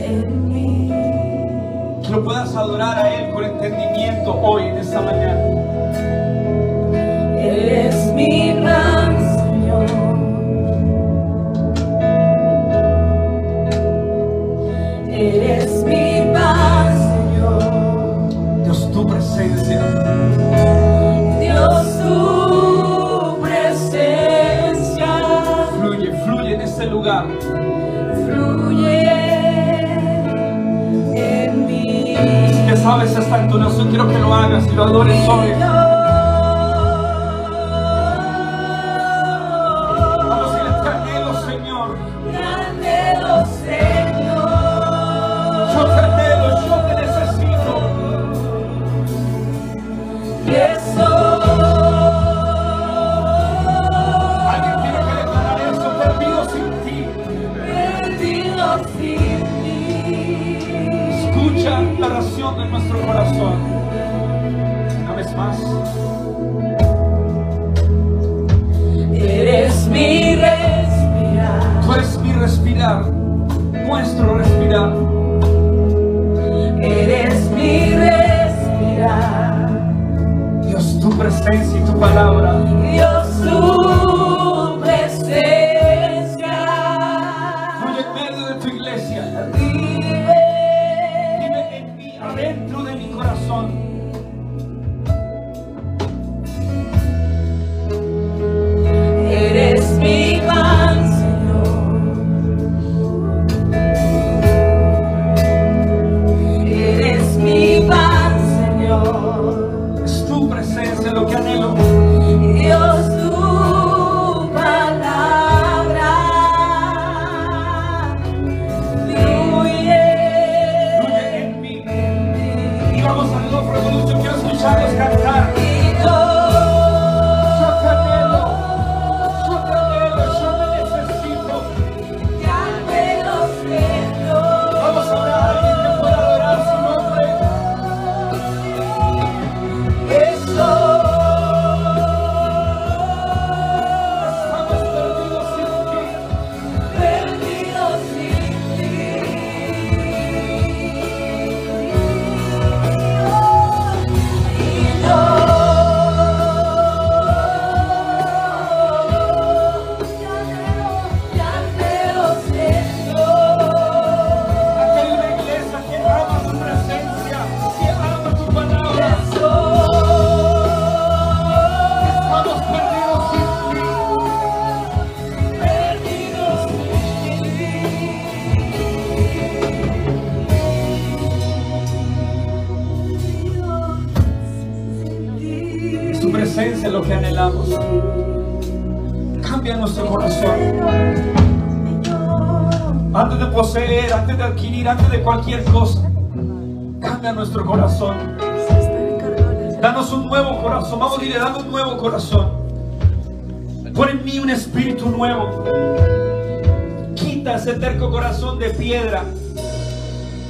en 0.07 0.49
mí. 0.49 0.93
Que 2.05 2.11
lo 2.11 2.23
puedas 2.23 2.55
adorar 2.55 2.97
a 2.97 3.13
Él 3.13 3.35
con 3.35 3.43
entendimiento 3.43 4.41
hoy 4.41 4.63
en 4.69 4.77
esta 4.77 5.01
mañana. 5.01 5.41
Eres 7.41 8.13
mi 8.15 8.53
lugar. 27.11 27.27
fluye 28.27 29.03
en 31.15 31.67
mí. 31.67 32.15
Te 32.69 32.77
sabes 32.77 33.17
esta 33.17 33.43
entonación, 33.43 33.89
quiero 33.89 34.09
que 34.09 34.19
lo 34.19 34.35
hagas 34.35 34.67
y 34.67 34.75
lo 34.75 34.85
adores 34.85 35.29
hoy. 35.29 36.00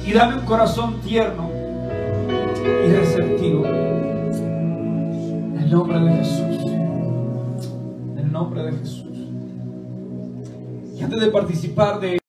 Y 0.03 0.13
dame 0.13 0.37
un 0.37 0.45
corazón 0.45 0.99
tierno 1.01 1.51
y 2.63 2.91
receptivo. 2.91 3.67
En 3.67 5.59
el 5.59 5.69
nombre 5.69 5.99
de 5.99 6.11
Jesús. 6.15 6.71
En 8.13 8.17
el 8.17 8.31
nombre 8.31 8.63
de 8.63 8.71
Jesús. 8.79 9.27
Y 10.97 11.03
antes 11.03 11.21
de 11.21 11.27
participar 11.27 11.99
de 11.99 12.20